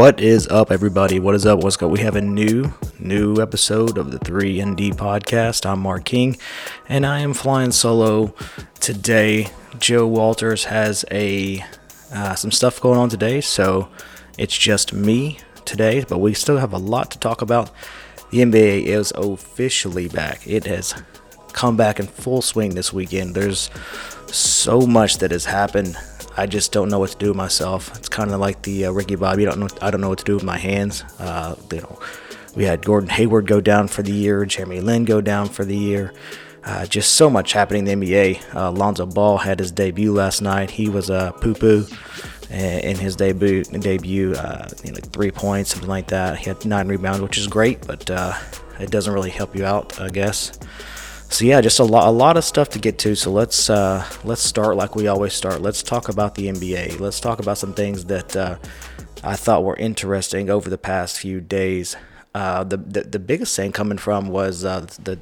What 0.00 0.18
is 0.18 0.48
up, 0.48 0.72
everybody? 0.72 1.20
What 1.20 1.34
is 1.34 1.44
up? 1.44 1.62
What's 1.62 1.80
up? 1.82 1.90
We 1.90 2.00
have 2.00 2.16
a 2.16 2.22
new, 2.22 2.72
new 2.98 3.36
episode 3.38 3.98
of 3.98 4.10
the 4.10 4.18
3ND 4.18 4.94
podcast. 4.94 5.66
I'm 5.66 5.80
Mark 5.80 6.06
King, 6.06 6.38
and 6.88 7.04
I 7.04 7.18
am 7.18 7.34
flying 7.34 7.70
solo 7.70 8.34
today. 8.80 9.48
Joe 9.78 10.06
Walters 10.06 10.64
has 10.64 11.04
a 11.10 11.62
uh, 12.14 12.34
some 12.34 12.50
stuff 12.50 12.80
going 12.80 12.98
on 12.98 13.10
today, 13.10 13.42
so 13.42 13.90
it's 14.38 14.56
just 14.56 14.94
me 14.94 15.38
today. 15.66 16.02
But 16.08 16.20
we 16.20 16.32
still 16.32 16.56
have 16.56 16.72
a 16.72 16.78
lot 16.78 17.10
to 17.10 17.18
talk 17.18 17.42
about. 17.42 17.70
The 18.30 18.38
NBA 18.38 18.84
is 18.84 19.12
officially 19.14 20.08
back. 20.08 20.46
It 20.46 20.64
has 20.64 20.94
come 21.52 21.76
back 21.76 22.00
in 22.00 22.06
full 22.06 22.40
swing 22.40 22.74
this 22.74 22.90
weekend. 22.90 23.34
There's 23.34 23.70
so 24.28 24.80
much 24.80 25.18
that 25.18 25.30
has 25.30 25.44
happened 25.44 25.94
I 26.40 26.46
just 26.46 26.72
don't 26.72 26.88
know 26.88 26.98
what 26.98 27.10
to 27.10 27.18
do 27.18 27.28
with 27.28 27.36
myself. 27.36 27.94
It's 27.98 28.08
kind 28.08 28.30
of 28.30 28.40
like 28.40 28.62
the 28.62 28.86
uh, 28.86 28.92
Ricky 28.92 29.14
Bobby. 29.14 29.46
I 29.46 29.50
don't 29.50 29.60
know. 29.60 29.68
I 29.82 29.90
don't 29.90 30.00
know 30.00 30.08
what 30.08 30.20
to 30.20 30.24
do 30.24 30.36
with 30.36 30.42
my 30.42 30.56
hands. 30.56 31.04
Uh, 31.18 31.54
you 31.70 31.82
know, 31.82 32.00
we 32.56 32.64
had 32.64 32.82
Gordon 32.82 33.10
Hayward 33.10 33.46
go 33.46 33.60
down 33.60 33.88
for 33.88 34.02
the 34.02 34.10
year, 34.10 34.46
Jeremy 34.46 34.80
Lin 34.80 35.04
go 35.04 35.20
down 35.20 35.50
for 35.50 35.66
the 35.66 35.76
year. 35.76 36.14
Uh, 36.64 36.86
just 36.86 37.16
so 37.16 37.28
much 37.28 37.52
happening 37.52 37.86
in 37.86 38.00
the 38.00 38.06
NBA. 38.06 38.54
Uh, 38.54 38.70
Lonzo 38.70 39.04
Ball 39.04 39.36
had 39.36 39.58
his 39.58 39.70
debut 39.70 40.14
last 40.14 40.40
night. 40.40 40.70
He 40.70 40.88
was 40.88 41.10
a 41.10 41.14
uh, 41.14 41.32
poo 41.32 41.52
poo 41.52 41.86
in 42.48 42.96
his 42.96 43.16
debut. 43.16 43.62
Debut, 43.64 44.32
uh, 44.32 44.66
you 44.82 44.92
know, 44.92 44.98
three 45.12 45.30
points, 45.30 45.72
something 45.72 45.90
like 45.90 46.06
that. 46.06 46.38
He 46.38 46.46
had 46.46 46.64
nine 46.64 46.88
rebounds, 46.88 47.20
which 47.20 47.36
is 47.36 47.48
great, 47.48 47.86
but 47.86 48.10
uh, 48.10 48.32
it 48.78 48.90
doesn't 48.90 49.12
really 49.12 49.28
help 49.28 49.54
you 49.54 49.66
out, 49.66 50.00
I 50.00 50.08
guess 50.08 50.58
so 51.30 51.44
yeah, 51.44 51.60
just 51.60 51.78
a 51.78 51.84
lot, 51.84 52.08
a 52.08 52.10
lot 52.10 52.36
of 52.36 52.44
stuff 52.44 52.70
to 52.70 52.80
get 52.80 52.98
to. 52.98 53.14
So 53.14 53.30
let's 53.30 53.70
uh, 53.70 54.04
let's 54.24 54.42
start 54.42 54.76
like 54.76 54.96
we 54.96 55.06
always 55.06 55.32
start. 55.32 55.62
Let's 55.62 55.80
talk 55.80 56.08
about 56.08 56.34
the 56.34 56.48
NBA. 56.48 56.98
Let's 56.98 57.20
talk 57.20 57.38
about 57.38 57.56
some 57.56 57.72
things 57.72 58.06
that 58.06 58.34
uh, 58.34 58.58
I 59.22 59.36
thought 59.36 59.62
were 59.62 59.76
interesting 59.76 60.50
over 60.50 60.68
the 60.68 60.76
past 60.76 61.20
few 61.20 61.40
days. 61.40 61.96
Uh, 62.34 62.64
the, 62.64 62.76
the, 62.76 63.02
the 63.02 63.18
biggest 63.20 63.54
thing 63.54 63.70
coming 63.70 63.96
from 63.96 64.28
was 64.28 64.64
uh, 64.64 64.80
the 65.04 65.20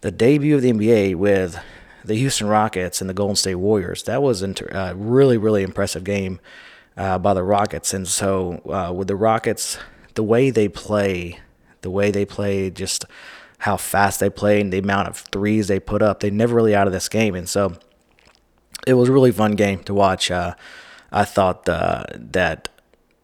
the 0.00 0.10
debut 0.10 0.56
of 0.56 0.62
the 0.62 0.72
NBA 0.72 1.16
with 1.16 1.62
the 2.02 2.14
Houston 2.14 2.46
Rockets 2.46 3.02
and 3.02 3.10
the 3.10 3.14
Golden 3.14 3.36
State 3.36 3.56
Warriors. 3.56 4.04
That 4.04 4.22
was 4.22 4.40
a 4.40 4.46
inter- 4.46 4.70
uh, 4.72 4.94
really 4.96 5.36
really 5.36 5.62
impressive 5.62 6.02
game 6.02 6.40
uh, 6.96 7.18
by 7.18 7.34
the 7.34 7.44
Rockets. 7.44 7.92
And 7.92 8.08
so 8.08 8.62
with 8.94 9.08
the 9.08 9.16
Rockets, 9.16 9.76
the 10.14 10.22
way 10.22 10.48
they 10.48 10.68
play, 10.68 11.40
the 11.82 11.90
way 11.90 12.10
they 12.10 12.24
play, 12.24 12.70
just 12.70 13.04
how 13.60 13.76
fast 13.76 14.20
they 14.20 14.30
play 14.30 14.60
and 14.60 14.72
the 14.72 14.78
amount 14.78 15.08
of 15.08 15.16
threes 15.18 15.68
they 15.68 15.80
put 15.80 16.02
up. 16.02 16.20
They 16.20 16.30
never 16.30 16.54
really 16.54 16.74
out 16.74 16.86
of 16.86 16.92
this 16.92 17.08
game, 17.08 17.34
and 17.34 17.48
so 17.48 17.74
it 18.86 18.94
was 18.94 19.08
a 19.08 19.12
really 19.12 19.32
fun 19.32 19.52
game 19.52 19.80
to 19.84 19.94
watch. 19.94 20.30
Uh, 20.30 20.54
I 21.12 21.24
thought 21.24 21.68
uh, 21.68 22.04
that 22.14 22.68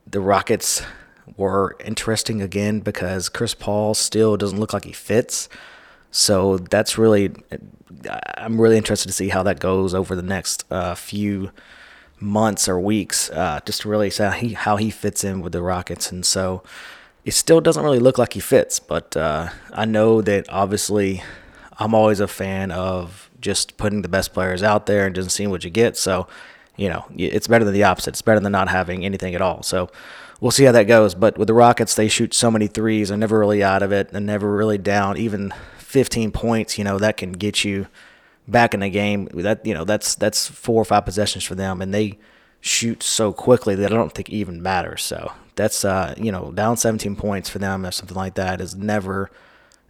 the 0.06 0.20
Rockets 0.20 0.82
were 1.36 1.76
interesting 1.84 2.40
again 2.40 2.80
because 2.80 3.28
Chris 3.28 3.54
Paul 3.54 3.94
still 3.94 4.36
doesn't 4.36 4.58
look 4.58 4.72
like 4.72 4.84
he 4.84 4.92
fits. 4.92 5.48
So 6.10 6.58
that's 6.58 6.96
really, 6.96 7.34
I'm 8.36 8.60
really 8.60 8.76
interested 8.76 9.08
to 9.08 9.14
see 9.14 9.28
how 9.28 9.42
that 9.42 9.58
goes 9.58 9.94
over 9.94 10.14
the 10.14 10.22
next 10.22 10.64
uh, 10.70 10.94
few 10.94 11.50
months 12.18 12.68
or 12.68 12.80
weeks, 12.80 13.28
uh, 13.30 13.60
just 13.66 13.82
to 13.82 13.88
really 13.88 14.10
see 14.10 14.22
how 14.22 14.30
he, 14.30 14.48
how 14.54 14.76
he 14.76 14.90
fits 14.90 15.24
in 15.24 15.40
with 15.40 15.52
the 15.52 15.62
Rockets. 15.62 16.10
And 16.10 16.24
so 16.24 16.62
it 17.26 17.34
still 17.34 17.60
doesn't 17.60 17.82
really 17.82 17.98
look 17.98 18.18
like 18.18 18.32
he 18.32 18.40
fits. 18.40 18.78
But 18.78 19.16
uh, 19.16 19.48
I 19.72 19.84
know 19.84 20.22
that 20.22 20.46
obviously 20.48 21.22
I'm 21.78 21.92
always 21.92 22.20
a 22.20 22.28
fan 22.28 22.70
of 22.70 23.28
just 23.40 23.76
putting 23.76 24.02
the 24.02 24.08
best 24.08 24.32
players 24.32 24.62
out 24.62 24.86
there 24.86 25.06
and 25.06 25.14
just 25.14 25.32
seeing 25.32 25.50
what 25.50 25.64
you 25.64 25.70
get. 25.70 25.96
So, 25.96 26.28
you 26.76 26.88
know, 26.88 27.04
it's 27.16 27.48
better 27.48 27.64
than 27.64 27.74
the 27.74 27.82
opposite. 27.82 28.10
It's 28.10 28.22
better 28.22 28.40
than 28.40 28.52
not 28.52 28.68
having 28.68 29.04
anything 29.04 29.34
at 29.34 29.42
all. 29.42 29.64
So 29.64 29.90
we'll 30.40 30.52
see 30.52 30.64
how 30.64 30.72
that 30.72 30.84
goes. 30.84 31.16
But 31.16 31.36
with 31.36 31.48
the 31.48 31.54
Rockets, 31.54 31.96
they 31.96 32.06
shoot 32.06 32.32
so 32.32 32.48
many 32.48 32.68
threes. 32.68 33.08
They're 33.08 33.18
never 33.18 33.40
really 33.40 33.62
out 33.62 33.82
of 33.82 33.90
it. 33.90 34.10
They're 34.10 34.20
never 34.20 34.54
really 34.54 34.78
down. 34.78 35.16
Even 35.16 35.52
15 35.78 36.30
points, 36.30 36.78
you 36.78 36.84
know, 36.84 36.98
that 36.98 37.16
can 37.16 37.32
get 37.32 37.64
you 37.64 37.88
back 38.46 38.72
in 38.72 38.80
the 38.80 38.88
game. 38.88 39.28
That 39.34 39.66
you 39.66 39.74
know, 39.74 39.84
that's 39.84 40.14
that's 40.14 40.46
four 40.46 40.80
or 40.80 40.84
five 40.84 41.04
possessions 41.04 41.42
for 41.42 41.56
them, 41.56 41.82
and 41.82 41.92
they 41.92 42.18
shoot 42.60 43.02
so 43.02 43.32
quickly 43.32 43.74
that 43.74 43.92
I 43.92 43.94
don't 43.96 44.12
think 44.12 44.28
it 44.28 44.34
even 44.34 44.62
matters. 44.62 45.02
So 45.02 45.32
that's 45.56 45.84
uh, 45.84 46.14
you 46.16 46.30
know 46.30 46.52
down 46.52 46.76
17 46.76 47.16
points 47.16 47.48
for 47.48 47.58
them 47.58 47.84
or 47.84 47.90
something 47.90 48.16
like 48.16 48.34
that 48.34 48.60
is 48.60 48.76
never 48.76 49.30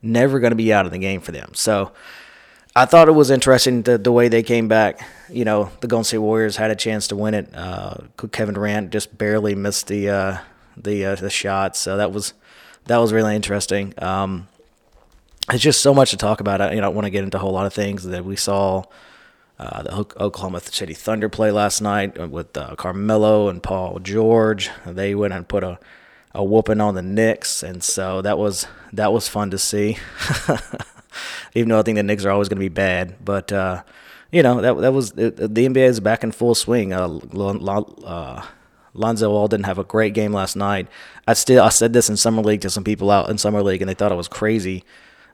never 0.02 0.40
going 0.40 0.52
to 0.52 0.56
be 0.56 0.72
out 0.72 0.86
of 0.86 0.92
the 0.92 0.98
game 0.98 1.20
for 1.20 1.32
them. 1.32 1.50
So 1.54 1.92
I 2.74 2.84
thought 2.84 3.08
it 3.08 3.12
was 3.12 3.30
interesting 3.30 3.82
the, 3.82 3.98
the 3.98 4.12
way 4.12 4.28
they 4.28 4.42
came 4.42 4.68
back. 4.68 5.00
You 5.30 5.44
know, 5.44 5.70
the 5.80 5.88
Golden 5.88 6.04
State 6.04 6.18
Warriors 6.18 6.56
had 6.56 6.70
a 6.70 6.76
chance 6.76 7.08
to 7.08 7.16
win 7.16 7.34
it. 7.34 7.48
Uh, 7.54 7.96
Kevin 8.32 8.54
Durant 8.54 8.90
just 8.90 9.16
barely 9.16 9.54
missed 9.54 9.88
the 9.88 10.08
uh, 10.08 10.38
the 10.76 11.04
uh, 11.04 11.14
the 11.14 11.30
shot, 11.30 11.76
so 11.76 11.96
that 11.96 12.12
was 12.12 12.34
that 12.84 12.98
was 12.98 13.12
really 13.12 13.34
interesting. 13.34 13.94
Um, 13.98 14.48
it's 15.50 15.62
just 15.62 15.80
so 15.80 15.94
much 15.94 16.10
to 16.10 16.16
talk 16.16 16.40
about. 16.40 16.60
I, 16.60 16.72
you 16.72 16.80
know, 16.80 16.82
I 16.82 16.86
don't 16.86 16.94
want 16.94 17.06
to 17.06 17.10
get 17.10 17.24
into 17.24 17.36
a 17.36 17.40
whole 17.40 17.52
lot 17.52 17.66
of 17.66 17.72
things 17.72 18.04
that 18.04 18.24
we 18.24 18.36
saw 18.36 18.84
uh, 19.58 19.82
the 19.82 19.92
Oklahoma 20.20 20.60
City 20.60 20.92
Thunder 20.92 21.28
play 21.28 21.50
last 21.50 21.80
night 21.80 22.30
with 22.30 22.56
uh, 22.56 22.74
Carmelo 22.76 23.48
and 23.48 23.62
Paul 23.62 23.98
George. 24.00 24.70
They 24.84 25.14
went 25.14 25.32
and 25.32 25.48
put 25.48 25.64
a, 25.64 25.78
a 26.34 26.44
whooping 26.44 26.80
on 26.80 26.94
the 26.94 27.02
Knicks, 27.02 27.62
and 27.62 27.82
so 27.82 28.20
that 28.22 28.38
was 28.38 28.66
that 28.92 29.12
was 29.12 29.28
fun 29.28 29.50
to 29.50 29.58
see. 29.58 29.96
Even 31.54 31.70
though 31.70 31.78
I 31.78 31.82
think 31.82 31.96
the 31.96 32.02
Knicks 32.02 32.26
are 32.26 32.30
always 32.30 32.48
going 32.48 32.58
to 32.58 32.64
be 32.64 32.68
bad, 32.68 33.16
but 33.24 33.50
uh, 33.50 33.82
you 34.30 34.42
know 34.42 34.60
that 34.60 34.78
that 34.82 34.92
was 34.92 35.12
the 35.12 35.32
NBA 35.32 35.88
is 35.88 36.00
back 36.00 36.22
in 36.22 36.32
full 36.32 36.54
swing. 36.54 36.92
Uh, 36.92 37.06
uh, 37.08 38.46
Lonzo 38.92 39.30
Ball 39.30 39.48
didn't 39.48 39.66
have 39.66 39.78
a 39.78 39.84
great 39.84 40.12
game 40.12 40.32
last 40.32 40.56
night. 40.56 40.88
I 41.26 41.32
still 41.32 41.62
I 41.62 41.70
said 41.70 41.94
this 41.94 42.10
in 42.10 42.18
summer 42.18 42.42
league 42.42 42.60
to 42.60 42.70
some 42.70 42.84
people 42.84 43.10
out 43.10 43.30
in 43.30 43.38
summer 43.38 43.62
league, 43.62 43.80
and 43.80 43.88
they 43.88 43.94
thought 43.94 44.12
it 44.12 44.16
was 44.16 44.28
crazy. 44.28 44.84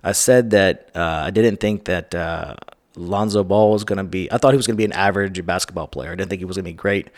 I 0.04 0.12
said 0.12 0.50
that 0.50 0.90
uh, 0.94 1.24
I 1.26 1.30
didn't 1.30 1.58
think 1.58 1.84
that 1.84 2.14
uh, 2.14 2.54
Lonzo 2.97 3.44
Ball 3.44 3.70
was 3.70 3.84
going 3.84 3.98
to 3.98 4.04
be, 4.04 4.30
I 4.30 4.38
thought 4.38 4.53
he 4.53 4.56
was 4.56 4.66
going 4.66 4.76
to 4.76 4.80
be 4.80 4.84
an 4.84 4.92
average 4.92 5.44
basketball 5.44 5.88
player. 5.88 6.12
I 6.12 6.14
didn't 6.14 6.30
think 6.30 6.41
he 6.41 6.44
was 6.44 6.56
going 6.56 6.64
to 6.64 6.70
be 6.70 6.76
great. 6.76 7.08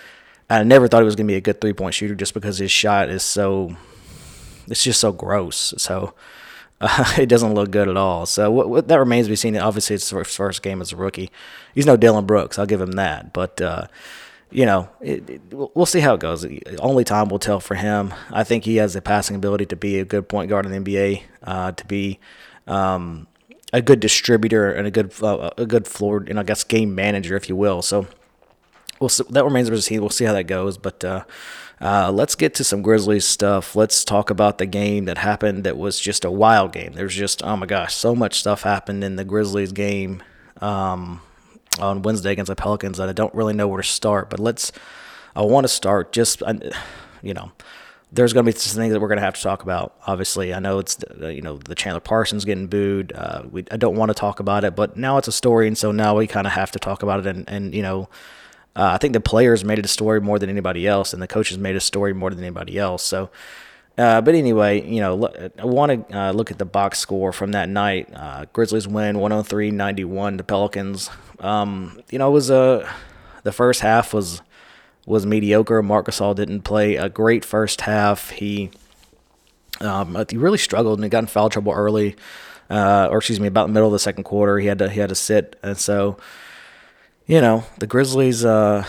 I 0.49 0.62
never 0.62 0.89
thought 0.89 1.01
he 1.01 1.07
was 1.07 1.17
going 1.17 1.27
to 1.27 1.33
be 1.33 1.37
a 1.37 1.41
good 1.41 1.61
three 1.61 1.73
point 1.73 1.95
shooter 1.95 2.15
just 2.15 2.35
because 2.35 2.59
his 2.59 2.71
shot 2.71 3.09
is 3.09 3.23
so, 3.23 3.77
it's 4.67 4.84
just 4.84 5.01
so 5.01 5.13
gross. 5.13 5.75
So 5.79 6.15
uh, 6.81 7.15
it 7.19 7.27
doesn't 7.27 7.55
look 7.55 7.71
good 7.71 7.89
at 7.89 7.97
all. 7.97 8.27
So 8.27 8.51
what, 8.51 8.69
what, 8.69 8.89
that 8.89 8.99
remains 8.99 9.27
to 9.27 9.31
be 9.31 9.37
seen. 9.37 9.57
Obviously, 9.57 9.95
it's 9.95 10.11
his 10.11 10.37
first 10.37 10.63
game 10.63 10.81
as 10.81 10.93
a 10.93 10.97
rookie. 10.97 11.31
He's 11.75 11.87
no 11.87 11.97
Dillon 11.97 12.27
Brooks. 12.27 12.59
I'll 12.59 12.67
give 12.67 12.81
him 12.81 12.93
that. 12.93 13.33
But, 13.33 13.61
uh, 13.61 13.87
you 14.51 14.67
know, 14.67 14.89
it, 15.01 15.29
it, 15.29 15.41
we'll 15.51 15.87
see 15.87 16.01
how 16.01 16.15
it 16.15 16.21
goes. 16.21 16.47
Only 16.79 17.05
time 17.05 17.29
will 17.29 17.39
tell 17.39 17.59
for 17.61 17.75
him. 17.75 18.15
I 18.31 18.45
think 18.45 18.65
he 18.65 18.77
has 18.77 18.95
the 18.95 19.03
passing 19.03 19.34
ability 19.34 19.67
to 19.67 19.77
be 19.77 19.99
a 19.99 20.05
good 20.05 20.29
point 20.29 20.49
guard 20.49 20.67
in 20.67 20.73
the 20.73 20.79
NBA, 20.79 21.23
uh, 21.43 21.73
to 21.73 21.87
be, 21.87 22.21
um, 22.67 23.27
a 23.75 23.83
good 23.83 23.99
distributor 23.99 24.71
and 24.73 24.87
a 24.87 24.91
good 24.91 25.12
uh, 25.21 25.51
a 25.59 25.67
good 25.67 25.89
floor 25.89 26.25
and 26.29 26.39
I 26.39 26.45
guess 26.45 26.62
game 26.62 26.95
manager, 26.95 27.37
if 27.37 27.49
you 27.49 27.57
will. 27.57 27.83
So 27.83 28.07
we'll 29.01 29.09
see, 29.09 29.25
that 29.31 29.45
remains 29.45 29.69
to 29.69 29.75
be 29.75 29.81
seen. 29.81 30.01
We'll 30.01 30.11
see 30.11 30.25
how 30.25 30.33
that 30.33 30.45
goes. 30.45 30.78
But 30.78 31.04
uh, 31.04 31.25
uh, 31.81 32.13
let's 32.13 32.37
get 32.37 32.54
to 32.54 32.65
some 32.65 32.83
Grizzlies 32.83 33.27
stuff. 33.27 33.75
Let's 33.75 34.04
talk 34.04 34.31
about 34.31 34.59
the 34.59 34.66
game 34.66 35.07
that 35.07 35.19
happened. 35.19 35.65
That 35.65 35.77
was 35.77 35.98
just 35.98 36.25
a 36.25 36.31
wild 36.31 36.72
game. 36.72 36.93
There's 36.93 37.16
just 37.16 37.43
oh 37.43 37.57
my 37.57 37.66
gosh, 37.66 37.95
so 37.95 38.15
much 38.15 38.39
stuff 38.39 38.63
happened 38.63 39.03
in 39.03 39.16
the 39.16 39.25
Grizzlies 39.25 39.72
game 39.72 40.22
um, 40.60 41.21
on 41.81 42.03
Wednesday 42.03 42.31
against 42.31 42.48
the 42.48 42.57
Pelicans 42.57 42.98
that 42.98 43.09
I 43.09 43.13
don't 43.13 43.34
really 43.34 43.54
know 43.54 43.66
where 43.66 43.83
to 43.83 43.89
start. 43.89 44.31
But 44.31 44.39
let's. 44.39 44.71
I 45.37 45.43
want 45.43 45.65
to 45.65 45.69
start 45.69 46.13
just 46.13 46.45
you 47.22 47.34
know 47.34 47.51
there's 48.15 48.33
going 48.33 48.47
to 48.47 48.53
be 48.53 48.57
some 48.57 48.81
things 48.81 48.93
that 48.93 49.01
we're 49.01 49.09
going 49.09 49.19
to 49.19 49.25
have 49.25 49.34
to 49.34 49.43
talk 49.43 49.63
about. 49.63 49.95
Obviously, 50.07 50.55
I 50.55 50.61
know 50.61 50.78
it's 50.78 50.99
you 51.21 51.43
know 51.43 51.59
the 51.59 51.75
Chandler 51.75 52.01
Parsons 52.01 52.45
getting 52.45 52.69
booed. 52.69 53.13
Uh, 53.13 53.43
we 53.51 53.65
I 53.71 53.77
don't 53.77 53.97
want 53.97 54.11
to 54.11 54.15
talk 54.15 54.41
about 54.41 54.65
it, 54.65 54.77
but 54.77 54.97
now 54.97 55.19
it's 55.19 55.28
a 55.28 55.33
story, 55.33 55.66
and 55.66 55.77
so 55.77 55.91
now 55.91 56.16
we 56.16 56.27
kind 56.27 56.47
of 56.47 56.53
have 56.53 56.71
to 56.72 56.78
talk 56.78 57.03
about 57.03 57.21
it. 57.21 57.27
And 57.27 57.49
and 57.49 57.75
you 57.75 57.83
know, 57.83 58.09
uh, 58.77 58.93
I 58.95 58.99
think 58.99 59.15
the 59.15 59.21
players 59.21 59.65
made 59.65 59.78
it 59.78 59.84
a 59.84 59.89
story 59.89 60.21
more 60.21 60.39
than 60.39 60.49
anybody 60.49 60.87
else, 60.87 61.13
and 61.13 61.21
the 61.21 61.27
coaches 61.27 61.59
made 61.59 61.77
a 61.77 61.81
story 61.81 62.13
more 62.13 62.31
than 62.31 62.41
anybody 62.41 62.78
else. 62.78 63.03
So. 63.03 63.31
Uh, 63.97 64.21
but 64.21 64.34
anyway, 64.34 64.84
you 64.84 64.99
know, 64.99 65.28
I 65.57 65.65
want 65.65 66.09
to 66.09 66.19
uh, 66.19 66.33
look 66.33 66.51
at 66.51 66.59
the 66.59 66.65
box 66.65 66.99
score 66.99 67.33
from 67.33 67.53
that 67.53 67.69
night. 67.69 68.09
Uh, 68.13 68.45
Grizzlies 68.53 68.89
win 68.89 69.15
103-91 69.15 70.39
to 70.39 70.43
Pelicans. 70.43 71.10
Um, 71.39 72.03
you 72.10 72.19
know, 72.19 72.28
it 72.28 72.33
was 72.33 72.51
a 72.51 72.93
the 73.45 73.53
first 73.53 73.83
half 73.83 74.13
was 74.13 74.43
was 75.06 75.27
mediocre. 75.27 75.83
Marc 75.83 76.06
Gasol 76.06 76.34
didn't 76.34 76.62
play 76.62 76.97
a 76.97 77.09
great 77.09 77.45
first 77.45 77.83
half. 77.83 78.30
He 78.30 78.71
um, 79.80 80.16
he 80.30 80.36
really 80.36 80.59
struggled 80.59 80.98
and 80.98 81.04
he 81.04 81.10
got 81.10 81.24
in 81.24 81.27
foul 81.27 81.51
trouble 81.51 81.72
early, 81.72 82.16
uh, 82.71 83.09
or 83.10 83.18
excuse 83.18 83.41
me, 83.41 83.48
about 83.48 83.66
the 83.66 83.72
middle 83.72 83.89
of 83.89 83.92
the 83.92 83.98
second 83.98 84.24
quarter. 84.24 84.59
He 84.59 84.66
had 84.66 84.78
to 84.78 84.89
he 84.89 85.01
had 85.01 85.09
to 85.09 85.15
sit, 85.15 85.59
and 85.62 85.77
so 85.77 86.16
you 87.27 87.41
know 87.41 87.65
the 87.78 87.86
Grizzlies. 87.86 88.45
Uh, 88.45 88.84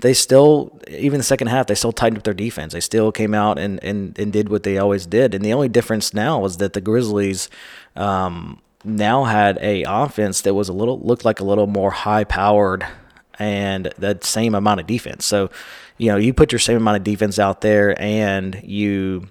they 0.00 0.12
still, 0.12 0.78
even 0.88 1.18
the 1.18 1.24
second 1.24 1.46
half, 1.46 1.68
they 1.68 1.74
still 1.74 1.92
tightened 1.92 2.18
up 2.18 2.24
their 2.24 2.34
defense. 2.34 2.72
They 2.72 2.80
still 2.80 3.12
came 3.12 3.32
out 3.32 3.58
and, 3.58 3.82
and, 3.82 4.18
and 4.18 4.32
did 4.32 4.48
what 4.48 4.64
they 4.64 4.76
always 4.76 5.06
did. 5.06 5.34
And 5.34 5.44
the 5.44 5.52
only 5.52 5.68
difference 5.68 6.12
now 6.12 6.40
was 6.40 6.56
that 6.56 6.72
the 6.72 6.80
Grizzlies 6.80 7.48
um, 7.94 8.60
now 8.84 9.24
had 9.24 9.56
a 9.62 9.84
offense 9.84 10.40
that 10.42 10.52
was 10.52 10.68
a 10.68 10.72
little 10.72 10.98
looked 11.00 11.24
like 11.24 11.40
a 11.40 11.44
little 11.44 11.68
more 11.68 11.90
high 11.90 12.24
powered 12.24 12.86
and 13.38 13.92
the 13.98 14.18
same 14.22 14.54
amount 14.54 14.80
of 14.80 14.86
defense. 14.86 15.24
So, 15.24 15.50
you 15.98 16.10
know, 16.10 16.16
you 16.16 16.32
put 16.32 16.52
your 16.52 16.58
same 16.58 16.76
amount 16.76 16.96
of 16.98 17.04
defense 17.04 17.38
out 17.38 17.60
there, 17.60 18.00
and 18.00 18.60
you 18.64 19.28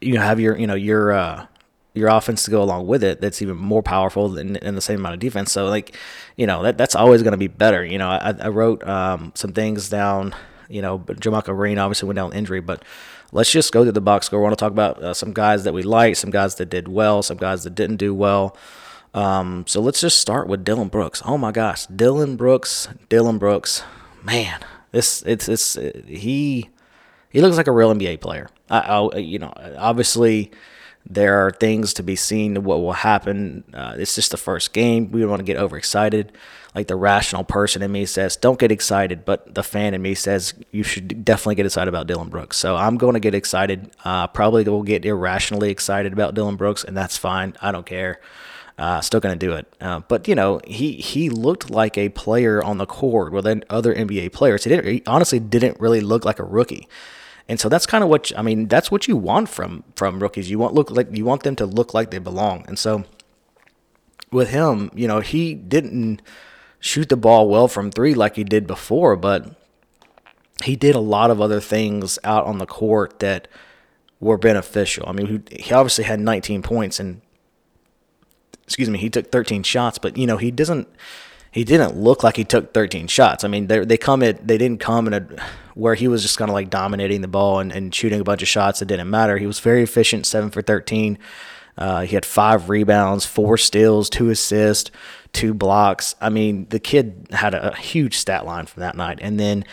you 0.00 0.18
have 0.18 0.40
your 0.40 0.56
you 0.56 0.66
know 0.66 0.74
your 0.74 1.12
uh, 1.12 1.46
your 1.94 2.08
offense 2.08 2.44
to 2.44 2.50
go 2.50 2.62
along 2.62 2.86
with 2.86 3.02
it. 3.02 3.20
That's 3.20 3.40
even 3.40 3.56
more 3.56 3.82
powerful 3.82 4.28
than 4.28 4.52
the 4.52 4.80
same 4.80 5.00
amount 5.00 5.14
of 5.14 5.20
defense. 5.20 5.50
So, 5.50 5.66
like, 5.66 5.96
you 6.36 6.46
know, 6.46 6.62
that 6.62 6.76
that's 6.76 6.94
always 6.94 7.22
going 7.22 7.32
to 7.32 7.38
be 7.38 7.48
better. 7.48 7.84
You 7.84 7.98
know, 7.98 8.08
I, 8.08 8.34
I 8.38 8.48
wrote 8.48 8.86
um, 8.86 9.32
some 9.34 9.52
things 9.52 9.88
down. 9.88 10.34
You 10.68 10.82
know, 10.82 10.98
JaMychal 10.98 11.56
Green 11.56 11.78
obviously 11.78 12.06
went 12.06 12.16
down 12.16 12.32
injury, 12.32 12.60
but 12.60 12.84
let's 13.32 13.50
just 13.50 13.72
go 13.72 13.84
to 13.84 13.92
the 13.92 14.00
box 14.00 14.26
score. 14.26 14.40
We 14.40 14.44
want 14.44 14.58
to 14.58 14.62
talk 14.62 14.72
about 14.72 15.02
uh, 15.02 15.14
some 15.14 15.32
guys 15.32 15.64
that 15.64 15.72
we 15.72 15.82
like, 15.82 16.16
some 16.16 16.30
guys 16.30 16.56
that 16.56 16.66
did 16.66 16.88
well, 16.88 17.22
some 17.22 17.36
guys 17.36 17.64
that 17.64 17.74
didn't 17.74 17.96
do 17.96 18.14
well. 18.14 18.56
Um, 19.16 19.64
so 19.66 19.80
let's 19.80 20.02
just 20.02 20.20
start 20.20 20.46
with 20.46 20.62
Dillon 20.62 20.88
Brooks. 20.88 21.22
Oh 21.24 21.38
my 21.38 21.50
gosh, 21.50 21.86
Dillon 21.86 22.36
Brooks, 22.36 22.88
Dillon 23.08 23.38
Brooks, 23.38 23.82
man, 24.22 24.60
this 24.92 25.22
it's 25.22 25.48
it's 25.48 25.74
he 26.06 26.68
he 27.30 27.40
looks 27.40 27.56
like 27.56 27.66
a 27.66 27.72
real 27.72 27.92
NBA 27.94 28.20
player. 28.20 28.50
I, 28.68 28.80
I 28.80 29.16
you 29.16 29.38
know 29.38 29.54
obviously 29.78 30.52
there 31.08 31.46
are 31.46 31.50
things 31.50 31.94
to 31.94 32.02
be 32.02 32.14
seen 32.14 32.62
what 32.64 32.80
will 32.80 32.92
happen. 32.92 33.64
Uh, 33.72 33.94
it's 33.96 34.14
just 34.14 34.32
the 34.32 34.36
first 34.36 34.72
game. 34.74 35.10
We 35.10 35.20
don't 35.20 35.30
want 35.30 35.40
to 35.40 35.44
get 35.44 35.56
overexcited. 35.56 36.32
Like 36.74 36.88
the 36.88 36.96
rational 36.96 37.44
person 37.44 37.80
in 37.80 37.92
me 37.92 38.04
says, 38.06 38.36
don't 38.36 38.58
get 38.58 38.72
excited, 38.72 39.24
but 39.24 39.54
the 39.54 39.62
fan 39.62 39.94
in 39.94 40.02
me 40.02 40.14
says 40.14 40.52
you 40.72 40.82
should 40.82 41.24
definitely 41.24 41.54
get 41.54 41.64
excited 41.64 41.88
about 41.88 42.06
Dillon 42.06 42.28
Brooks. 42.28 42.56
So 42.58 42.76
I'm 42.76 42.98
going 42.98 43.14
to 43.14 43.20
get 43.20 43.34
excited. 43.34 43.92
Uh, 44.04 44.26
probably 44.26 44.64
will 44.64 44.82
get 44.82 45.04
irrationally 45.06 45.70
excited 45.70 46.12
about 46.12 46.34
Dillon 46.34 46.56
Brooks, 46.56 46.84
and 46.84 46.96
that's 46.96 47.16
fine. 47.16 47.54
I 47.62 47.70
don't 47.72 47.86
care. 47.86 48.20
Uh, 48.78 49.00
still 49.00 49.20
going 49.20 49.38
to 49.38 49.46
do 49.46 49.52
it. 49.52 49.66
Uh, 49.80 50.00
but 50.00 50.28
you 50.28 50.34
know, 50.34 50.60
he 50.66 50.92
he 50.92 51.30
looked 51.30 51.70
like 51.70 51.96
a 51.96 52.10
player 52.10 52.62
on 52.62 52.76
the 52.76 52.86
court 52.86 53.32
with 53.32 53.46
other 53.70 53.94
NBA 53.94 54.32
players. 54.32 54.64
He, 54.64 54.70
didn't, 54.70 54.86
he 54.86 55.02
honestly 55.06 55.40
didn't 55.40 55.80
really 55.80 56.00
look 56.00 56.24
like 56.24 56.38
a 56.38 56.44
rookie. 56.44 56.86
And 57.48 57.58
so 57.58 57.68
that's 57.68 57.86
kind 57.86 58.04
of 58.04 58.10
what 58.10 58.32
I 58.36 58.42
mean. 58.42 58.68
That's 58.68 58.90
what 58.90 59.08
you 59.08 59.16
want 59.16 59.48
from 59.48 59.84
from 59.94 60.20
rookies. 60.20 60.50
You 60.50 60.58
want 60.58 60.74
look 60.74 60.90
like 60.90 61.08
you 61.16 61.24
want 61.24 61.42
them 61.42 61.56
to 61.56 61.66
look 61.66 61.94
like 61.94 62.10
they 62.10 62.18
belong. 62.18 62.64
And 62.68 62.78
so 62.78 63.04
with 64.30 64.50
him, 64.50 64.90
you 64.94 65.08
know, 65.08 65.20
he 65.20 65.54
didn't 65.54 66.20
shoot 66.80 67.08
the 67.08 67.16
ball 67.16 67.48
well 67.48 67.68
from 67.68 67.90
three 67.90 68.14
like 68.14 68.36
he 68.36 68.44
did 68.44 68.66
before, 68.66 69.16
but 69.16 69.54
he 70.64 70.76
did 70.76 70.94
a 70.94 71.00
lot 71.00 71.30
of 71.30 71.40
other 71.40 71.60
things 71.60 72.18
out 72.24 72.44
on 72.46 72.58
the 72.58 72.66
court 72.66 73.20
that 73.20 73.48
were 74.20 74.38
beneficial. 74.38 75.04
I 75.06 75.12
mean, 75.12 75.44
he, 75.50 75.72
obviously 75.72 76.04
had 76.04 76.20
19 76.20 76.62
points 76.62 76.98
and 76.98 77.20
excuse 78.66 78.90
me, 78.90 78.98
he 78.98 79.08
took 79.08 79.30
13 79.30 79.62
shots, 79.62 79.98
but 79.98 80.16
you 80.16 80.26
know, 80.26 80.36
he 80.36 80.50
doesn't 80.50 80.88
he 81.50 81.64
didn't 81.64 81.96
look 81.96 82.22
like 82.22 82.36
he 82.36 82.44
took 82.44 82.74
13 82.74 83.06
shots. 83.06 83.42
I 83.42 83.48
mean, 83.48 83.68
they 83.68 83.84
they 83.84 83.96
come 83.96 84.22
at 84.22 84.46
they 84.46 84.58
didn't 84.58 84.80
come 84.80 85.06
in 85.06 85.14
a 85.14 85.26
where 85.74 85.94
he 85.94 86.08
was 86.08 86.22
just 86.22 86.38
kind 86.38 86.50
of 86.50 86.54
like 86.54 86.70
dominating 86.70 87.20
the 87.20 87.28
ball 87.28 87.60
and, 87.60 87.70
and 87.70 87.94
shooting 87.94 88.20
a 88.20 88.24
bunch 88.24 88.40
of 88.40 88.48
shots 88.48 88.80
that 88.80 88.86
didn't 88.86 89.10
matter. 89.10 89.36
He 89.36 89.46
was 89.46 89.60
very 89.60 89.82
efficient, 89.82 90.24
seven 90.24 90.50
for 90.50 90.62
13. 90.62 91.18
Uh, 91.76 92.00
he 92.00 92.14
had 92.14 92.24
five 92.24 92.70
rebounds, 92.70 93.26
four 93.26 93.58
steals, 93.58 94.08
two 94.08 94.30
assists, 94.30 94.90
two 95.34 95.52
blocks. 95.52 96.14
I 96.18 96.30
mean, 96.30 96.66
the 96.70 96.78
kid 96.78 97.28
had 97.30 97.52
a, 97.52 97.76
huge 97.76 98.16
stat 98.16 98.46
line 98.46 98.64
from 98.64 98.80
that 98.80 98.96
night. 98.96 99.18
And 99.20 99.38
then, 99.38 99.66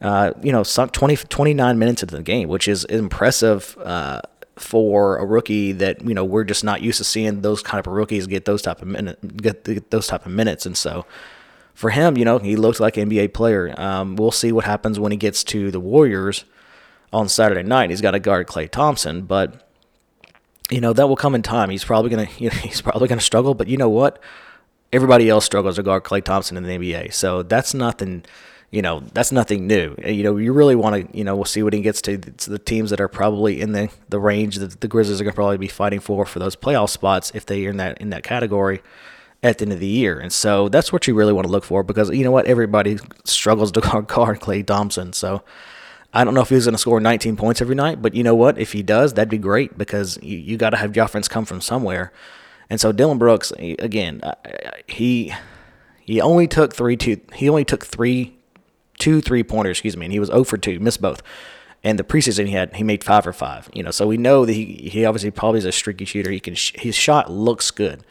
uh, 0.00 0.32
you 0.40 0.52
know, 0.52 0.62
some 0.62 0.88
20, 0.90 1.16
29 1.16 1.78
minutes 1.78 2.02
into 2.04 2.14
the 2.16 2.22
game, 2.22 2.48
which 2.48 2.68
is 2.68 2.84
impressive 2.84 3.76
uh, 3.78 4.20
for 4.58 5.16
a 5.18 5.24
rookie 5.24 5.72
that 5.72 6.02
you 6.06 6.14
know 6.14 6.24
we're 6.24 6.44
just 6.44 6.64
not 6.64 6.82
used 6.82 6.98
to 6.98 7.04
seeing 7.04 7.42
those 7.42 7.62
kind 7.62 7.84
of 7.84 7.92
rookies 7.92 8.26
get 8.26 8.44
those 8.44 8.62
type 8.62 8.82
of 8.82 8.88
minute 8.88 9.36
get, 9.36 9.64
get 9.64 9.90
those 9.90 10.06
type 10.06 10.26
of 10.26 10.32
minutes, 10.32 10.66
and 10.66 10.76
so 10.76 11.06
for 11.78 11.90
him, 11.90 12.16
you 12.16 12.24
know, 12.24 12.38
he 12.38 12.56
looks 12.56 12.80
like 12.80 12.96
an 12.96 13.08
NBA 13.08 13.32
player. 13.34 13.72
Um, 13.80 14.16
we'll 14.16 14.32
see 14.32 14.50
what 14.50 14.64
happens 14.64 14.98
when 14.98 15.12
he 15.12 15.16
gets 15.16 15.44
to 15.44 15.70
the 15.70 15.78
Warriors 15.78 16.44
on 17.12 17.28
Saturday 17.28 17.62
night. 17.62 17.90
He's 17.90 18.00
got 18.00 18.10
to 18.10 18.18
guard 18.18 18.48
Klay 18.48 18.68
Thompson, 18.68 19.22
but 19.22 19.70
you 20.70 20.80
know 20.80 20.92
that 20.92 21.08
will 21.08 21.14
come 21.14 21.36
in 21.36 21.42
time. 21.42 21.70
He's 21.70 21.84
probably 21.84 22.10
gonna 22.10 22.28
you 22.38 22.50
know, 22.50 22.56
he's 22.56 22.80
probably 22.80 23.06
gonna 23.06 23.20
struggle, 23.20 23.54
but 23.54 23.68
you 23.68 23.76
know 23.76 23.88
what? 23.88 24.20
Everybody 24.92 25.28
else 25.28 25.44
struggles 25.44 25.76
to 25.76 25.84
guard 25.84 26.02
Klay 26.02 26.24
Thompson 26.24 26.56
in 26.56 26.64
the 26.64 26.70
NBA, 26.70 27.12
so 27.12 27.42
that's 27.42 27.74
nothing 27.74 28.24
you 28.70 28.82
know 28.82 29.00
that's 29.12 29.32
nothing 29.32 29.66
new. 29.66 29.94
Uh, 30.04 30.10
you 30.10 30.22
know, 30.22 30.36
you 30.36 30.52
really 30.52 30.74
want 30.74 31.10
to, 31.10 31.16
you 31.16 31.24
know, 31.24 31.34
we'll 31.34 31.44
see 31.44 31.62
what 31.62 31.72
he 31.72 31.80
gets 31.80 32.02
to, 32.02 32.18
to 32.18 32.50
the 32.50 32.58
teams 32.58 32.90
that 32.90 33.00
are 33.00 33.08
probably 33.08 33.60
in 33.60 33.72
the, 33.72 33.90
the 34.08 34.20
range 34.20 34.56
that 34.56 34.80
the 34.80 34.88
Grizzlies 34.88 35.20
are 35.20 35.24
going 35.24 35.32
to 35.32 35.36
probably 35.36 35.58
be 35.58 35.68
fighting 35.68 36.00
for 36.00 36.26
for 36.26 36.38
those 36.38 36.54
playoff 36.54 36.90
spots 36.90 37.32
if 37.34 37.46
they 37.46 37.66
are 37.66 37.70
in 37.70 37.78
that 37.78 37.98
in 37.98 38.10
that 38.10 38.22
category 38.22 38.82
at 39.42 39.58
the 39.58 39.64
end 39.64 39.72
of 39.72 39.80
the 39.80 39.86
year. 39.86 40.18
And 40.18 40.32
so 40.32 40.68
that's 40.68 40.92
what 40.92 41.06
you 41.06 41.14
really 41.14 41.32
want 41.32 41.46
to 41.46 41.52
look 41.52 41.64
for 41.64 41.82
because 41.82 42.10
you 42.10 42.24
know 42.24 42.30
what, 42.30 42.46
everybody 42.46 42.98
struggles 43.24 43.72
to 43.72 43.80
guard, 43.80 44.40
Klay 44.40 44.66
Thompson. 44.66 45.12
So 45.12 45.42
I 46.12 46.24
don't 46.24 46.34
know 46.34 46.40
if 46.40 46.48
he's 46.48 46.64
going 46.64 46.74
to 46.74 46.78
score 46.78 47.00
19 47.00 47.36
points 47.36 47.60
every 47.60 47.74
night, 47.74 48.02
but 48.02 48.14
you 48.14 48.22
know 48.22 48.34
what, 48.34 48.58
if 48.58 48.72
he 48.72 48.82
does, 48.82 49.14
that'd 49.14 49.30
be 49.30 49.38
great 49.38 49.78
because 49.78 50.18
you, 50.22 50.38
you 50.38 50.56
got 50.56 50.70
to 50.70 50.76
have 50.76 50.96
your 50.96 51.06
come 51.06 51.44
from 51.44 51.60
somewhere. 51.60 52.12
And 52.70 52.80
so 52.80 52.92
Dillon 52.92 53.18
Brooks, 53.18 53.50
again, 53.58 54.20
he 54.86 55.32
he 56.00 56.20
only 56.20 56.46
took 56.46 56.74
three 56.74 56.96
two. 56.96 57.20
He 57.34 57.48
only 57.48 57.64
took 57.64 57.84
three 57.86 58.37
two 58.98 59.20
three 59.20 59.42
pointers, 59.42 59.76
excuse 59.76 59.96
me, 59.96 60.06
and 60.06 60.12
he 60.12 60.20
was 60.20 60.28
0 60.28 60.44
for 60.44 60.58
2, 60.58 60.80
missed 60.80 61.00
both. 61.00 61.22
And 61.84 61.98
the 61.98 62.04
preseason 62.04 62.46
he 62.46 62.52
had, 62.52 62.74
he 62.74 62.82
made 62.82 63.04
five 63.04 63.24
for 63.24 63.32
five. 63.32 63.70
You 63.72 63.82
know, 63.82 63.92
so 63.92 64.06
we 64.06 64.16
know 64.16 64.44
that 64.44 64.52
he 64.52 64.90
he 64.92 65.04
obviously 65.04 65.30
probably 65.30 65.58
is 65.58 65.64
a 65.64 65.72
streaky 65.72 66.04
shooter. 66.04 66.30
He 66.30 66.40
can 66.40 66.54
his 66.74 66.96
shot 66.96 67.30
looks 67.30 67.70
good, 67.70 68.04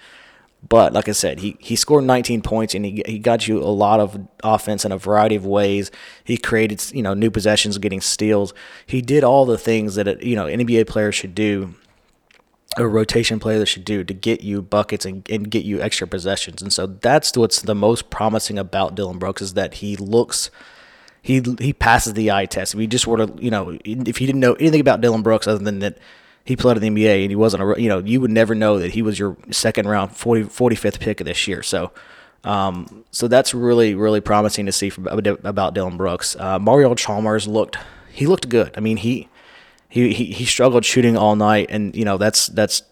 but 0.68 0.94
like 0.94 1.10
I 1.10 1.12
said, 1.12 1.40
he 1.40 1.58
he 1.60 1.76
scored 1.76 2.06
19 2.06 2.42
points 2.42 2.74
and 2.74 2.86
he 2.86 3.04
he 3.06 3.20
got 3.20 3.48
you 3.48 3.62
a 3.62 3.66
lot 3.66 4.00
of 4.00 4.26
offense 4.42 4.86
in 4.86 4.94
a 4.94 4.98
variety 4.98 5.36
of 5.36 5.46
ways. 5.46 5.92
He 6.24 6.38
created 6.38 6.82
you 6.94 7.04
know 7.04 7.14
new 7.14 7.30
possessions, 7.30 7.78
getting 7.78 8.00
steals. 8.00 8.54
He 8.86 9.02
did 9.02 9.26
all 9.26 9.46
the 9.46 9.58
things 9.58 9.96
that 9.96 10.08
a, 10.08 10.26
you 10.26 10.36
know 10.38 10.46
NBA 10.46 10.88
player 10.88 11.12
should 11.12 11.36
do 11.36 11.76
a 12.78 12.88
rotation 12.88 13.40
player 13.40 13.60
that 13.60 13.66
should 13.66 13.86
do 13.86 14.04
to 14.04 14.14
get 14.14 14.42
you 14.42 14.62
buckets 14.62 15.06
and, 15.06 15.28
and 15.30 15.50
get 15.50 15.66
you 15.66 15.82
extra 15.82 16.08
possessions. 16.08 16.62
And 16.62 16.72
so 16.72 16.86
that's 16.86 17.36
what's 17.36 17.62
the 17.62 17.76
most 17.76 18.10
promising 18.10 18.60
about 18.60 18.96
Dillon 18.96 19.18
Brooks 19.18 19.42
is 19.42 19.54
that 19.56 19.76
he 19.76 19.96
looks 19.96 20.52
he 21.28 21.44
he 21.60 21.74
passes 21.74 22.14
the 22.14 22.32
eye 22.32 22.46
test. 22.46 22.74
If 22.74 22.80
you 22.80 22.88
just 22.88 23.06
were 23.06 23.18
to, 23.18 23.34
you 23.38 23.52
know, 23.52 23.78
if 23.84 24.22
you 24.22 24.28
didn't 24.28 24.40
know 24.40 24.54
anything 24.54 24.80
about 24.80 25.02
Dillon 25.02 25.24
Brooks 25.24 25.46
other 25.46 25.62
than 25.62 25.80
that 25.80 25.98
he 26.46 26.56
played 26.56 26.78
in 26.78 26.96
the 26.96 27.04
NBA 27.04 27.24
and 27.24 27.30
he 27.30 27.36
wasn't 27.36 27.64
a, 27.64 27.82
you 27.82 27.90
know, 27.90 28.00
you 28.00 28.22
would 28.22 28.32
never 28.32 28.56
know 28.56 28.80
that 28.80 28.92
he 28.92 29.02
was 29.02 29.20
your 29.20 29.36
second 29.52 29.90
round 29.90 30.16
40, 30.16 30.44
45th 30.44 31.02
pick 31.02 31.20
of 31.20 31.26
this 31.26 31.46
year. 31.46 31.62
So, 31.62 31.92
um, 32.46 33.04
so 33.12 33.28
that's 33.28 33.54
really 33.54 33.94
really 33.94 34.22
promising 34.22 34.68
to 34.68 34.72
see 34.72 34.90
from, 34.90 35.06
about 35.06 35.74
Dillon 35.74 35.98
Brooks. 35.98 36.38
Uh, 36.40 36.60
Mario 36.60 36.96
Chalmers 36.96 37.46
looked 37.46 37.78
he 38.10 38.26
looked 38.26 38.48
good. 38.48 38.72
I 38.78 38.80
mean 38.80 38.96
he 38.96 39.28
he 39.90 40.14
he, 40.14 40.26
he 40.32 40.46
struggled 40.46 40.86
shooting 40.86 41.18
all 41.18 41.36
night, 41.36 41.68
and 41.70 41.94
you 41.94 42.06
know 42.06 42.18
that's 42.18 42.48
that's 42.48 42.84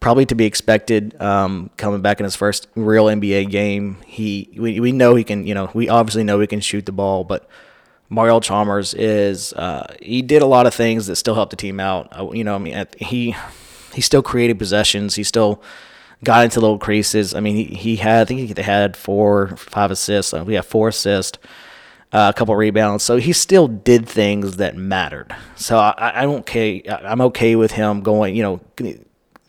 probably 0.00 0.24
to 0.26 0.34
be 0.34 0.46
expected 0.46 1.20
um, 1.20 1.70
coming 1.76 2.00
back 2.00 2.18
in 2.18 2.24
his 2.24 2.34
first 2.34 2.66
real 2.74 3.04
NBA 3.04 3.50
game. 3.50 3.98
He 4.06 4.50
we, 4.58 4.80
we 4.80 4.92
know 4.92 5.14
he 5.14 5.24
can 5.24 5.46
you 5.46 5.54
know 5.54 5.70
we 5.74 5.88
obviously 5.88 6.24
know 6.24 6.40
he 6.40 6.46
can 6.46 6.60
shoot 6.60 6.86
the 6.86 6.92
ball, 6.92 7.22
but 7.22 7.48
Mario 8.08 8.40
Chalmers 8.40 8.94
is 8.94 9.52
uh, 9.52 9.94
he 10.02 10.22
did 10.22 10.42
a 10.42 10.46
lot 10.46 10.66
of 10.66 10.74
things 10.74 11.06
that 11.06 11.16
still 11.16 11.34
helped 11.34 11.50
the 11.50 11.56
team 11.56 11.78
out. 11.78 12.08
Uh, 12.18 12.30
you 12.32 12.42
know, 12.42 12.54
I 12.54 12.58
mean 12.58 12.86
he 12.98 13.36
he 13.94 14.00
still 14.00 14.22
created 14.22 14.58
possessions. 14.58 15.14
He 15.14 15.22
still 15.22 15.62
got 16.24 16.44
into 16.44 16.60
little 16.60 16.78
creases. 16.78 17.34
I 17.34 17.40
mean 17.40 17.54
he 17.56 17.64
he 17.74 17.96
had 17.96 18.22
I 18.22 18.24
think 18.24 18.54
they 18.54 18.62
had 18.62 18.96
four 18.96 19.48
five 19.56 19.90
assists. 19.90 20.32
Uh, 20.32 20.44
we 20.44 20.54
have 20.54 20.66
four 20.66 20.88
assists. 20.88 21.38
Uh, 22.12 22.32
a 22.34 22.36
couple 22.36 22.56
rebounds. 22.56 23.04
So 23.04 23.18
he 23.18 23.32
still 23.32 23.68
did 23.68 24.08
things 24.08 24.56
that 24.56 24.76
mattered. 24.76 25.32
So 25.54 25.78
I, 25.78 26.22
I 26.22 26.22
don't 26.22 26.40
okay. 26.40 26.82
I'm 26.88 27.20
okay 27.20 27.54
with 27.54 27.70
him 27.70 28.00
going. 28.00 28.34
You 28.34 28.42
know, 28.42 28.60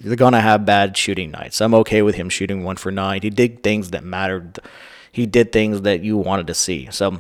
they're 0.03 0.15
going 0.15 0.33
to 0.33 0.41
have 0.41 0.65
bad 0.65 0.97
shooting 0.97 1.31
nights. 1.31 1.61
I'm 1.61 1.73
okay 1.75 2.01
with 2.01 2.15
him 2.15 2.29
shooting 2.29 2.63
one 2.63 2.75
for 2.75 2.91
nine. 2.91 3.21
He 3.21 3.29
did 3.29 3.63
things 3.63 3.91
that 3.91 4.03
mattered. 4.03 4.59
He 5.11 5.25
did 5.25 5.51
things 5.51 5.81
that 5.81 6.01
you 6.03 6.17
wanted 6.17 6.47
to 6.47 6.53
see. 6.53 6.87
So 6.91 7.19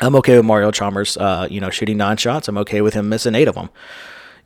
I'm 0.00 0.14
okay 0.16 0.36
with 0.36 0.44
Mario 0.44 0.70
Chalmers, 0.70 1.16
uh, 1.16 1.48
you 1.50 1.60
know, 1.60 1.70
shooting 1.70 1.96
nine 1.96 2.16
shots. 2.16 2.48
I'm 2.48 2.58
okay 2.58 2.80
with 2.80 2.94
him 2.94 3.08
missing 3.08 3.34
eight 3.34 3.48
of 3.48 3.54
them. 3.54 3.70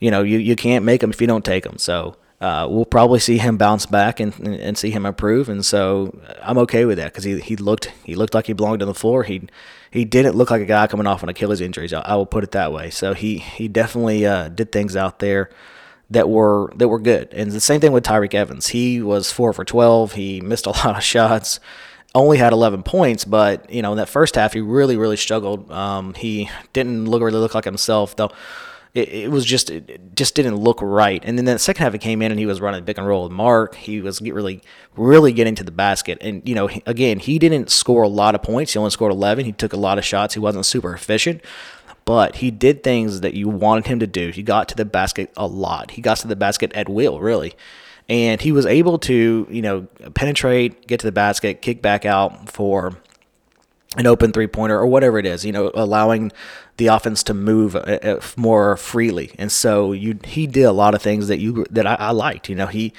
You 0.00 0.10
know, 0.10 0.22
you, 0.22 0.38
you 0.38 0.56
can't 0.56 0.84
make 0.84 1.00
them 1.00 1.10
if 1.10 1.20
you 1.20 1.26
don't 1.26 1.44
take 1.44 1.64
them. 1.64 1.78
So 1.78 2.16
uh, 2.40 2.66
we'll 2.70 2.84
probably 2.84 3.18
see 3.18 3.38
him 3.38 3.56
bounce 3.56 3.86
back 3.86 4.20
and, 4.20 4.34
and, 4.46 4.76
see 4.76 4.90
him 4.90 5.06
improve. 5.06 5.48
And 5.48 5.64
so 5.64 6.18
I'm 6.42 6.58
okay 6.58 6.84
with 6.84 6.98
that 6.98 7.12
because 7.12 7.24
he, 7.24 7.40
he 7.40 7.56
looked 7.56 7.86
he 8.04 8.14
looked 8.14 8.34
like 8.34 8.46
he 8.46 8.52
belonged 8.52 8.82
on 8.82 8.88
the 8.88 8.94
floor. 8.94 9.22
He 9.22 9.48
he 9.90 10.04
didn't 10.04 10.36
look 10.36 10.50
like 10.50 10.60
a 10.60 10.66
guy 10.66 10.86
coming 10.86 11.06
off 11.06 11.22
an 11.22 11.30
Achilles 11.30 11.62
injury. 11.62 11.88
I, 11.94 12.00
I 12.00 12.14
will 12.14 12.26
put 12.26 12.44
it 12.44 12.50
that 12.50 12.72
way. 12.72 12.90
So 12.90 13.14
he 13.14 13.38
he 13.38 13.68
definitely 13.68 14.26
uh, 14.26 14.48
did 14.48 14.70
things 14.70 14.96
out 14.96 15.18
there 15.20 15.48
that 16.10 16.28
were 16.28 16.72
that 16.76 16.88
were 16.88 17.00
good. 17.00 17.32
And 17.32 17.50
the 17.50 17.60
same 17.60 17.80
thing 17.80 17.92
with 17.92 18.04
Tyreke 18.04 18.34
Evans. 18.34 18.68
He 18.68 19.02
was 19.02 19.32
four 19.32 19.52
for 19.52 19.64
twelve. 19.64 20.12
He 20.12 20.40
missed 20.52 20.66
a 20.66 20.70
lot 20.70 20.96
of 20.96 21.02
shots. 21.02 21.60
Only 22.14 22.38
had 22.38 22.54
11 22.54 22.82
points, 22.82 23.26
but 23.26 23.68
you 23.70 23.82
know 23.82 23.92
in 23.92 23.98
that 23.98 24.08
first 24.08 24.36
half 24.36 24.54
he 24.54 24.60
really 24.60 24.96
really 24.96 25.18
struggled. 25.18 25.70
Um, 25.70 26.14
he 26.14 26.48
didn't 26.72 27.04
look 27.06 27.20
really 27.20 27.38
look 27.38 27.54
like 27.54 27.64
himself 27.64 28.16
though. 28.16 28.30
it, 28.94 29.08
it 29.10 29.30
was 29.30 29.44
just 29.44 29.68
it 29.68 30.14
just 30.14 30.34
didn't 30.34 30.56
look 30.56 30.80
right. 30.80 31.22
And 31.24 31.36
then 31.36 31.44
the 31.44 31.58
second 31.58 31.82
half, 31.82 31.92
he 31.92 31.98
came 31.98 32.22
in 32.22 32.32
and 32.32 32.38
he 32.40 32.46
was 32.46 32.58
running 32.60 32.82
pick 32.84 32.96
and 32.96 33.06
roll 33.06 33.24
with 33.24 33.32
Marc. 33.32 33.74
He 33.74 34.00
was 34.00 34.20
get 34.20 34.32
really 34.32 34.62
really 34.96 35.32
getting 35.34 35.54
to 35.56 35.64
the 35.64 35.70
basket. 35.70 36.16
And 36.22 36.48
you 36.48 36.54
know, 36.54 36.70
again, 36.86 37.18
he 37.18 37.38
didn't 37.38 37.70
score 37.70 38.02
a 38.02 38.08
lot 38.08 38.34
of 38.34 38.42
points. 38.42 38.72
He 38.72 38.78
only 38.78 38.90
scored 38.90 39.12
11. 39.12 39.44
He 39.44 39.52
took 39.52 39.74
a 39.74 39.76
lot 39.76 39.98
of 39.98 40.04
shots. 40.04 40.32
He 40.32 40.40
wasn't 40.40 40.64
super 40.64 40.94
efficient. 40.94 41.42
But 42.06 42.36
he 42.36 42.50
did 42.50 42.82
things 42.82 43.20
that 43.20 43.34
you 43.34 43.50
wanted 43.50 43.86
him 43.86 43.98
to 43.98 44.06
do. 44.06 44.30
He 44.30 44.42
got 44.42 44.68
to 44.68 44.74
the 44.74 44.86
basket 44.86 45.30
a 45.36 45.46
lot. 45.46 45.90
He 45.90 46.00
got 46.00 46.16
to 46.18 46.28
the 46.28 46.36
basket 46.36 46.72
at 46.72 46.88
will, 46.88 47.20
really 47.20 47.54
and 48.08 48.40
he 48.40 48.52
was 48.52 48.66
able 48.66 48.98
to 49.00 49.46
you 49.50 49.62
know 49.62 49.82
penetrate, 50.14 50.86
get 50.86 51.00
to 51.00 51.06
the 51.06 51.12
basket, 51.12 51.62
kick 51.62 51.82
back 51.82 52.04
out 52.04 52.48
for 52.48 52.96
an 53.96 54.06
open 54.06 54.32
three 54.32 54.46
pointer 54.46 54.78
or 54.78 54.86
whatever 54.86 55.18
it 55.18 55.26
is, 55.26 55.44
you 55.44 55.52
know, 55.52 55.70
allowing 55.74 56.30
the 56.76 56.88
offense 56.88 57.22
to 57.22 57.34
move 57.34 57.74
uh, 57.74 57.78
uh, 57.78 58.20
more 58.36 58.76
freely. 58.76 59.32
And 59.38 59.50
so 59.50 59.92
you 59.92 60.18
he 60.24 60.46
did 60.46 60.64
a 60.64 60.72
lot 60.72 60.94
of 60.94 61.02
things 61.02 61.28
that 61.28 61.38
you 61.38 61.66
that 61.70 61.86
I, 61.86 61.94
I 61.94 62.10
liked. 62.10 62.48
You 62.48 62.54
know, 62.54 62.66
he 62.66 62.92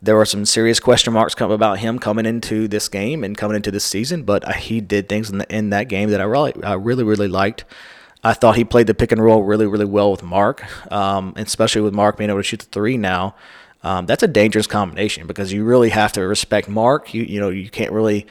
there 0.00 0.14
were 0.14 0.24
some 0.24 0.44
serious 0.44 0.78
question 0.78 1.12
marks 1.12 1.34
come 1.34 1.50
about 1.50 1.80
him 1.80 1.98
coming 1.98 2.24
into 2.24 2.68
this 2.68 2.88
game 2.88 3.24
and 3.24 3.36
coming 3.36 3.56
into 3.56 3.72
this 3.72 3.84
season, 3.84 4.22
but 4.22 4.54
he 4.54 4.80
did 4.80 5.08
things 5.08 5.28
in, 5.28 5.38
the, 5.38 5.54
in 5.54 5.70
that 5.70 5.88
game 5.88 6.10
that 6.10 6.20
I 6.20 6.24
really 6.24 6.54
I 6.62 6.74
really 6.74 7.04
really 7.04 7.28
liked. 7.28 7.64
I 8.22 8.34
thought 8.34 8.56
he 8.56 8.64
played 8.64 8.86
the 8.88 8.94
pick 8.94 9.12
and 9.12 9.22
roll 9.22 9.42
really 9.42 9.66
really 9.66 9.84
well 9.84 10.10
with 10.10 10.22
Marc, 10.22 10.64
um, 10.92 11.34
especially 11.36 11.82
with 11.82 11.94
Marc 11.94 12.16
being 12.16 12.30
able 12.30 12.40
to 12.40 12.44
shoot 12.44 12.60
the 12.60 12.66
three 12.66 12.96
now. 12.96 13.34
Um, 13.82 14.06
that's 14.06 14.24
a 14.24 14.28
dangerous 14.28 14.66
combination 14.66 15.26
because 15.26 15.52
you 15.52 15.64
really 15.64 15.90
have 15.90 16.12
to 16.12 16.22
respect 16.22 16.68
Marc. 16.68 17.14
You 17.14 17.22
you 17.22 17.40
know 17.40 17.50
you 17.50 17.70
can't 17.70 17.92
really 17.92 18.26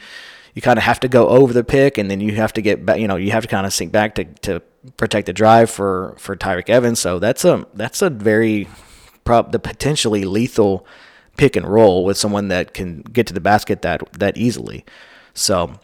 you 0.58 0.62
kind 0.62 0.76
of 0.76 0.82
have 0.82 0.98
to 0.98 1.08
go 1.08 1.28
over 1.28 1.52
the 1.52 1.62
pick, 1.62 1.98
and 1.98 2.10
then 2.10 2.20
you 2.20 2.34
have 2.34 2.52
to 2.54 2.60
get 2.60 2.84
back. 2.84 2.98
You 2.98 3.06
know, 3.06 3.14
you 3.14 3.30
have 3.30 3.44
to 3.44 3.48
kind 3.48 3.64
of 3.64 3.72
sink 3.72 3.92
back 3.92 4.16
to, 4.16 4.24
to 4.24 4.60
protect 4.96 5.26
the 5.26 5.32
drive 5.32 5.70
for 5.70 6.16
for 6.18 6.34
Tyreke 6.34 6.68
Evans. 6.68 6.98
So 6.98 7.20
that's 7.20 7.44
a 7.44 7.64
that's 7.74 8.02
a 8.02 8.10
very 8.10 8.68
the 9.24 9.60
potentially 9.62 10.24
lethal 10.24 10.86
pick 11.36 11.54
and 11.54 11.66
roll 11.66 12.04
with 12.04 12.16
someone 12.16 12.48
that 12.48 12.74
can 12.74 13.02
get 13.02 13.26
to 13.28 13.34
the 13.34 13.40
basket 13.40 13.82
that 13.82 14.02
that 14.14 14.36
easily. 14.36 14.84
So 15.32 15.78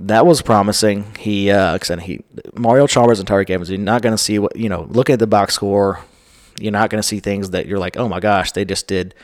that 0.00 0.26
was 0.26 0.42
promising. 0.42 1.14
He, 1.18 1.50
uh, 1.50 1.78
he 2.00 2.20
Mario 2.54 2.86
Chalmers 2.86 3.18
and 3.18 3.28
Tyreke 3.28 3.50
Evans. 3.50 3.70
You're 3.70 3.78
not 3.78 4.02
going 4.02 4.14
to 4.14 4.22
see 4.22 4.38
what 4.38 4.56
you 4.56 4.68
know. 4.68 4.86
Looking 4.90 5.14
at 5.14 5.18
the 5.18 5.26
box 5.26 5.54
score, 5.54 6.00
you're 6.58 6.72
not 6.72 6.90
going 6.90 7.00
to 7.00 7.06
see 7.06 7.20
things 7.20 7.50
that 7.50 7.66
you're 7.66 7.78
like, 7.78 7.96
oh 7.96 8.08
my 8.08 8.20
gosh, 8.20 8.52
they 8.52 8.64
just 8.64 8.86
did, 8.86 9.14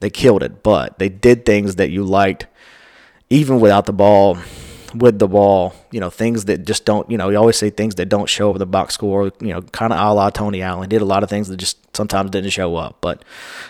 they 0.00 0.10
killed 0.10 0.42
it. 0.42 0.62
But 0.62 0.98
they 0.98 1.08
did 1.08 1.44
things 1.44 1.76
that 1.76 1.90
you 1.90 2.04
liked 2.04 2.46
even 3.28 3.60
without 3.60 3.86
the 3.86 3.92
ball, 3.92 4.38
with 4.94 5.18
the 5.18 5.28
ball, 5.28 5.74
you 5.90 6.00
know, 6.00 6.10
things 6.10 6.46
that 6.46 6.64
just 6.64 6.84
don't, 6.84 7.08
you 7.10 7.16
know, 7.16 7.28
we 7.28 7.36
always 7.36 7.56
say 7.56 7.70
things 7.70 7.94
that 7.96 8.08
don't 8.08 8.28
show 8.28 8.50
up 8.50 8.56
in 8.56 8.58
the 8.58 8.66
box 8.66 8.94
score, 8.94 9.32
you 9.40 9.48
know, 9.48 9.62
kind 9.62 9.92
of 9.92 9.98
a 9.98 10.12
la 10.12 10.30
Tony 10.30 10.62
Allen. 10.62 10.88
Did 10.88 11.02
a 11.02 11.04
lot 11.04 11.22
of 11.22 11.30
things 11.30 11.48
that 11.48 11.56
just 11.56 11.78
sometimes 11.96 12.30
didn't 12.30 12.50
show 12.50 12.76
up. 12.76 12.96
But 13.00 13.24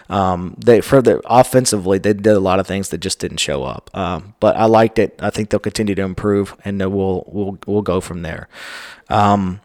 um, 0.08 0.54
they, 0.58 0.80
for 0.80 1.02
the 1.02 1.20
offensively, 1.24 1.98
they 1.98 2.12
did 2.12 2.26
a 2.26 2.40
lot 2.40 2.60
of 2.60 2.66
things 2.66 2.88
that 2.90 2.98
just 2.98 3.18
didn't 3.18 3.38
show 3.38 3.64
up. 3.64 3.90
Um, 3.94 4.34
but 4.40 4.56
I 4.56 4.64
liked 4.64 4.98
it. 4.98 5.18
I 5.20 5.30
think 5.30 5.50
they'll 5.50 5.60
continue 5.60 5.94
to 5.94 6.02
improve, 6.02 6.56
and 6.64 6.78
we'll 6.78 7.24
we'll 7.26 7.58
we'll 7.66 7.82
go 7.82 8.00
from 8.00 8.22
there. 8.22 8.48
Um, 9.08 9.60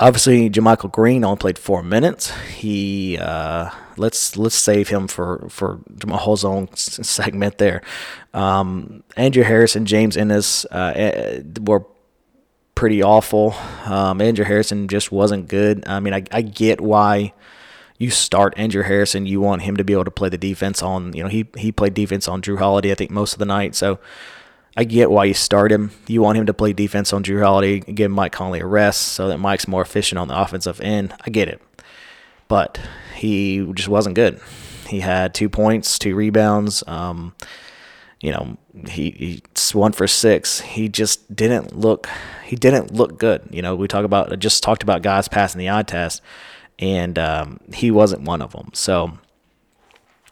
obviously, 0.00 0.50
JaMychal 0.50 0.90
Green 0.90 1.24
only 1.24 1.36
played 1.36 1.58
four 1.58 1.82
minutes. 1.82 2.32
He 2.48 3.18
uh, 3.18 3.70
let's 3.96 4.36
let's 4.36 4.56
save 4.56 4.88
him 4.88 5.06
for 5.06 5.46
for 5.48 5.80
whole 6.08 6.36
zone 6.36 6.68
segment 6.74 7.58
there. 7.58 7.82
Um, 8.34 9.04
Andrew 9.16 9.44
Harrison, 9.44 9.86
James 9.86 10.16
Ennis 10.16 10.64
uh, 10.66 10.92
eh, 10.96 11.42
were 11.60 11.84
pretty 12.74 13.02
awful. 13.02 13.54
Um, 13.84 14.20
Andrew 14.20 14.44
Harrison 14.44 14.88
just 14.88 15.12
wasn't 15.12 15.48
good. 15.48 15.86
I 15.86 16.00
mean, 16.00 16.14
I, 16.14 16.24
I 16.32 16.42
get 16.42 16.80
why 16.80 17.34
you 17.98 18.10
start 18.10 18.54
Andrew 18.56 18.82
Harrison. 18.82 19.26
You 19.26 19.40
want 19.40 19.62
him 19.62 19.76
to 19.76 19.84
be 19.84 19.92
able 19.92 20.06
to 20.06 20.10
play 20.10 20.30
the 20.30 20.38
defense 20.38 20.82
on. 20.82 21.12
You 21.12 21.22
know, 21.22 21.28
he 21.28 21.46
he 21.56 21.70
played 21.70 21.94
defense 21.94 22.26
on 22.26 22.42
Jrue 22.42 22.58
Holiday. 22.58 22.90
I 22.90 22.94
think 22.94 23.10
most 23.10 23.34
of 23.34 23.38
the 23.38 23.46
night. 23.46 23.76
So. 23.76 24.00
I 24.80 24.84
get 24.84 25.10
why 25.10 25.26
you 25.26 25.34
start 25.34 25.70
him. 25.70 25.90
You 26.06 26.22
want 26.22 26.38
him 26.38 26.46
to 26.46 26.54
play 26.54 26.72
defense 26.72 27.12
on 27.12 27.22
Jrue 27.22 27.42
Holiday, 27.42 27.80
give 27.80 28.10
Mike 28.10 28.32
Conley 28.32 28.60
a 28.60 28.66
rest 28.66 29.08
so 29.08 29.28
that 29.28 29.36
Mike's 29.36 29.68
more 29.68 29.82
efficient 29.82 30.18
on 30.18 30.28
the 30.28 30.40
offensive 30.40 30.80
end. 30.80 31.12
I 31.20 31.28
get 31.28 31.48
it. 31.48 31.60
But 32.48 32.80
he 33.14 33.70
just 33.74 33.90
wasn't 33.90 34.14
good. 34.14 34.40
He 34.88 35.00
had 35.00 35.34
two 35.34 35.50
points, 35.50 35.98
two 35.98 36.14
rebounds. 36.14 36.82
Um, 36.86 37.34
you 38.22 38.32
know, 38.32 38.56
he, 38.88 39.42
he's 39.44 39.74
one 39.74 39.92
for 39.92 40.06
six. 40.06 40.60
He 40.60 40.88
just 40.88 41.36
didn't 41.36 41.76
look. 41.76 42.08
He 42.46 42.56
didn't 42.56 42.90
look 42.90 43.18
good. 43.18 43.42
You 43.50 43.60
know, 43.60 43.76
we 43.76 43.86
talk 43.86 44.06
about 44.06 44.38
just 44.38 44.62
talked 44.62 44.82
about 44.82 45.02
guys 45.02 45.28
passing 45.28 45.58
the 45.58 45.68
eye 45.68 45.82
test, 45.82 46.22
and 46.78 47.18
um, 47.18 47.60
he 47.74 47.90
wasn't 47.90 48.22
one 48.22 48.40
of 48.40 48.52
them. 48.52 48.70
So, 48.72 49.18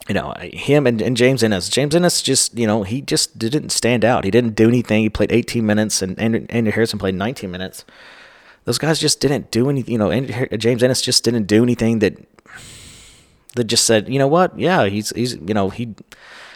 you 0.09 0.15
know, 0.15 0.33
him 0.41 0.87
and, 0.87 1.03
and 1.03 1.17
James 1.17 1.43
Ennis. 1.43 1.69
James 1.69 1.95
Ennis 1.95 2.23
just, 2.23 2.59
you 2.59 2.67
know, 2.67 2.83
he 2.83 3.03
just 3.03 3.39
didn't 3.39 3.69
stand 3.71 4.05
out. 4.05 4.25
He 4.25 4.31
didn't 4.31 4.55
do 4.55 4.67
anything. 4.67 5.03
He 5.03 5.11
played 5.11 5.31
18 5.31 5.65
minutes, 5.65 6.01
and 6.01 6.19
Andrew 6.19 6.73
Harrison 6.73 6.99
played 6.99 7.15
19 7.15 7.51
minutes. 7.51 7.85
Those 8.65 8.79
guys 8.79 8.99
just 8.99 9.21
didn't 9.21 9.51
do 9.51 9.69
anything. 9.69 9.93
You 9.93 9.99
know, 9.99 10.21
James 10.57 10.83
Ennis 10.83 11.03
just 11.03 11.25
didn't 11.25 11.45
do 11.45 11.63
anything 11.63 11.99
that 11.99 12.17
that 13.57 13.65
just 13.65 13.85
said, 13.85 14.09
you 14.09 14.19
know 14.19 14.29
what? 14.29 14.59
Yeah, 14.59 14.87
he's 14.87 15.11
he's 15.11 15.35
you 15.35 15.55
know 15.55 15.71
he 15.71 15.95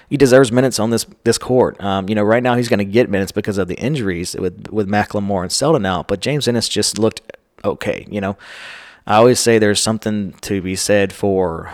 he 0.08 0.16
deserves 0.16 0.50
minutes 0.50 0.78
on 0.78 0.90
this 0.90 1.06
this 1.24 1.38
court. 1.38 1.82
Um, 1.82 2.08
you 2.08 2.14
know, 2.14 2.22
right 2.22 2.42
now 2.42 2.54
he's 2.54 2.68
going 2.68 2.78
to 2.78 2.84
get 2.84 3.10
minutes 3.10 3.32
because 3.32 3.58
of 3.58 3.68
the 3.68 3.76
injuries 3.76 4.34
with 4.34 4.70
with 4.70 4.88
McLemore 4.88 5.42
and 5.42 5.52
Selden 5.52 5.84
out. 5.84 6.08
But 6.08 6.20
James 6.20 6.48
Ennis 6.48 6.68
just 6.68 6.98
looked 6.98 7.20
okay. 7.64 8.06
You 8.10 8.20
know, 8.20 8.36
I 9.06 9.16
always 9.16 9.40
say 9.40 9.58
there's 9.58 9.80
something 9.80 10.32
to 10.42 10.62
be 10.62 10.76
said 10.76 11.12
for 11.12 11.72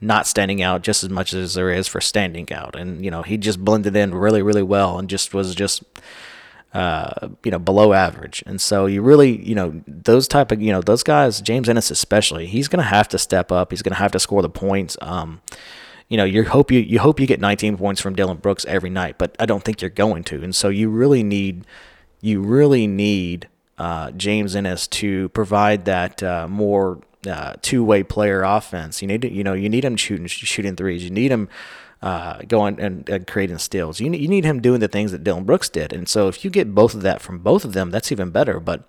not 0.00 0.26
standing 0.26 0.62
out 0.62 0.82
just 0.82 1.04
as 1.04 1.10
much 1.10 1.32
as 1.32 1.54
there 1.54 1.70
is 1.70 1.88
for 1.88 2.00
standing 2.00 2.52
out. 2.52 2.76
And 2.76 3.04
you 3.04 3.10
know, 3.10 3.22
he 3.22 3.36
just 3.36 3.64
blended 3.64 3.96
in 3.96 4.14
really 4.14 4.42
really 4.42 4.62
well 4.62 4.98
and 4.98 5.08
just 5.08 5.34
was 5.34 5.54
just 5.54 5.82
uh, 6.74 7.28
you 7.44 7.52
know, 7.52 7.58
below 7.58 7.92
average. 7.92 8.42
And 8.46 8.60
so 8.60 8.86
you 8.86 9.00
really, 9.00 9.40
you 9.46 9.54
know, 9.54 9.80
those 9.86 10.26
type 10.26 10.50
of, 10.50 10.60
you 10.60 10.72
know, 10.72 10.82
those 10.82 11.04
guys, 11.04 11.40
James 11.40 11.68
Ennis 11.68 11.88
especially, 11.88 12.46
he's 12.46 12.66
going 12.66 12.82
to 12.82 12.88
have 12.88 13.06
to 13.10 13.18
step 13.18 13.52
up. 13.52 13.70
He's 13.70 13.80
going 13.80 13.92
to 13.92 13.98
have 13.98 14.10
to 14.10 14.18
score 14.18 14.42
the 14.42 14.48
points. 14.48 14.96
Um, 15.00 15.40
you 16.08 16.16
know, 16.16 16.24
you 16.24 16.42
hope 16.44 16.72
you 16.72 16.80
you 16.80 16.98
hope 16.98 17.20
you 17.20 17.28
get 17.28 17.40
19 17.40 17.76
points 17.76 18.00
from 18.00 18.16
Dillon 18.16 18.38
Brooks 18.38 18.64
every 18.66 18.90
night, 18.90 19.18
but 19.18 19.36
I 19.38 19.46
don't 19.46 19.62
think 19.62 19.80
you're 19.80 19.88
going 19.88 20.24
to. 20.24 20.42
And 20.42 20.54
so 20.54 20.68
you 20.68 20.90
really 20.90 21.22
need, 21.22 21.64
you 22.20 22.42
really 22.42 22.88
need 22.88 23.48
uh, 23.78 24.10
James 24.10 24.56
Ennis 24.56 24.88
to 24.88 25.28
provide 25.30 25.84
that 25.84 26.22
uh, 26.24 26.48
more 26.48 27.00
uh, 27.26 27.54
two-way 27.62 28.02
player 28.02 28.42
offense. 28.42 29.02
You 29.02 29.08
need 29.08 29.22
to, 29.22 29.30
you 29.30 29.44
know, 29.44 29.54
you 29.54 29.68
need 29.68 29.84
him 29.84 29.96
shooting 29.96 30.26
shooting 30.26 30.76
threes. 30.76 31.04
You 31.04 31.10
need 31.10 31.30
him 31.30 31.48
uh, 32.02 32.42
going 32.46 32.78
and, 32.78 33.08
and, 33.08 33.26
creating 33.26 33.58
steals. 33.58 33.98
You, 33.98 34.12
you 34.12 34.28
need 34.28 34.44
him 34.44 34.60
doing 34.60 34.80
the 34.80 34.88
things 34.88 35.10
that 35.12 35.24
Dillon 35.24 35.44
Brooks 35.44 35.70
did. 35.70 35.92
And 35.92 36.06
so 36.08 36.28
if 36.28 36.44
you 36.44 36.50
get 36.50 36.74
both 36.74 36.94
of 36.94 37.00
that 37.02 37.22
from 37.22 37.38
both 37.38 37.64
of 37.64 37.72
them, 37.72 37.90
that's 37.90 38.12
even 38.12 38.30
better. 38.30 38.60
But 38.60 38.86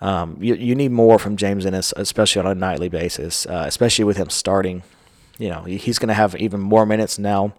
um, 0.00 0.36
you, 0.40 0.54
you 0.56 0.74
need 0.74 0.90
more 0.90 1.20
from 1.20 1.36
James 1.36 1.64
Ennis, 1.64 1.94
especially 1.96 2.40
on 2.40 2.46
a 2.46 2.54
nightly 2.54 2.88
basis, 2.88 3.46
uh, 3.46 3.64
especially 3.66 4.04
with 4.04 4.16
him 4.16 4.28
starting. 4.28 4.82
You 5.38 5.50
know, 5.50 5.62
he's 5.62 6.00
going 6.00 6.08
to 6.08 6.14
have 6.14 6.34
even 6.36 6.60
more 6.60 6.84
minutes 6.84 7.18
now 7.18 7.54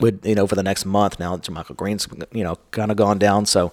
with, 0.00 0.24
you 0.26 0.34
know, 0.34 0.46
for 0.46 0.54
the 0.54 0.62
next 0.62 0.84
month 0.84 1.18
now 1.18 1.36
that 1.36 1.50
JaMychal 1.50 1.76
Green's, 1.76 2.06
you 2.32 2.44
know, 2.44 2.58
kind 2.72 2.90
of 2.90 2.98
gone 2.98 3.18
down. 3.18 3.46
So, 3.46 3.72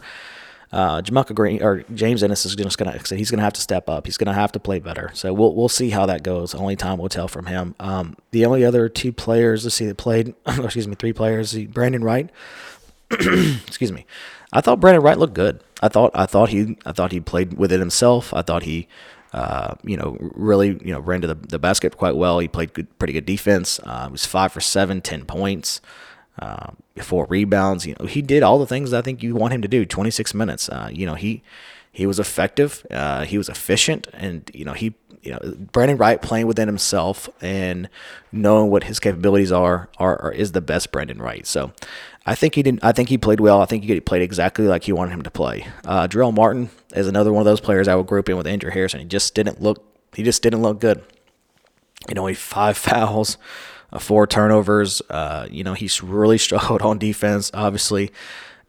uh, 0.71 1.01
Green 1.01 1.61
or 1.61 1.83
James 1.93 2.23
Ennis 2.23 2.45
is 2.45 2.55
just 2.55 2.77
gonna 2.77 2.97
he's 3.09 3.29
gonna 3.29 3.43
have 3.43 3.53
to 3.53 3.61
step 3.61 3.89
up. 3.89 4.05
He's 4.05 4.17
gonna 4.17 4.33
have 4.33 4.51
to 4.53 4.59
play 4.59 4.79
better. 4.79 5.11
So 5.13 5.33
we'll 5.33 5.53
we'll 5.53 5.69
see 5.69 5.89
how 5.89 6.05
that 6.05 6.23
goes. 6.23 6.55
Only 6.55 6.75
time 6.75 6.97
will 6.97 7.09
tell 7.09 7.27
from 7.27 7.47
him. 7.47 7.75
Um, 7.79 8.15
the 8.31 8.45
only 8.45 8.63
other 8.63 8.87
two 8.87 9.11
players 9.11 9.65
let's 9.65 9.75
see 9.75 9.85
that 9.87 9.97
played, 9.97 10.33
excuse 10.45 10.87
me, 10.87 10.95
three 10.95 11.13
players. 11.13 11.57
Brandon 11.65 12.03
Wright. 12.03 12.29
excuse 13.11 13.91
me. 13.91 14.05
I 14.53 14.61
thought 14.61 14.79
Brandon 14.79 15.03
Wright 15.03 15.17
looked 15.17 15.33
good. 15.33 15.61
I 15.81 15.89
thought 15.89 16.11
I 16.13 16.25
thought 16.25 16.49
he 16.49 16.77
I 16.85 16.93
thought 16.93 17.11
he 17.11 17.19
played 17.19 17.57
with 17.57 17.71
it 17.71 17.79
himself. 17.79 18.33
I 18.33 18.41
thought 18.41 18.63
he. 18.63 18.87
Uh, 19.33 19.75
you 19.85 19.95
know, 19.95 20.17
really, 20.19 20.77
you 20.83 20.91
know, 20.91 20.99
ran 20.99 21.21
to 21.21 21.27
the, 21.27 21.35
the 21.35 21.57
basket 21.57 21.95
quite 21.95 22.17
well. 22.17 22.39
He 22.39 22.49
played 22.49 22.73
good, 22.73 22.99
pretty 22.99 23.13
good 23.13 23.25
defense. 23.25 23.79
Uh, 23.81 24.07
he 24.07 24.11
was 24.11 24.25
five 24.25 24.51
for 24.51 24.59
seven, 24.59 24.99
ten 24.99 25.23
points 25.23 25.79
uh, 26.39 26.71
four 27.01 27.25
rebounds. 27.25 27.85
You 27.85 27.95
know, 27.99 28.05
he 28.05 28.21
did 28.21 28.43
all 28.43 28.59
the 28.59 28.67
things 28.67 28.93
I 28.93 29.01
think 29.01 29.23
you 29.23 29.35
want 29.35 29.53
him 29.53 29.61
to 29.61 29.67
do. 29.67 29.85
26 29.85 30.33
minutes. 30.33 30.69
Uh, 30.69 30.89
you 30.91 31.05
know, 31.05 31.15
he 31.15 31.43
he 31.91 32.05
was 32.05 32.19
effective. 32.19 32.85
Uh, 32.89 33.25
he 33.25 33.37
was 33.37 33.49
efficient, 33.49 34.07
and 34.13 34.49
you 34.53 34.65
know 34.65 34.73
he 34.73 34.93
you 35.21 35.31
know 35.31 35.39
Brandon 35.71 35.97
Wright 35.97 36.21
playing 36.21 36.47
within 36.47 36.67
himself 36.67 37.29
and 37.41 37.89
knowing 38.31 38.71
what 38.71 38.85
his 38.85 38.99
capabilities 38.99 39.51
are 39.51 39.89
are, 39.97 40.21
are 40.21 40.31
is 40.31 40.53
the 40.53 40.61
best 40.61 40.91
Brandon 40.91 41.21
Wright. 41.21 41.45
So. 41.45 41.71
I 42.23 42.35
think 42.35 42.53
he 42.53 42.61
didn't. 42.61 42.83
I 42.83 42.91
think 42.91 43.09
he 43.09 43.17
played 43.17 43.39
well. 43.39 43.61
I 43.61 43.65
think 43.65 43.83
he 43.83 43.99
played 43.99 44.21
exactly 44.21 44.67
like 44.67 44.87
you 44.87 44.95
wanted 44.95 45.11
him 45.11 45.23
to 45.23 45.31
play. 45.31 45.65
Uh, 45.83 46.07
Martin 46.31 46.69
is 46.93 47.07
another 47.07 47.33
one 47.33 47.41
of 47.41 47.45
those 47.45 47.59
players 47.59 47.87
I 47.87 47.95
would 47.95 48.05
group 48.05 48.29
in 48.29 48.37
with 48.37 48.45
Andrew 48.45 48.69
Harrison. 48.69 48.99
He 48.99 49.07
just 49.07 49.33
didn't 49.33 49.59
look. 49.59 49.83
He 50.15 50.21
just 50.21 50.43
didn't 50.43 50.61
look 50.61 50.79
good. 50.79 51.03
You 52.07 52.13
know, 52.13 52.27
he 52.27 52.35
five 52.35 52.77
fouls, 52.77 53.37
uh, 53.91 53.99
four 53.99 54.27
turnovers. 54.27 55.01
Uh, 55.09 55.47
you 55.49 55.63
know, 55.63 55.73
he's 55.73 56.01
really 56.03 56.37
struggled 56.47 56.81
on 56.81 56.97
defense, 56.97 57.51
obviously. 57.53 58.11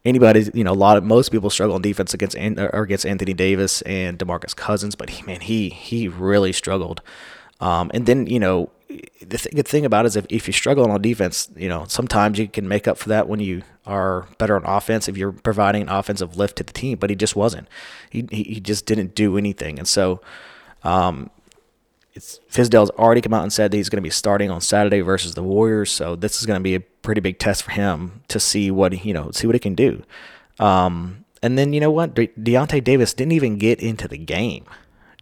anybody, 0.05 0.49
you 0.53 0.63
know, 0.63 0.73
a 0.73 0.75
lot 0.75 0.97
of 0.97 1.03
most 1.03 1.29
people 1.29 1.49
struggle 1.49 1.75
on 1.75 1.81
defense 1.81 2.13
against 2.13 2.35
or 2.37 2.83
against 2.83 3.05
Anthony 3.05 3.33
Davis 3.33 3.81
and 3.83 4.19
DeMarcus 4.19 4.55
Cousins, 4.55 4.95
but 4.95 5.09
he, 5.11 5.23
man, 5.23 5.41
he 5.41 5.69
he 5.69 6.07
really 6.07 6.51
struggled. 6.53 7.01
Um, 7.59 7.91
and 7.93 8.05
then 8.05 8.27
you 8.27 8.39
know, 8.39 8.69
the 9.21 9.37
th- 9.37 9.55
good 9.55 9.67
thing 9.67 9.85
about 9.85 10.05
it 10.05 10.09
is 10.09 10.15
if, 10.17 10.25
if 10.29 10.47
you 10.47 10.53
struggle 10.53 10.89
on 10.91 11.01
defense, 11.01 11.49
you 11.55 11.69
know, 11.69 11.85
sometimes 11.87 12.37
you 12.37 12.47
can 12.47 12.67
make 12.67 12.87
up 12.87 12.97
for 12.97 13.09
that 13.09 13.27
when 13.27 13.39
you 13.39 13.63
are 13.85 14.27
better 14.37 14.55
on 14.55 14.65
offense 14.65 15.07
if 15.07 15.17
you're 15.17 15.31
providing 15.31 15.83
an 15.83 15.89
offensive 15.89 16.37
lift 16.37 16.57
to 16.57 16.63
the 16.63 16.73
team. 16.73 16.97
But 16.97 17.09
he 17.09 17.15
just 17.15 17.35
wasn't. 17.35 17.67
He 18.09 18.27
he 18.31 18.59
just 18.59 18.85
didn't 18.85 19.15
do 19.15 19.37
anything, 19.37 19.79
and 19.79 19.87
so. 19.87 20.21
Um, 20.83 21.29
it's 22.13 22.39
Fizdale's 22.49 22.91
already 22.91 23.21
come 23.21 23.33
out 23.33 23.43
and 23.43 23.51
said 23.51 23.71
that 23.71 23.77
he's 23.77 23.89
going 23.89 23.97
to 23.97 24.03
be 24.03 24.09
starting 24.09 24.51
on 24.51 24.61
Saturday 24.61 25.01
versus 25.01 25.33
the 25.33 25.43
Warriors, 25.43 25.91
so 25.91 26.15
this 26.15 26.39
is 26.39 26.45
going 26.45 26.59
to 26.59 26.63
be 26.63 26.75
a 26.75 26.79
pretty 26.79 27.21
big 27.21 27.39
test 27.39 27.63
for 27.63 27.71
him 27.71 28.21
to 28.27 28.39
see 28.39 28.69
what 28.71 29.05
you 29.05 29.13
know 29.13 29.31
see 29.31 29.47
what 29.47 29.55
he 29.55 29.59
can 29.59 29.75
do. 29.75 30.03
Um, 30.59 31.25
and 31.41 31.57
then 31.57 31.73
you 31.73 31.79
know 31.79 31.91
what, 31.91 32.13
De- 32.13 32.27
Deyonta 32.27 32.83
Davis 32.83 33.13
didn't 33.13 33.33
even 33.33 33.57
get 33.57 33.79
into 33.79 34.07
the 34.07 34.17
game. 34.17 34.65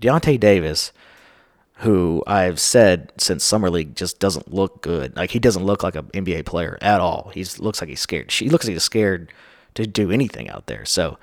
Deyonta 0.01 0.39
Davis, 0.39 0.91
who 1.75 2.23
I've 2.27 2.59
said 2.59 3.11
since 3.17 3.43
summer 3.43 3.69
league, 3.69 3.95
just 3.95 4.19
doesn't 4.19 4.53
look 4.53 4.81
good. 4.81 5.15
Like 5.15 5.31
he 5.31 5.39
doesn't 5.39 5.63
look 5.63 5.83
like 5.83 5.95
an 5.95 6.07
NBA 6.13 6.45
player 6.45 6.77
at 6.81 6.99
all. 6.99 7.31
He 7.33 7.45
looks 7.59 7.81
like 7.81 7.89
he's 7.89 8.01
scared. 8.01 8.31
She 8.31 8.49
looks 8.49 8.65
like 8.65 8.73
he's 8.73 8.83
scared 8.83 9.31
to 9.75 9.87
do 9.87 10.11
anything 10.11 10.49
out 10.49 10.67
there. 10.67 10.85
So 10.85 11.17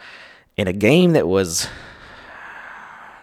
in 0.56 0.66
a 0.66 0.72
game 0.72 1.12
that 1.12 1.28
was, 1.28 1.68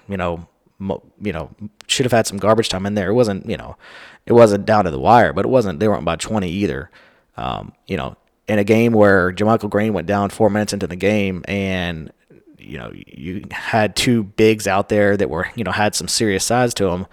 you 0.07 0.17
know, 0.17 0.47
you 0.79 1.31
know, 1.33 1.49
should 1.87 2.05
have 2.05 2.11
had 2.11 2.27
some 2.27 2.37
garbage 2.37 2.69
time 2.69 2.85
in 2.85 2.95
there. 2.95 3.09
It 3.09 3.13
wasn't, 3.13 3.47
you 3.49 3.57
know, 3.57 3.77
it 4.25 4.33
wasn't 4.33 4.65
down 4.65 4.85
to 4.85 4.91
the 4.91 4.99
wire, 4.99 5.33
but 5.33 5.45
it 5.45 5.49
wasn't. 5.49 5.79
They 5.79 5.87
weren't 5.87 6.05
by 6.05 6.15
20 6.15 6.49
either. 6.49 6.89
Um, 7.37 7.73
you 7.87 7.97
know, 7.97 8.15
in 8.47 8.59
a 8.59 8.63
game 8.63 8.93
where 8.93 9.31
JaMychal 9.31 9.69
Green 9.69 9.93
went 9.93 10.07
down 10.07 10.29
four 10.29 10.49
minutes 10.49 10.73
into 10.73 10.87
the 10.87 10.95
game, 10.95 11.43
and 11.47 12.11
you 12.57 12.77
know, 12.77 12.91
you 12.93 13.43
had 13.51 13.95
two 13.95 14.23
bigs 14.23 14.67
out 14.67 14.89
there 14.89 15.15
that 15.17 15.29
were, 15.29 15.47
you 15.55 15.63
know, 15.63 15.71
had 15.71 15.95
some 15.95 16.07
serious 16.07 16.43
size 16.43 16.73
to 16.75 16.85
them, 16.85 17.07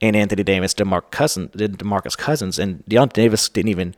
and 0.00 0.16
Anthony 0.16 0.42
Davis, 0.42 0.74
DeMarcus 0.74 1.10
Cousins, 1.10 1.50
DeMarcus 1.50 2.16
Cousins, 2.16 2.58
and 2.58 2.84
Deyonta 2.86 3.12
Davis 3.12 3.48
didn't 3.48 3.70
even 3.70 3.94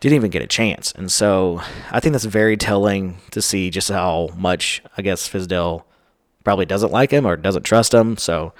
didn't 0.00 0.16
even 0.16 0.30
get 0.30 0.42
a 0.42 0.46
chance. 0.46 0.92
And 0.92 1.10
so 1.10 1.62
I 1.90 2.00
think 2.00 2.12
that's 2.12 2.24
very 2.24 2.56
telling 2.56 3.18
to 3.30 3.40
see 3.40 3.70
just 3.70 3.88
how 3.88 4.28
much 4.36 4.82
I 4.96 5.02
guess 5.02 5.28
Fizdale 5.28 5.84
probably 6.44 6.66
doesn't 6.66 6.92
like 6.92 7.10
him 7.10 7.26
or 7.26 7.36
doesn't 7.36 7.64
trust 7.64 7.92
him. 7.92 8.16
So 8.16 8.52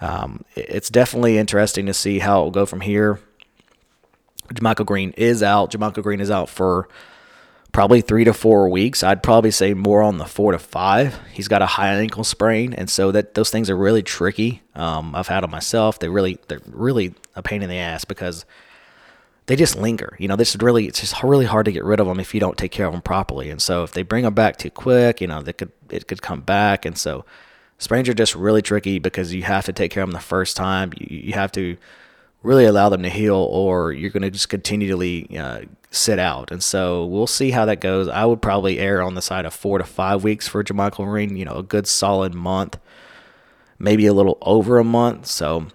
um, 0.00 0.44
it's 0.54 0.90
definitely 0.90 1.38
interesting 1.38 1.86
to 1.86 1.94
see 1.94 2.18
how 2.18 2.40
it 2.40 2.44
will 2.44 2.50
go 2.50 2.66
from 2.66 2.80
here. 2.80 3.20
JaMychal 4.52 4.86
Green 4.86 5.12
is 5.16 5.42
out. 5.42 5.70
JaMychal 5.72 6.02
Green 6.02 6.20
is 6.20 6.30
out 6.30 6.48
for 6.48 6.88
probably 7.72 8.00
three 8.00 8.24
to 8.24 8.32
four 8.32 8.68
weeks. 8.68 9.02
I'd 9.02 9.22
probably 9.22 9.52
say 9.52 9.74
more 9.74 10.02
on 10.02 10.18
the 10.18 10.24
four 10.24 10.52
to 10.52 10.58
five. 10.58 11.18
He's 11.32 11.48
got 11.48 11.62
a 11.62 11.66
high 11.66 11.94
ankle 11.94 12.24
sprain, 12.24 12.74
and 12.74 12.90
so 12.90 13.12
that 13.12 13.34
those 13.34 13.50
things 13.50 13.70
are 13.70 13.76
really 13.76 14.02
tricky. 14.02 14.62
Um, 14.74 15.14
I've 15.14 15.28
had 15.28 15.44
them 15.44 15.50
myself. 15.50 15.98
They 15.98 16.08
really 16.08 16.38
they're 16.48 16.60
really 16.66 17.14
a 17.36 17.42
pain 17.42 17.62
in 17.62 17.68
the 17.68 17.76
ass 17.76 18.04
because 18.04 18.44
they 19.50 19.56
just 19.56 19.74
linger. 19.74 20.14
You 20.20 20.28
know, 20.28 20.36
this 20.36 20.54
is 20.54 20.62
really 20.62 20.86
it's 20.86 21.00
just 21.00 21.20
really 21.24 21.44
hard 21.44 21.64
to 21.64 21.72
get 21.72 21.82
rid 21.82 21.98
of 21.98 22.06
them 22.06 22.20
if 22.20 22.32
you 22.34 22.38
don't 22.38 22.56
take 22.56 22.70
care 22.70 22.86
of 22.86 22.92
them 22.92 23.02
properly. 23.02 23.50
And 23.50 23.60
so 23.60 23.82
if 23.82 23.90
they 23.90 24.04
bring 24.04 24.22
them 24.22 24.32
back 24.32 24.58
too 24.58 24.70
quick, 24.70 25.20
you 25.20 25.26
know, 25.26 25.42
they 25.42 25.52
could 25.52 25.72
it 25.88 26.06
could 26.06 26.22
come 26.22 26.40
back. 26.40 26.86
And 26.86 26.96
so 26.96 27.24
sprains 27.76 28.08
are 28.08 28.14
just 28.14 28.36
really 28.36 28.62
tricky 28.62 29.00
because 29.00 29.34
you 29.34 29.42
have 29.42 29.64
to 29.64 29.72
take 29.72 29.90
care 29.90 30.04
of 30.04 30.08
them 30.08 30.12
the 30.14 30.20
first 30.20 30.56
time. 30.56 30.92
You, 30.96 31.22
you 31.22 31.32
have 31.32 31.50
to 31.52 31.76
really 32.44 32.64
allow 32.64 32.90
them 32.90 33.02
to 33.02 33.08
heal, 33.08 33.34
or 33.34 33.92
you're 33.92 34.10
going 34.10 34.22
to 34.22 34.30
just 34.30 34.48
continually 34.50 35.36
uh, 35.36 35.62
sit 35.90 36.20
out. 36.20 36.52
And 36.52 36.62
so 36.62 37.04
we'll 37.04 37.26
see 37.26 37.50
how 37.50 37.64
that 37.64 37.80
goes. 37.80 38.06
I 38.06 38.26
would 38.26 38.40
probably 38.40 38.78
err 38.78 39.02
on 39.02 39.16
the 39.16 39.20
side 39.20 39.46
of 39.46 39.52
four 39.52 39.78
to 39.78 39.84
five 39.84 40.22
weeks 40.22 40.46
for 40.46 40.62
JaMychal 40.62 41.06
Green. 41.06 41.36
You 41.36 41.46
know, 41.46 41.56
a 41.56 41.64
good 41.64 41.88
solid 41.88 42.34
month, 42.34 42.78
maybe 43.80 44.06
a 44.06 44.14
little 44.14 44.38
over 44.42 44.78
a 44.78 44.84
month. 44.84 45.26
So. 45.26 45.66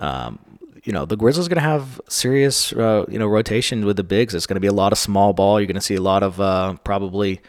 Um, 0.00 0.40
you 0.84 0.92
know 0.92 1.04
the 1.04 1.16
Grizzlies 1.16 1.48
going 1.48 1.56
to 1.56 1.62
have 1.62 2.00
serious 2.08 2.72
uh, 2.72 3.04
you 3.08 3.18
know 3.18 3.26
rotation 3.26 3.84
with 3.84 3.96
the 3.96 4.04
bigs. 4.04 4.34
It's 4.34 4.46
going 4.46 4.56
to 4.56 4.60
be 4.60 4.66
a 4.66 4.72
lot 4.72 4.92
of 4.92 4.98
small 4.98 5.32
ball. 5.32 5.60
You're 5.60 5.66
going 5.66 5.74
to 5.74 5.80
see 5.80 5.94
a 5.94 6.02
lot 6.02 6.22
of 6.22 6.40
uh, 6.40 6.76
probably 6.84 7.40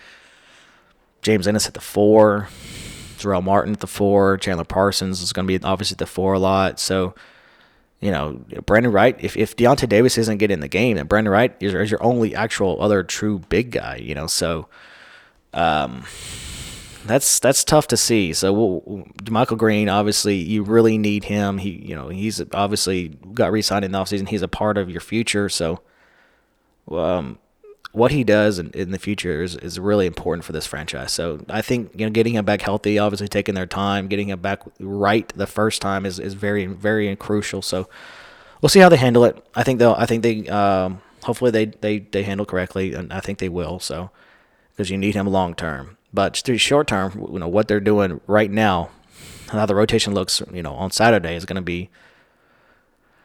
James 1.21 1.47
Ennis 1.47 1.67
at 1.67 1.73
the 1.73 1.81
four, 1.81 2.49
Jarrell 3.17 3.43
Martin 3.43 3.73
at 3.73 3.79
the 3.79 3.87
four, 3.87 4.37
Chandler 4.37 4.65
Parsons 4.65 5.21
is 5.21 5.33
going 5.33 5.47
to 5.47 5.59
be 5.59 5.63
obviously 5.63 5.95
at 5.95 5.99
the 5.99 6.05
four 6.05 6.33
a 6.33 6.39
lot. 6.39 6.79
So 6.79 7.13
you 7.99 8.11
know 8.11 8.41
Brandon 8.65 8.91
Wright. 8.91 9.15
If 9.19 9.37
if 9.37 9.55
Deyonta 9.55 9.87
Davis 9.87 10.17
isn't 10.17 10.37
getting 10.37 10.55
in 10.55 10.61
the 10.61 10.67
game, 10.67 10.97
then 10.97 11.07
Brandon 11.07 11.31
Wright 11.31 11.55
is, 11.59 11.73
is 11.73 11.91
your 11.91 12.03
only 12.03 12.35
actual 12.35 12.81
other 12.81 13.03
true 13.03 13.39
big 13.49 13.71
guy. 13.71 13.97
You 13.97 14.15
know 14.15 14.27
so. 14.27 14.67
Um, 15.53 16.05
that's 17.05 17.39
that's 17.39 17.63
tough 17.63 17.87
to 17.87 17.97
see. 17.97 18.33
So 18.33 18.53
we'll, 18.53 19.07
Michael 19.29 19.57
Green, 19.57 19.89
obviously, 19.89 20.35
you 20.35 20.63
really 20.63 20.97
need 20.97 21.25
him. 21.25 21.57
He, 21.57 21.69
you 21.69 21.95
know, 21.95 22.09
he's 22.09 22.41
obviously 22.53 23.09
got 23.33 23.51
re-signed 23.51 23.85
in 23.85 23.91
the 23.91 23.97
offseason. 23.97 24.27
He's 24.27 24.41
a 24.41 24.47
part 24.47 24.77
of 24.77 24.89
your 24.89 25.01
future. 25.01 25.49
So, 25.49 25.81
um, 26.91 27.39
what 27.91 28.11
he 28.11 28.23
does 28.23 28.57
in, 28.57 28.71
in 28.71 28.91
the 28.91 28.99
future 28.99 29.43
is, 29.43 29.55
is 29.57 29.79
really 29.79 30.05
important 30.05 30.45
for 30.45 30.53
this 30.53 30.65
franchise. 30.65 31.11
So 31.11 31.43
I 31.49 31.61
think 31.61 31.91
you 31.97 32.05
know 32.05 32.11
getting 32.11 32.35
him 32.35 32.45
back 32.45 32.61
healthy, 32.61 32.97
obviously 32.99 33.27
taking 33.27 33.55
their 33.55 33.65
time, 33.65 34.07
getting 34.07 34.29
him 34.29 34.39
back 34.39 34.61
right 34.79 35.27
the 35.35 35.47
first 35.47 35.81
time 35.81 36.05
is, 36.05 36.19
is 36.19 36.33
very 36.33 36.65
very 36.65 37.13
crucial. 37.15 37.61
So 37.61 37.89
we'll 38.61 38.69
see 38.69 38.79
how 38.79 38.89
they 38.89 38.97
handle 38.97 39.25
it. 39.25 39.43
I 39.55 39.63
think 39.63 39.79
they'll. 39.79 39.95
I 39.97 40.05
think 40.05 40.23
they. 40.23 40.47
Um, 40.47 41.01
hopefully 41.23 41.51
they, 41.51 41.65
they 41.65 41.99
they 41.99 42.23
handle 42.23 42.45
correctly, 42.45 42.93
and 42.93 43.11
I 43.11 43.19
think 43.19 43.39
they 43.39 43.49
will. 43.49 43.79
So 43.79 44.11
because 44.71 44.89
you 44.89 44.97
need 44.97 45.15
him 45.15 45.27
long 45.27 45.53
term. 45.53 45.97
But 46.13 46.35
short 46.59 46.87
term, 46.87 47.27
you 47.31 47.39
know 47.39 47.47
what 47.47 47.67
they're 47.67 47.79
doing 47.79 48.19
right 48.27 48.51
now, 48.51 48.89
how 49.49 49.65
the 49.65 49.75
rotation 49.75 50.13
looks, 50.13 50.41
you 50.51 50.61
know, 50.61 50.73
on 50.73 50.91
Saturday 50.91 51.35
is 51.35 51.45
going 51.45 51.55
to 51.55 51.61
be 51.61 51.89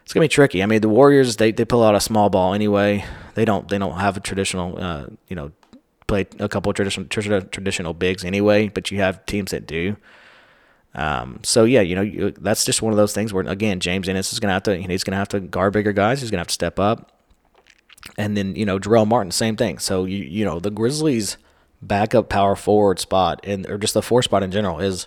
it's 0.07 0.13
gonna 0.13 0.23
be 0.23 0.29
tricky. 0.29 0.63
I 0.63 0.67
mean, 0.67 0.83
the 0.83 0.89
Warriors 0.89 1.35
they, 1.35 1.51
they 1.51 1.65
pull 1.65 1.83
out 1.83 1.97
a 1.97 2.01
small 2.01 2.31
ball 2.31 2.55
anyway. 2.55 3.05
They 3.35 3.45
don't 3.45 3.69
they 3.69 3.77
don't 3.77 3.99
have 3.99 4.17
a 4.17 4.21
traditional 4.21 4.79
uh, 4.79 5.07
you 5.27 5.35
know 5.35 5.51
play 6.07 6.29
a 6.39 6.49
couple 6.49 6.71
of 6.71 6.77
traditional 6.77 7.09
traditional 7.09 7.93
bigs 7.93 8.25
anyway, 8.25 8.69
but 8.69 8.93
you 8.93 8.99
have 8.99 9.27
teams 9.27 9.51
that 9.51 9.67
do. 9.67 9.97
Um, 10.95 11.41
so 11.43 11.65
yeah, 11.65 11.81
you 11.81 11.97
know 11.97 12.03
you, 12.03 12.31
that's 12.31 12.65
just 12.65 12.83
one 12.83 12.93
of 12.93 12.97
those 12.97 13.15
things 13.15 13.33
where 13.33 13.45
again 13.49 13.81
James 13.81 14.09
Ennis 14.09 14.33
is 14.33 14.39
gonna 14.39 14.53
have 14.53 14.63
to 14.63 14.77
he's 14.81 15.03
gonna 15.03 15.17
have 15.17 15.29
to 15.31 15.41
guard 15.41 15.73
bigger 15.73 15.93
guys. 15.93 16.21
He's 16.21 16.31
gonna 16.31 16.43
have 16.43 16.47
to 16.47 16.55
step 16.55 16.79
up, 16.79 17.11
and 18.17 18.37
then 18.37 18.55
you 18.55 18.65
know 18.65 18.79
Jarrell 18.79 19.09
Martin 19.09 19.33
same 19.33 19.57
thing. 19.57 19.81
So 19.81 20.05
you 20.05 20.19
you 20.19 20.45
know 20.45 20.61
the 20.61 20.71
Grizzlies 20.71 21.37
backup 21.83 22.29
power 22.29 22.57
forward 22.57 22.99
spot 22.99 23.41
and 23.45 23.67
or 23.69 23.79
just 23.79 23.95
the 23.95 24.03
four 24.03 24.23
spot 24.23 24.43
in 24.43 24.51
general 24.51 24.81
is 24.81 25.07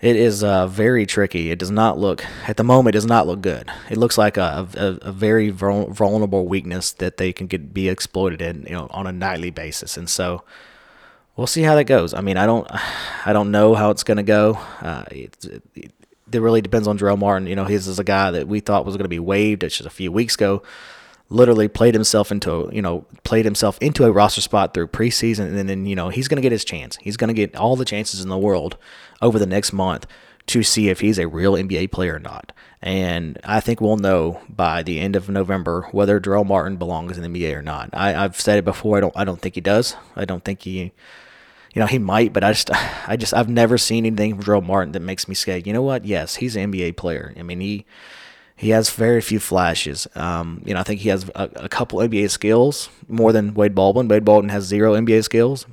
it 0.00 0.16
is 0.16 0.42
uh, 0.42 0.66
very 0.66 1.04
tricky. 1.04 1.50
It 1.50 1.58
does 1.58 1.70
not 1.70 1.98
look 1.98 2.24
at 2.48 2.56
the 2.56 2.64
moment. 2.64 2.94
It 2.94 2.98
does 2.98 3.06
not 3.06 3.26
look 3.26 3.42
good. 3.42 3.70
It 3.90 3.98
looks 3.98 4.16
like 4.16 4.38
a, 4.38 4.66
a, 4.74 5.08
a 5.08 5.12
very 5.12 5.50
vulnerable 5.50 6.46
weakness 6.46 6.92
that 6.92 7.18
they 7.18 7.34
can 7.34 7.46
get 7.46 7.74
be 7.74 7.88
exploited 7.88 8.40
in, 8.40 8.62
you 8.62 8.72
know, 8.72 8.88
on 8.92 9.06
a 9.06 9.12
nightly 9.12 9.50
basis. 9.50 9.98
And 9.98 10.08
so 10.08 10.42
we'll 11.36 11.46
see 11.46 11.62
how 11.62 11.74
that 11.74 11.84
goes. 11.84 12.14
I 12.14 12.22
mean, 12.22 12.38
I 12.38 12.46
don't, 12.46 12.66
I 13.26 13.34
don't 13.34 13.50
know 13.50 13.74
how 13.74 13.90
it's 13.90 14.02
going 14.02 14.16
to 14.16 14.22
go. 14.22 14.58
Uh, 14.80 15.04
it, 15.10 15.36
it, 15.74 15.92
it, 16.32 16.40
really 16.40 16.62
depends 16.62 16.88
on 16.88 16.98
Jarrell 16.98 17.18
Martin. 17.18 17.46
You 17.46 17.56
know, 17.56 17.66
he's 17.66 17.86
is 17.86 17.98
a 17.98 18.04
guy 18.04 18.30
that 18.30 18.48
we 18.48 18.60
thought 18.60 18.86
was 18.86 18.96
going 18.96 19.04
to 19.04 19.10
be 19.10 19.18
waived 19.18 19.60
just 19.60 19.82
a 19.82 19.90
few 19.90 20.10
weeks 20.10 20.34
ago 20.34 20.62
literally 21.30 21.68
played 21.68 21.94
himself 21.94 22.32
into 22.32 22.68
you 22.72 22.82
know 22.82 23.06
played 23.22 23.44
himself 23.44 23.78
into 23.80 24.04
a 24.04 24.12
roster 24.12 24.40
spot 24.40 24.74
through 24.74 24.88
preseason 24.88 25.56
and 25.56 25.68
then 25.68 25.86
you 25.86 25.94
know 25.94 26.08
he's 26.08 26.28
going 26.28 26.36
to 26.36 26.42
get 26.42 26.52
his 26.52 26.64
chance. 26.64 26.98
He's 27.00 27.16
going 27.16 27.28
to 27.28 27.34
get 27.34 27.56
all 27.56 27.76
the 27.76 27.84
chances 27.84 28.20
in 28.20 28.28
the 28.28 28.38
world 28.38 28.76
over 29.22 29.38
the 29.38 29.46
next 29.46 29.72
month 29.72 30.06
to 30.48 30.62
see 30.62 30.88
if 30.88 31.00
he's 31.00 31.18
a 31.18 31.28
real 31.28 31.52
NBA 31.52 31.92
player 31.92 32.16
or 32.16 32.18
not. 32.18 32.52
And 32.82 33.38
I 33.44 33.60
think 33.60 33.80
we'll 33.80 33.98
know 33.98 34.40
by 34.48 34.82
the 34.82 34.98
end 34.98 35.14
of 35.14 35.28
November 35.28 35.82
whether 35.92 36.18
Jarrell 36.18 36.46
Martin 36.46 36.76
belongs 36.76 37.16
in 37.16 37.22
the 37.22 37.38
NBA 37.38 37.54
or 37.54 37.62
not. 37.62 37.90
I, 37.92 38.24
I've 38.24 38.40
said 38.40 38.58
it 38.58 38.64
before 38.64 38.96
I 38.96 39.00
don't 39.00 39.16
I 39.16 39.24
don't 39.24 39.40
think 39.40 39.54
he 39.54 39.60
does. 39.60 39.94
I 40.16 40.24
don't 40.24 40.44
think 40.44 40.62
he 40.62 40.92
you 41.72 41.80
know 41.80 41.86
he 41.86 41.98
might 41.98 42.32
but 42.32 42.42
I 42.42 42.52
just 42.52 42.70
I 43.08 43.16
just 43.16 43.32
I've 43.32 43.48
never 43.48 43.78
seen 43.78 44.04
anything 44.04 44.34
from 44.34 44.44
Jarrell 44.44 44.66
Martin 44.66 44.92
that 44.92 45.00
makes 45.00 45.28
me 45.28 45.34
say 45.36 45.62
you 45.64 45.72
know 45.72 45.82
what? 45.82 46.04
Yes 46.04 46.36
he's 46.36 46.56
an 46.56 46.72
NBA 46.72 46.96
player. 46.96 47.32
I 47.38 47.42
mean 47.44 47.60
he 47.60 47.86
he 48.60 48.70
has 48.70 48.90
very 48.90 49.22
few 49.22 49.40
flashes. 49.40 50.06
Um, 50.14 50.62
you 50.66 50.74
know, 50.74 50.80
I 50.80 50.82
think 50.82 51.00
he 51.00 51.08
has 51.08 51.26
a, 51.34 51.48
a, 51.56 51.68
couple 51.70 51.98
NBA 52.00 52.28
skills 52.28 52.90
more 53.08 53.32
than 53.32 53.54
Wade 53.54 53.74
Baldwin. 53.74 54.06
Wade 54.06 54.22
Baldwin 54.22 54.50
has 54.50 54.64
zero 54.64 54.92
NBA 54.92 55.24
skills, 55.24 55.64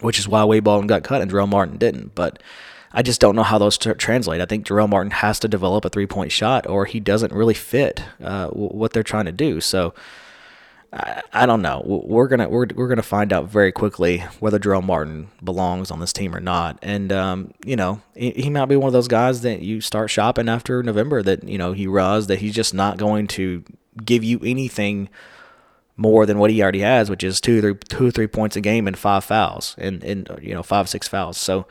which 0.00 0.18
is 0.18 0.26
why 0.26 0.42
Wade 0.42 0.64
Baldwin 0.64 0.86
got 0.86 1.04
cut 1.04 1.20
and 1.20 1.30
Jarrell 1.30 1.46
Martin 1.46 1.76
didn't. 1.76 2.14
But 2.14 2.42
I 2.92 3.02
just 3.02 3.20
don't 3.20 3.36
know 3.36 3.42
how 3.42 3.58
those 3.58 3.76
t- 3.76 3.92
translate. 3.92 4.40
I 4.40 4.46
think 4.46 4.66
Jarrell 4.66 4.88
Martin 4.88 5.10
has 5.10 5.38
to 5.40 5.48
develop 5.48 5.84
a 5.84 5.90
three 5.90 6.06
point 6.06 6.32
shot, 6.32 6.66
or 6.66 6.86
he 6.86 6.98
doesn't 6.98 7.34
really 7.34 7.52
fit 7.52 8.02
uh, 8.24 8.48
what 8.48 8.94
they're 8.94 9.02
trying 9.02 9.26
to 9.26 9.32
do. 9.32 9.60
So 9.60 9.92
I, 10.96 11.22
I 11.32 11.46
don't 11.46 11.60
know. 11.60 11.82
We're 11.84 12.26
gonna 12.26 12.48
we're, 12.48 12.66
we're 12.74 12.88
gonna 12.88 13.02
find 13.02 13.32
out 13.32 13.48
very 13.48 13.70
quickly 13.70 14.18
whether 14.40 14.58
Jarrell 14.58 14.82
Martin 14.82 15.28
belongs 15.44 15.90
on 15.90 16.00
this 16.00 16.12
team 16.12 16.34
or 16.34 16.40
not. 16.40 16.78
And 16.82 17.12
um, 17.12 17.52
you 17.64 17.76
know, 17.76 18.00
he, 18.14 18.30
he, 18.30 18.50
might 18.50 18.66
be 18.66 18.76
one 18.76 18.86
of 18.86 18.92
those 18.94 19.08
guys 19.08 19.42
that 19.42 19.60
you 19.60 19.80
start 19.80 20.10
shopping 20.10 20.48
after 20.48 20.82
November. 20.82 21.22
That 21.22 21.46
you 21.46 21.58
know 21.58 21.72
he 21.72 21.86
realizes 21.86 22.28
that 22.28 22.38
he's 22.38 22.54
just 22.54 22.72
not 22.72 22.96
going 22.96 23.26
to 23.28 23.62
give 24.04 24.24
you 24.24 24.40
anything 24.42 25.10
more 25.96 26.24
than 26.26 26.38
what 26.38 26.50
he 26.50 26.62
already 26.62 26.80
has, 26.80 27.10
which 27.10 27.24
is 27.24 27.40
two, 27.40 27.60
three, 27.60 27.74
two 27.88 28.10
three 28.10 28.26
points 28.26 28.56
a 28.56 28.60
game 28.60 28.86
and 28.86 28.98
five 28.98 29.24
fouls, 29.24 29.74
and 29.78 30.02
and 30.02 30.30
you 30.40 30.54
know 30.54 30.62
five 30.62 30.88
six 30.88 31.06
fouls. 31.06 31.36
So 31.36 31.66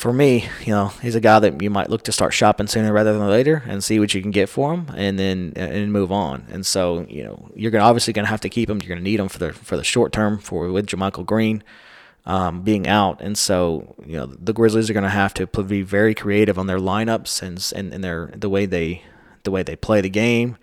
for 0.00 0.14
me, 0.14 0.48
you 0.64 0.72
know, 0.72 0.86
he's 1.02 1.14
a 1.14 1.20
guy 1.20 1.38
that 1.40 1.60
you 1.60 1.68
might 1.68 1.90
look 1.90 2.04
to 2.04 2.10
start 2.10 2.32
shopping 2.32 2.66
sooner 2.66 2.90
rather 2.90 3.12
than 3.12 3.28
later 3.28 3.62
and 3.66 3.84
see 3.84 4.00
what 4.00 4.14
you 4.14 4.22
can 4.22 4.30
get 4.30 4.48
for 4.48 4.72
him, 4.72 4.86
and 4.96 5.18
then 5.18 5.52
and 5.56 5.92
move 5.92 6.10
on. 6.10 6.46
And 6.50 6.64
so 6.64 7.04
you 7.06 7.22
know 7.22 7.50
you're 7.54 7.70
gonna 7.70 7.84
obviously 7.84 8.14
gonna 8.14 8.26
have 8.28 8.40
to 8.40 8.48
keep 8.48 8.70
him. 8.70 8.80
You're 8.80 8.88
gonna 8.88 9.02
need 9.02 9.20
him 9.20 9.28
for 9.28 9.36
the 9.38 9.52
for 9.52 9.76
the 9.76 9.84
short 9.84 10.10
term 10.10 10.38
for 10.38 10.72
with 10.72 10.86
JaMychal 10.86 11.26
Green. 11.26 11.62
Um, 12.24 12.62
being 12.62 12.88
out, 12.88 13.20
and 13.20 13.36
so 13.36 13.94
you 14.06 14.16
know 14.16 14.24
the 14.24 14.54
Grizzlies 14.54 14.88
are 14.88 14.94
going 14.94 15.04
to 15.04 15.10
have 15.10 15.34
to 15.34 15.46
be 15.46 15.82
very 15.82 16.14
creative 16.14 16.58
on 16.58 16.66
their 16.66 16.78
lineups 16.78 17.42
and 17.42 17.72
and, 17.76 17.92
and 17.92 18.02
their 18.02 18.30
the 18.34 18.48
way 18.48 18.64
they 18.64 19.02
the 19.44 19.50
way 19.50 19.62
they 19.62 19.76
play 19.76 20.00
the 20.00 20.10
game 20.10 20.56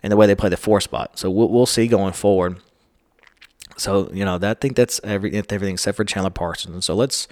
and 0.00 0.12
the 0.12 0.16
way 0.16 0.26
they 0.26 0.34
play 0.36 0.48
the 0.48 0.56
four 0.56 0.80
spot. 0.80 1.18
So 1.18 1.30
we'll, 1.30 1.48
we'll 1.48 1.66
see 1.66 1.88
going 1.88 2.12
forward. 2.12 2.60
So 3.76 4.10
you 4.12 4.24
know, 4.24 4.38
that, 4.38 4.56
I 4.56 4.60
think 4.60 4.76
that's 4.76 5.00
every 5.02 5.34
everything 5.34 5.74
except 5.74 5.96
for 5.96 6.04
Chandler 6.04 6.30
Parsons. 6.30 6.84
So 6.84 6.94
let's. 6.94 7.26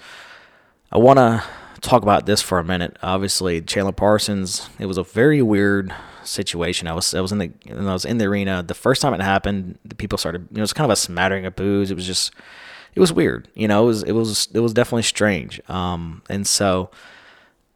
I 0.91 0.97
want 0.97 1.17
to 1.17 1.43
talk 1.81 2.03
about 2.03 2.25
this 2.25 2.41
for 2.41 2.59
a 2.59 2.63
minute. 2.63 2.97
Obviously, 3.01 3.61
Chandler 3.61 3.91
Parsons. 3.91 4.69
It 4.79 4.85
was 4.85 4.97
a 4.97 5.03
very 5.03 5.41
weird 5.41 5.93
situation. 6.23 6.87
I 6.87 6.93
was 6.93 7.13
I 7.13 7.21
was 7.21 7.31
in 7.31 7.37
the 7.37 7.51
I 7.69 7.93
was 7.93 8.05
in 8.05 8.17
the 8.17 8.25
arena 8.25 8.63
the 8.63 8.73
first 8.73 9.01
time 9.01 9.13
it 9.13 9.21
happened. 9.21 9.77
The 9.85 9.95
people 9.95 10.17
started. 10.17 10.47
You 10.51 10.57
know, 10.57 10.59
it 10.59 10.61
was 10.61 10.73
kind 10.73 10.85
of 10.85 10.91
a 10.91 10.95
smattering 10.95 11.45
of 11.45 11.55
boos. 11.55 11.91
It 11.91 11.95
was 11.95 12.05
just. 12.05 12.33
It 12.93 13.01
was 13.01 13.11
weird. 13.11 13.49
You 13.55 13.67
know, 13.67 13.83
it 13.83 13.87
was 13.87 14.03
it 14.03 14.13
was 14.13 14.47
it 14.53 14.59
was 14.59 14.73
definitely 14.73 15.03
strange. 15.03 15.59
Um, 15.69 16.21
and 16.29 16.47
so 16.47 16.91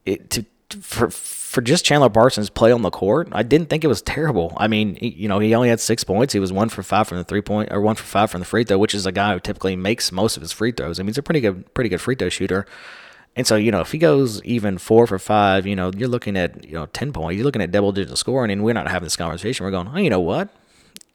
it 0.05 0.29
to 0.29 0.45
for 0.81 1.09
for 1.09 1.61
just 1.61 1.83
Chandler 1.83 2.09
Parsons' 2.09 2.51
play 2.51 2.71
on 2.71 2.83
the 2.83 2.91
court, 2.91 3.27
I 3.31 3.41
didn't 3.41 3.69
think 3.69 3.83
it 3.83 3.87
was 3.87 4.03
terrible. 4.03 4.53
I 4.57 4.67
mean, 4.67 4.97
he, 4.97 5.09
you 5.09 5.27
know, 5.27 5.39
he 5.39 5.55
only 5.55 5.69
had 5.69 5.79
six 5.79 6.03
points. 6.03 6.31
He 6.31 6.39
was 6.39 6.53
one 6.53 6.69
for 6.69 6.83
five 6.83 7.07
from 7.07 7.17
the 7.17 7.23
three 7.23 7.41
point, 7.41 7.71
or 7.71 7.81
one 7.81 7.95
for 7.95 8.03
five 8.03 8.29
from 8.29 8.39
the 8.39 8.45
free 8.45 8.63
throw, 8.63 8.77
which 8.77 8.93
is 8.93 9.07
a 9.07 9.11
guy 9.11 9.33
who 9.33 9.39
typically 9.39 9.75
makes 9.75 10.11
most 10.11 10.37
of 10.37 10.41
his 10.41 10.51
free 10.51 10.71
throws. 10.71 10.99
I 10.99 11.03
mean, 11.03 11.07
he's 11.07 11.17
a 11.17 11.23
pretty 11.23 11.41
good, 11.41 11.73
pretty 11.73 11.89
good 11.89 12.01
free 12.01 12.15
throw 12.15 12.29
shooter. 12.29 12.67
And 13.35 13.47
so, 13.47 13.55
you 13.55 13.71
know, 13.71 13.79
if 13.79 13.91
he 13.91 13.97
goes 13.97 14.43
even 14.43 14.77
four 14.77 15.07
for 15.07 15.17
five, 15.17 15.65
you 15.65 15.75
know, 15.75 15.91
you're 15.95 16.09
looking 16.09 16.37
at, 16.37 16.65
you 16.65 16.73
know, 16.73 16.87
10 16.87 17.13
points. 17.13 17.37
You're 17.37 17.45
looking 17.45 17.61
at 17.61 17.71
double 17.71 17.91
digit 17.91 18.17
scoring, 18.17 18.51
and 18.51 18.63
we're 18.63 18.73
not 18.73 18.87
having 18.87 19.05
this 19.05 19.15
conversation. 19.15 19.63
We're 19.63 19.71
going, 19.71 19.87
oh, 19.87 19.97
you 19.97 20.09
know 20.09 20.19
what? 20.19 20.49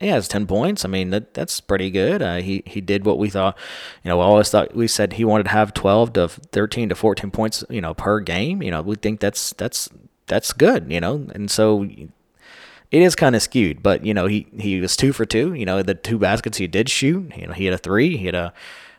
He 0.00 0.08
has 0.08 0.28
10 0.28 0.46
points. 0.46 0.84
I 0.84 0.88
mean, 0.88 1.10
that 1.10 1.34
that's 1.34 1.60
pretty 1.60 1.90
good. 1.90 2.22
Uh, 2.22 2.36
he 2.36 2.62
he 2.66 2.80
did 2.80 3.04
what 3.04 3.18
we 3.18 3.30
thought. 3.30 3.56
You 4.02 4.08
know, 4.08 4.18
we 4.18 4.22
always 4.22 4.50
thought 4.50 4.74
we 4.74 4.88
said 4.88 5.14
he 5.14 5.24
wanted 5.24 5.44
to 5.44 5.50
have 5.50 5.74
12 5.74 6.12
to 6.14 6.28
13 6.28 6.88
to 6.90 6.94
14 6.94 7.30
points, 7.30 7.64
you 7.70 7.80
know, 7.80 7.94
per 7.94 8.20
game. 8.20 8.62
You 8.62 8.70
know, 8.70 8.82
we 8.82 8.96
think 8.96 9.20
that's 9.20 9.52
that's 9.54 9.88
that's 10.26 10.52
good, 10.52 10.90
you 10.90 11.00
know. 11.00 11.26
And 11.34 11.50
so 11.50 11.82
it 11.82 13.02
is 13.02 13.14
kind 13.14 13.34
of 13.34 13.42
skewed, 13.42 13.82
but 13.82 14.04
you 14.04 14.14
know, 14.14 14.26
he 14.26 14.46
he 14.58 14.80
was 14.80 14.96
2 14.96 15.12
for 15.12 15.26
2, 15.26 15.54
you 15.54 15.66
know, 15.66 15.82
the 15.82 15.94
two 15.94 16.18
baskets 16.18 16.58
he 16.58 16.66
did 16.66 16.88
shoot, 16.88 17.32
you 17.36 17.46
know, 17.46 17.52
he 17.52 17.64
had 17.64 17.74
a 17.74 17.78
3, 17.78 18.16
he 18.16 18.26
had 18.26 18.34
a 18.34 18.52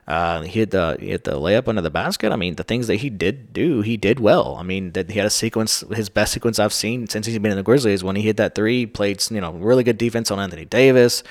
uh, 0.07 0.41
he 0.41 0.59
hit 0.59 0.71
the 0.71 0.97
he 0.99 1.07
hit 1.07 1.23
the 1.23 1.31
layup 1.31 1.67
under 1.67 1.81
the 1.81 1.89
basket. 1.89 2.31
I 2.31 2.35
mean, 2.35 2.55
the 2.55 2.63
things 2.63 2.87
that 2.87 2.97
he 2.97 3.09
did 3.09 3.53
do, 3.53 3.81
he 3.81 3.97
did 3.97 4.19
well. 4.19 4.55
I 4.59 4.63
mean, 4.63 4.91
that 4.91 5.09
he 5.09 5.17
had 5.17 5.25
a 5.25 5.31
sequence, 5.31 5.83
his 5.93 6.09
best 6.09 6.33
sequence 6.33 6.59
I've 6.59 6.73
seen 6.73 7.07
since 7.07 7.25
he's 7.25 7.39
been 7.39 7.51
in 7.51 7.57
the 7.57 7.63
Grizzlies. 7.63 8.03
When 8.03 8.15
he 8.15 8.21
hit 8.21 8.37
that 8.37 8.53
three, 8.53 8.85
played 8.85 9.23
you 9.31 9.41
know 9.41 9.53
really 9.53 9.83
good 9.83 9.97
defense 9.97 10.29
on 10.29 10.39
Anthony 10.39 10.65
Davis, 10.65 11.23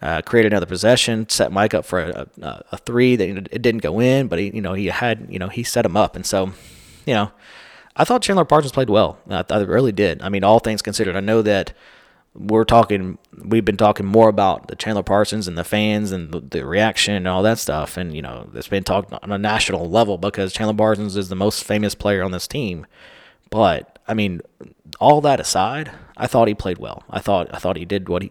uh, 0.00 0.22
created 0.22 0.52
another 0.52 0.66
possession, 0.66 1.28
set 1.28 1.52
Mike 1.52 1.74
up 1.74 1.84
for 1.84 2.00
a, 2.00 2.26
a, 2.40 2.64
a 2.72 2.78
three 2.78 3.16
that 3.16 3.28
it 3.28 3.60
didn't 3.60 3.82
go 3.82 4.00
in, 4.00 4.28
but 4.28 4.38
he 4.38 4.50
you 4.54 4.62
know 4.62 4.72
he 4.72 4.86
had 4.86 5.26
you 5.28 5.38
know 5.38 5.48
he 5.48 5.62
set 5.62 5.84
him 5.84 5.96
up, 5.96 6.16
and 6.16 6.24
so 6.24 6.52
you 7.04 7.12
know 7.12 7.32
I 7.96 8.04
thought 8.04 8.22
Chandler 8.22 8.46
Parsons 8.46 8.72
played 8.72 8.88
well. 8.88 9.18
I, 9.28 9.44
I 9.50 9.58
really 9.60 9.92
did. 9.92 10.22
I 10.22 10.30
mean, 10.30 10.44
all 10.44 10.58
things 10.58 10.80
considered, 10.80 11.16
I 11.16 11.20
know 11.20 11.42
that 11.42 11.74
we're 12.34 12.64
talking 12.64 13.18
we've 13.44 13.64
been 13.64 13.76
talking 13.76 14.06
more 14.06 14.28
about 14.28 14.68
the 14.68 14.76
Chandler 14.76 15.02
Parsons 15.02 15.46
and 15.46 15.58
the 15.58 15.64
fans 15.64 16.12
and 16.12 16.32
the, 16.32 16.40
the, 16.40 16.66
reaction 16.66 17.14
and 17.14 17.28
all 17.28 17.42
that 17.42 17.58
stuff. 17.58 17.96
And 17.96 18.14
you 18.14 18.22
know 18.22 18.48
it's 18.54 18.68
been 18.68 18.84
talked 18.84 19.12
on 19.12 19.32
a 19.32 19.38
national 19.38 19.88
level 19.90 20.18
because 20.18 20.52
Chandler 20.52 20.74
Parsons 20.74 21.16
is 21.16 21.28
the 21.28 21.36
most 21.36 21.64
famous 21.64 21.94
player 21.94 22.22
on 22.22 22.30
this 22.30 22.48
team. 22.48 22.86
But 23.50 23.98
I 24.08 24.14
mean 24.14 24.40
all 24.98 25.20
that 25.22 25.40
aside 25.40 25.90
I 26.16 26.26
thought 26.26 26.48
he 26.48 26.54
played 26.54 26.78
well. 26.78 27.02
I 27.10 27.20
thought 27.20 27.48
I 27.54 27.58
thought 27.58 27.76
he 27.76 27.84
did 27.84 28.08
what 28.08 28.22
he 28.22 28.30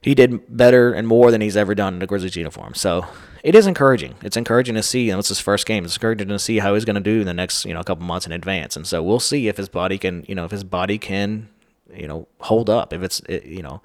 he 0.00 0.16
did 0.16 0.56
better 0.56 0.92
and 0.92 1.06
more 1.06 1.30
than 1.30 1.40
he's 1.40 1.56
ever 1.56 1.76
done 1.76 1.94
in 1.94 2.02
a 2.02 2.06
Grizzlies 2.08 2.34
uniform. 2.34 2.74
So 2.74 3.06
it 3.44 3.54
is 3.54 3.68
encouraging. 3.68 4.16
It's 4.22 4.36
encouraging 4.36 4.74
to 4.74 4.82
see 4.82 5.08
and 5.10 5.20
it's 5.20 5.28
his 5.28 5.38
first 5.38 5.66
game. 5.66 5.84
It's 5.84 5.94
encouraging 5.94 6.28
to 6.28 6.38
see 6.40 6.58
how 6.58 6.74
he's 6.74 6.84
going 6.84 6.94
to 6.94 7.00
do 7.00 7.20
in 7.20 7.26
the 7.26 7.34
next 7.34 7.64
you 7.64 7.74
know 7.74 7.82
couple 7.84 8.04
months 8.06 8.26
in 8.26 8.32
advance. 8.32 8.76
And 8.76 8.88
so 8.88 9.04
we'll 9.04 9.20
see 9.20 9.46
if 9.46 9.56
his 9.56 9.68
body 9.68 9.98
can 9.98 10.24
you 10.26 10.34
know 10.34 10.44
if 10.44 10.50
his 10.50 10.64
body 10.64 10.98
can 10.98 11.48
you 11.94 12.06
know, 12.06 12.28
hold 12.40 12.70
up 12.70 12.92
if 12.92 13.02
it's, 13.02 13.20
it, 13.20 13.44
you 13.44 13.62
know, 13.62 13.82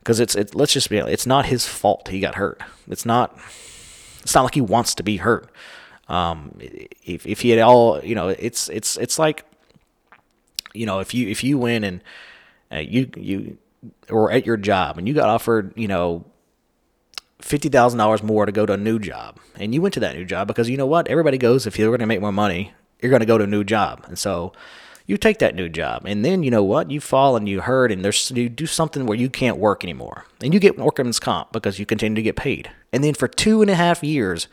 because 0.00 0.20
it's, 0.20 0.34
it, 0.34 0.54
let's 0.54 0.72
just 0.72 0.90
be, 0.90 0.98
it's 0.98 1.26
not 1.26 1.46
his 1.46 1.66
fault 1.66 2.08
he 2.08 2.20
got 2.20 2.36
hurt. 2.36 2.60
It's 2.88 3.04
not, 3.04 3.38
it's 4.22 4.34
not 4.34 4.44
like 4.44 4.54
he 4.54 4.60
wants 4.60 4.94
to 4.96 5.02
be 5.02 5.18
hurt. 5.18 5.50
Um, 6.08 6.56
if, 6.60 7.26
if 7.26 7.40
he 7.40 7.50
had 7.50 7.60
all, 7.60 8.02
you 8.04 8.14
know, 8.14 8.28
it's, 8.28 8.68
it's, 8.68 8.96
it's 8.96 9.18
like, 9.18 9.44
you 10.72 10.86
know, 10.86 11.00
if 11.00 11.12
you, 11.12 11.28
if 11.28 11.44
you 11.44 11.58
win 11.58 11.84
and 11.84 12.04
uh, 12.72 12.78
you, 12.78 13.10
you, 13.16 13.58
or 14.10 14.30
at 14.32 14.46
your 14.46 14.56
job 14.56 14.98
and 14.98 15.06
you 15.06 15.14
got 15.14 15.28
offered, 15.28 15.72
you 15.76 15.88
know, 15.88 16.24
fifty 17.40 17.68
thousand 17.68 17.98
dollars 17.98 18.22
more 18.22 18.46
to 18.46 18.52
go 18.52 18.66
to 18.66 18.72
a 18.72 18.76
new 18.76 18.98
job, 18.98 19.38
and 19.54 19.72
you 19.72 19.80
went 19.80 19.94
to 19.94 20.00
that 20.00 20.16
new 20.16 20.24
job 20.24 20.48
because 20.48 20.68
you 20.68 20.76
know 20.76 20.86
what? 20.86 21.06
Everybody 21.08 21.38
goes 21.38 21.66
if 21.66 21.78
you're 21.78 21.90
going 21.90 22.00
to 22.00 22.06
make 22.06 22.20
more 22.20 22.32
money, 22.32 22.72
you're 23.00 23.10
going 23.10 23.20
to 23.20 23.26
go 23.26 23.38
to 23.38 23.44
a 23.44 23.46
new 23.48 23.62
job, 23.62 24.04
and 24.08 24.18
so 24.18 24.52
you 25.08 25.16
take 25.16 25.38
that 25.38 25.54
new 25.54 25.70
job 25.70 26.02
and 26.04 26.22
then 26.22 26.42
you 26.42 26.50
know 26.50 26.62
what? 26.62 26.90
You 26.90 27.00
fall 27.00 27.34
and 27.34 27.48
you 27.48 27.62
hurt 27.62 27.90
and 27.90 28.04
there's 28.04 28.30
you 28.30 28.48
do 28.50 28.66
something 28.66 29.06
where 29.06 29.16
you 29.16 29.30
can't 29.30 29.56
work 29.56 29.82
anymore. 29.82 30.26
And 30.42 30.52
you 30.52 30.60
get 30.60 30.78
workman's 30.78 31.18
comp 31.18 31.50
because 31.50 31.78
you 31.78 31.86
continue 31.86 32.14
to 32.14 32.22
get 32.22 32.36
paid. 32.36 32.70
And 32.92 33.02
then 33.02 33.14
for 33.14 33.26
two 33.26 33.62
and 33.62 33.70
a 33.70 33.74
half 33.74 34.04
years 34.04 34.46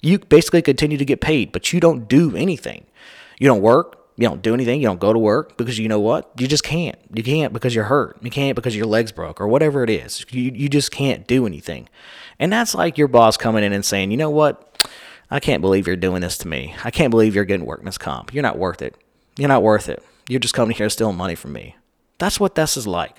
you 0.00 0.20
basically 0.20 0.62
continue 0.62 0.96
to 0.96 1.04
get 1.04 1.20
paid 1.20 1.50
but 1.50 1.72
you 1.72 1.80
don't 1.80 2.08
do 2.08 2.34
anything. 2.36 2.86
You 3.38 3.48
don't 3.48 3.60
work 3.60 3.96
you 4.16 4.26
don't 4.26 4.42
do 4.42 4.52
anything 4.52 4.80
you 4.80 4.86
don't 4.86 4.98
go 4.98 5.12
to 5.12 5.18
work 5.18 5.56
because 5.56 5.78
you 5.78 5.88
know 5.88 6.00
what? 6.00 6.30
You 6.38 6.46
just 6.46 6.64
can't. 6.64 6.98
You 7.12 7.22
can't 7.24 7.52
because 7.52 7.74
you're 7.74 7.84
hurt. 7.84 8.18
You 8.22 8.30
can't 8.30 8.54
because 8.54 8.76
your 8.76 8.86
legs 8.86 9.12
broke 9.12 9.40
or 9.40 9.48
whatever 9.48 9.82
it 9.82 9.90
is. 9.90 10.24
You, 10.30 10.52
you 10.54 10.68
just 10.68 10.92
can't 10.92 11.26
do 11.26 11.44
anything. 11.44 11.88
And 12.38 12.52
that's 12.52 12.74
like 12.74 12.98
your 12.98 13.08
boss 13.08 13.36
coming 13.36 13.64
in 13.64 13.72
and 13.72 13.84
saying 13.84 14.12
you 14.12 14.16
know 14.16 14.30
what? 14.30 14.64
I 15.28 15.40
can't 15.40 15.60
believe 15.60 15.86
you're 15.88 15.96
doing 15.96 16.22
this 16.22 16.38
to 16.38 16.48
me. 16.48 16.74
I 16.84 16.90
can't 16.92 17.10
believe 17.10 17.34
you're 17.34 17.44
getting 17.44 17.66
workman's 17.66 17.98
comp. 17.98 18.32
You're 18.32 18.42
not 18.42 18.58
worth 18.58 18.80
it. 18.80 18.96
You're 19.38 19.48
not 19.48 19.62
worth 19.62 19.88
it. 19.88 20.02
You're 20.28 20.40
just 20.40 20.54
coming 20.54 20.76
here 20.76 20.90
stealing 20.90 21.16
money 21.16 21.34
from 21.34 21.52
me. 21.52 21.76
That's 22.18 22.40
what 22.40 22.56
this 22.56 22.76
is 22.76 22.86
like. 22.86 23.16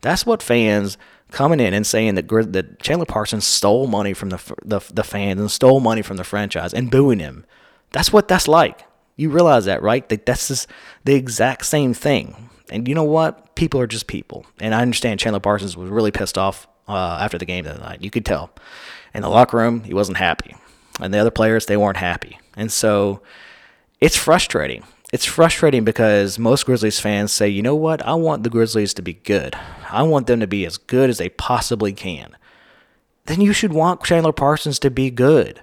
That's 0.00 0.26
what 0.26 0.42
fans 0.42 0.98
coming 1.30 1.60
in 1.60 1.72
and 1.72 1.86
saying 1.86 2.16
that 2.16 2.28
that 2.52 2.80
Chandler 2.80 3.06
Parsons 3.06 3.46
stole 3.46 3.86
money 3.86 4.12
from 4.12 4.30
the, 4.30 4.54
the 4.64 4.80
the 4.92 5.04
fans 5.04 5.40
and 5.40 5.50
stole 5.50 5.80
money 5.80 6.02
from 6.02 6.16
the 6.16 6.24
franchise 6.24 6.74
and 6.74 6.90
booing 6.90 7.20
him. 7.20 7.46
That's 7.92 8.12
what 8.12 8.28
that's 8.28 8.48
like. 8.48 8.80
You 9.16 9.30
realize 9.30 9.64
that, 9.64 9.82
right? 9.82 10.08
That 10.08 10.26
that's 10.26 10.48
just 10.48 10.68
the 11.04 11.14
exact 11.14 11.66
same 11.66 11.94
thing. 11.94 12.50
And 12.70 12.86
you 12.86 12.94
know 12.94 13.04
what? 13.04 13.54
People 13.54 13.80
are 13.80 13.86
just 13.86 14.06
people. 14.06 14.44
And 14.60 14.74
I 14.74 14.82
understand 14.82 15.20
Chandler 15.20 15.40
Parsons 15.40 15.76
was 15.76 15.88
really 15.88 16.10
pissed 16.10 16.36
off 16.36 16.66
uh, 16.86 17.18
after 17.20 17.38
the 17.38 17.46
game 17.46 17.64
that 17.64 17.80
night. 17.80 18.02
You 18.02 18.10
could 18.10 18.26
tell. 18.26 18.50
In 19.14 19.22
the 19.22 19.28
locker 19.28 19.56
room, 19.56 19.84
he 19.84 19.94
wasn't 19.94 20.18
happy. 20.18 20.54
And 21.00 21.14
the 21.14 21.18
other 21.18 21.30
players, 21.30 21.66
they 21.66 21.76
weren't 21.76 21.96
happy. 21.96 22.38
And 22.56 22.70
so 22.70 23.22
it's 24.00 24.16
frustrating 24.16 24.84
it's 25.12 25.24
frustrating 25.24 25.84
because 25.84 26.38
most 26.38 26.66
Grizzlies 26.66 27.00
fans 27.00 27.32
say, 27.32 27.48
you 27.48 27.62
know 27.62 27.74
what, 27.74 28.04
I 28.06 28.14
want 28.14 28.42
the 28.42 28.50
Grizzlies 28.50 28.92
to 28.94 29.02
be 29.02 29.14
good. 29.14 29.56
I 29.90 30.02
want 30.02 30.26
them 30.26 30.40
to 30.40 30.46
be 30.46 30.66
as 30.66 30.76
good 30.76 31.08
as 31.08 31.18
they 31.18 31.30
possibly 31.30 31.92
can. 31.92 32.36
Then 33.24 33.40
you 33.40 33.52
should 33.52 33.72
want 33.72 34.04
Chandler 34.04 34.32
Parsons 34.32 34.78
to 34.80 34.90
be 34.90 35.10
good. 35.10 35.62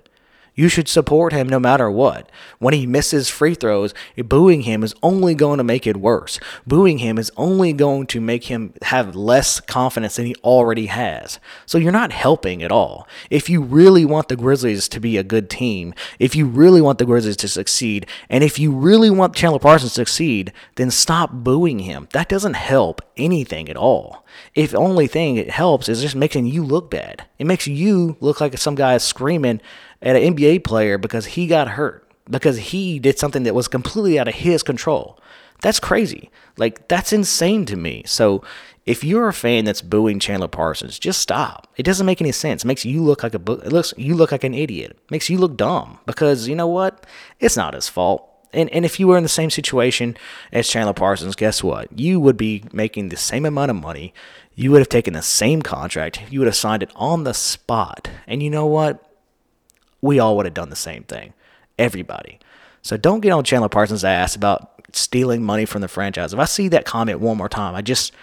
You 0.56 0.70
should 0.70 0.88
support 0.88 1.34
him 1.34 1.50
no 1.50 1.60
matter 1.60 1.92
what. 1.92 2.30
When 2.60 2.74
he 2.74 2.88
misses 2.88 3.30
free 3.30 3.56
throws, 3.56 3.94
booing 4.18 4.62
him 4.62 4.84
is 4.84 4.96
only 5.04 5.36
going 5.36 5.58
to 5.58 5.66
make 5.66 5.86
it 5.86 5.98
worse. 5.98 6.40
Booing 6.66 7.00
him 7.00 7.18
is 7.18 7.32
only 7.36 7.74
going 7.74 8.08
to 8.08 8.22
make 8.22 8.46
him 8.46 8.74
have 8.84 9.16
less 9.16 9.60
confidence 9.60 10.16
than 10.16 10.28
he 10.28 10.36
already 10.46 10.86
has. 10.86 11.40
So 11.66 11.78
you're 11.78 11.92
not 11.92 12.14
helping 12.14 12.64
at 12.64 12.72
all. 12.72 13.06
If 13.30 13.50
you 13.50 13.62
really 13.62 14.06
want 14.06 14.30
the 14.30 14.38
Grizzlies 14.38 14.88
to 14.90 15.02
be 15.02 15.18
a 15.18 15.24
good 15.24 15.50
team, 15.50 15.94
if 16.20 16.36
you 16.36 16.46
really 16.46 16.80
want 16.80 17.00
the 17.00 17.06
Grizzlies 17.06 17.38
to 17.38 17.50
succeed, 17.50 18.08
and 18.30 18.42
if 18.42 18.58
you 18.58 18.72
really 18.72 19.10
want 19.10 19.36
Chandler 19.36 19.60
Parsons 19.60 19.92
to 19.92 19.96
succeed, 19.96 20.54
then 20.76 20.90
stop 20.90 21.32
booing 21.32 21.80
him. 21.80 22.08
That 22.14 22.30
doesn't 22.30 22.54
help 22.54 23.02
anything 23.18 23.68
at 23.68 23.78
all. 23.78 24.26
If 24.54 24.72
the 24.72 24.78
only 24.78 25.08
thing 25.08 25.36
it 25.36 25.50
helps 25.50 25.90
is 25.90 26.02
just 26.02 26.16
making 26.16 26.46
you 26.46 26.64
look 26.64 26.90
bad. 26.90 27.26
It 27.38 27.46
makes 27.46 27.68
you 27.68 28.16
look 28.22 28.40
like 28.40 28.58
some 28.58 28.76
guy 28.76 28.98
screaming 28.98 29.60
at 30.02 30.16
an 30.16 30.36
NBA 30.36 30.64
player 30.64 30.98
because 30.98 31.26
he 31.26 31.48
got 31.48 31.70
hurt, 31.70 32.10
because 32.30 32.58
he 32.58 33.00
did 33.00 33.20
something 33.20 33.44
that 33.44 33.56
was 33.56 33.68
completely 33.68 34.20
out 34.20 34.28
of 34.28 34.36
his 34.36 34.64
control. 34.64 35.20
That's 35.62 35.80
crazy. 35.80 36.30
Like, 36.58 36.88
that's 36.88 37.14
insane 37.14 37.66
to 37.66 37.76
me. 37.76 38.04
So, 38.06 38.44
if 38.86 39.04
you're 39.04 39.28
a 39.28 39.34
fan 39.34 39.66
that's 39.66 39.82
booing 39.82 40.20
Chandler 40.20 40.48
Parsons, 40.48 41.00
just 41.00 41.20
stop. 41.20 41.68
It 41.76 41.84
doesn't 41.84 42.06
make 42.06 42.22
any 42.22 42.32
sense. 42.32 42.64
It 42.64 42.68
makes 42.68 42.86
you 42.86 43.02
look 43.02 43.24
like 43.24 43.34
a 43.34 43.38
it 43.38 43.74
looks 43.74 43.94
you 43.98 44.16
look 44.16 44.32
like 44.32 44.44
an 44.44 44.54
idiot. 44.54 44.92
It 44.92 45.12
makes 45.12 45.30
you 45.30 45.38
look 45.38 45.58
dumb 45.58 46.00
because 46.06 46.48
you 46.48 46.56
know 46.56 46.68
what? 46.68 47.06
It's 47.40 47.58
not 47.58 47.74
his 47.74 47.90
fault. 47.90 48.30
And 48.54 48.70
and 48.70 48.86
if 48.86 49.00
you 49.00 49.08
were 49.08 49.18
in 49.18 49.24
the 49.24 49.30
same 49.30 49.50
situation 49.50 50.16
as 50.52 50.68
Chandler 50.68 50.94
Parsons, 50.94 51.36
guess 51.36 51.64
what? 51.64 51.98
You 51.98 52.20
would 52.20 52.38
be 52.38 52.64
making 52.72 53.10
the 53.10 53.18
same 53.18 53.46
amount 53.46 53.72
of 53.72 53.78
money. 53.78 54.14
You 54.54 54.72
would 54.72 54.80
have 54.80 54.90
taken 54.90 55.14
the 55.14 55.22
same 55.22 55.62
contract. 55.62 56.22
You 56.30 56.40
would 56.40 56.48
have 56.48 56.56
signed 56.56 56.84
it 56.84 56.92
on 56.96 57.24
the 57.24 57.34
spot. 57.34 58.08
And 58.28 58.44
you 58.44 58.52
know 58.52 58.68
what? 58.68 59.02
We 60.06 60.20
all 60.20 60.38
would 60.38 60.46
have 60.46 60.54
done 60.54 60.70
the 60.70 60.76
same 60.76 61.04
thing. 61.04 61.34
Everybody. 61.80 62.40
So 62.82 62.96
don't 62.96 63.22
get 63.22 63.32
on 63.32 63.44
Chandler 63.44 63.70
Parsons' 63.70 64.04
ass 64.04 64.36
about 64.36 64.72
stealing 64.94 65.44
money 65.44 65.66
from 65.66 65.82
the 65.82 65.88
franchise. 65.88 66.34
If 66.34 66.40
I 66.40 66.46
see 66.46 66.68
that 66.70 66.86
comment 66.86 67.20
one 67.20 67.38
more 67.38 67.50
time, 67.50 67.76
I 67.76 67.82
just 67.82 68.14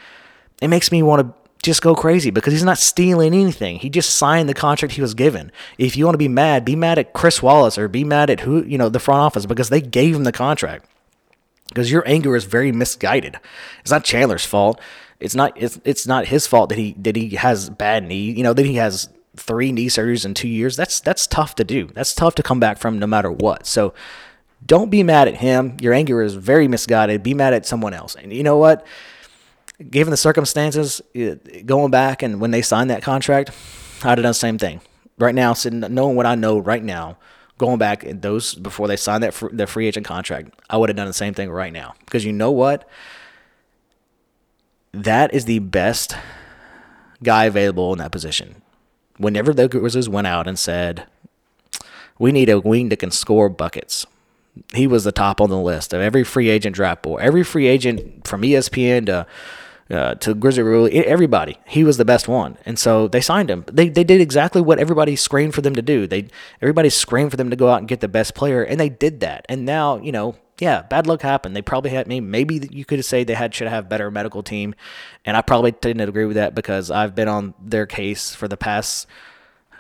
it 0.61 0.69
makes 0.69 0.93
me 0.93 1.03
want 1.03 1.27
to 1.27 1.35
just 1.63 1.83
go 1.83 1.95
crazy 1.95 2.31
because 2.31 2.53
he's 2.53 2.65
not 2.65 2.79
stealing 2.79 3.35
anything. 3.35 3.79
He 3.79 3.91
just 3.91 4.15
signed 4.15 4.49
the 4.49 4.55
contract 4.55 4.95
he 4.95 5.03
was 5.03 5.15
given. 5.15 5.51
If 5.79 5.97
you 5.97 6.05
want 6.05 6.15
to 6.15 6.19
be 6.19 6.29
mad, 6.29 6.65
be 6.65 6.77
mad 6.77 6.99
at 6.99 7.13
Chris 7.13 7.43
Wallace 7.43 7.79
or 7.79 7.89
be 7.89 8.05
mad 8.05 8.31
at 8.31 8.41
who, 8.41 8.65
you 8.65 8.79
know, 8.79 8.89
the 8.89 9.01
front 9.01 9.21
office 9.21 9.47
because 9.47 9.69
they 9.69 9.81
gave 9.81 10.15
him 10.15 10.25
the 10.25 10.33
contract. 10.33 10.87
Because 11.69 11.91
your 11.91 12.07
anger 12.07 12.37
is 12.37 12.45
very 12.45 12.71
misguided. 12.71 13.39
It's 13.81 13.91
not 13.91 14.05
Chandler's 14.05 14.45
fault. 14.45 14.81
It's 15.21 15.35
not 15.35 15.53
it's, 15.57 15.81
it's 15.85 16.07
not 16.07 16.27
his 16.27 16.47
fault 16.47 16.69
that 16.69 16.79
he 16.79 16.95
that 16.99 17.17
he 17.17 17.31
has 17.31 17.71
bad 17.71 18.05
knee, 18.05 18.31
you 18.31 18.43
know, 18.43 18.53
that 18.53 18.67
he 18.67 18.75
has 18.75 19.09
three 19.37 19.73
knee 19.73 19.89
surgeries 19.89 20.25
in 20.25 20.35
2 20.35 20.49
years. 20.49 20.77
That's 20.77 21.01
that's 21.01 21.27
tough 21.27 21.55
to 21.57 21.65
do. 21.65 21.87
That's 21.95 22.15
tough 22.15 22.35
to 22.37 22.43
come 22.43 22.61
back 22.61 22.79
from 22.79 22.99
no 22.99 23.07
matter 23.07 23.31
what. 23.31 23.67
So 23.67 23.95
don't 24.65 24.91
be 24.91 25.03
mad 25.03 25.29
at 25.29 25.37
him. 25.37 25.77
Your 25.81 25.93
anger 25.93 26.23
is 26.23 26.35
very 26.35 26.69
misguided. 26.69 27.23
Be 27.23 27.35
mad 27.35 27.53
at 27.55 27.67
someone 27.67 27.95
else. 27.95 28.15
And 28.15 28.33
you 28.33 28.43
know 28.43 28.57
what? 28.59 28.87
given 29.91 30.11
the 30.11 30.17
circumstances, 30.17 31.01
going 31.67 31.91
back 31.91 32.23
and 32.23 32.41
when 32.41 32.51
they 32.51 32.63
signed 32.63 32.91
that 32.91 33.03
contract, 33.03 33.51
I'd 34.03 34.11
have 34.11 34.17
done 34.19 34.25
the 34.25 34.35
same 34.35 34.59
thing. 34.59 34.81
Right 35.19 35.35
now, 35.35 35.53
sitting, 35.53 35.81
knowing 35.81 36.17
what 36.17 36.27
I 36.27 36.35
know 36.35 36.59
right 36.59 36.83
now, 36.83 37.19
going 37.59 37.79
back 37.79 38.05
those 38.07 38.55
before 38.55 38.89
they 38.89 38.97
signed 38.97 39.23
that 39.23 39.35
the 39.53 39.67
free 39.67 39.87
agent 39.87 40.07
contract, 40.07 40.55
I 40.69 40.77
would 40.77 40.89
have 40.89 40.97
done 40.97 41.07
the 41.07 41.13
same 41.13 41.35
thing 41.35 41.51
right 41.51 41.73
now. 41.73 41.95
Because 42.05 42.25
you 42.25 42.33
know 42.33 42.51
what? 42.51 42.89
That 44.93 45.33
is 45.33 45.45
the 45.45 45.59
best 45.61 46.17
guy 47.23 47.45
available 47.45 47.93
in 47.93 47.99
that 47.99 48.13
position. 48.13 48.62
Whenever 49.19 49.53
the 49.53 49.69
Grizzlies 49.69 50.09
went 50.09 50.27
out 50.27 50.47
and 50.49 50.59
said, 50.59 51.05
"We 52.19 52.33
need 52.33 52.49
a 52.49 52.61
wing 52.61 52.89
that 52.89 52.99
can 52.99 53.11
score 53.11 53.49
buckets," 53.49 54.07
he 54.75 54.87
was 54.87 55.05
the 55.05 55.13
top 55.13 55.41
on 55.41 55.51
the 55.51 55.59
list 55.59 55.93
of 55.93 56.01
every 56.01 56.25
free 56.25 56.49
agent 56.49 56.75
draft 56.75 57.03
board. 57.03 57.23
Every 57.23 57.43
free 57.43 57.67
agent 57.67 58.27
from 58.27 58.43
ESPN 58.43 59.07
to 59.07 59.27
uh, 59.91 60.15
to 60.15 60.35
Grizzly 60.35 60.63
Rule, 60.63 60.89
everybody. 60.93 61.59
He 61.67 61.85
was 61.85 61.99
the 61.99 62.05
best 62.05 62.27
one, 62.27 62.57
and 62.65 62.79
so 62.79 63.09
they 63.09 63.21
signed 63.21 63.51
him. 63.51 63.65
They 63.71 63.89
they 63.89 64.05
did 64.05 64.21
exactly 64.21 64.63
what 64.63 64.79
everybody 64.79 65.17
screamed 65.17 65.55
for 65.55 65.61
them 65.61 65.75
to 65.75 65.83
do. 65.83 66.07
They 66.07 66.29
everybody 66.63 66.89
screamed 66.89 67.31
for 67.31 67.37
them 67.37 67.51
to 67.51 67.57
go 67.57 67.69
out 67.69 67.81
and 67.81 67.89
get 67.89 68.01
the 68.01 68.09
best 68.09 68.35
player, 68.35 68.63
and 68.63 68.81
they 68.81 68.89
did 68.89 69.21
that. 69.21 69.45
And 69.49 69.67
now 69.67 69.99
you 69.99 70.13
know, 70.13 70.37
yeah, 70.59 70.83
bad 70.83 71.07
luck 71.07 71.23
happened. 71.23 71.57
They 71.57 71.63
probably 71.63 71.91
had 71.91 72.07
me. 72.07 72.21
maybe 72.21 72.69
you 72.71 72.85
could 72.85 73.05
say 73.05 73.25
they 73.25 73.35
had 73.35 73.55
should 73.55 73.69
have 73.69 73.89
better 73.89 74.11
medical 74.11 74.43
team, 74.43 74.75
and 75.25 75.37
I 75.37 75.43
probably 75.43 75.73
didn't 75.73 76.09
agree 76.09 76.25
with 76.25 76.37
that 76.37 76.55
because 76.55 76.91
I've 76.91 77.15
been 77.15 77.29
on 77.29 77.55
their 77.61 77.87
case 77.87 78.35
for 78.35 78.49
the 78.49 78.57
past 78.57 79.07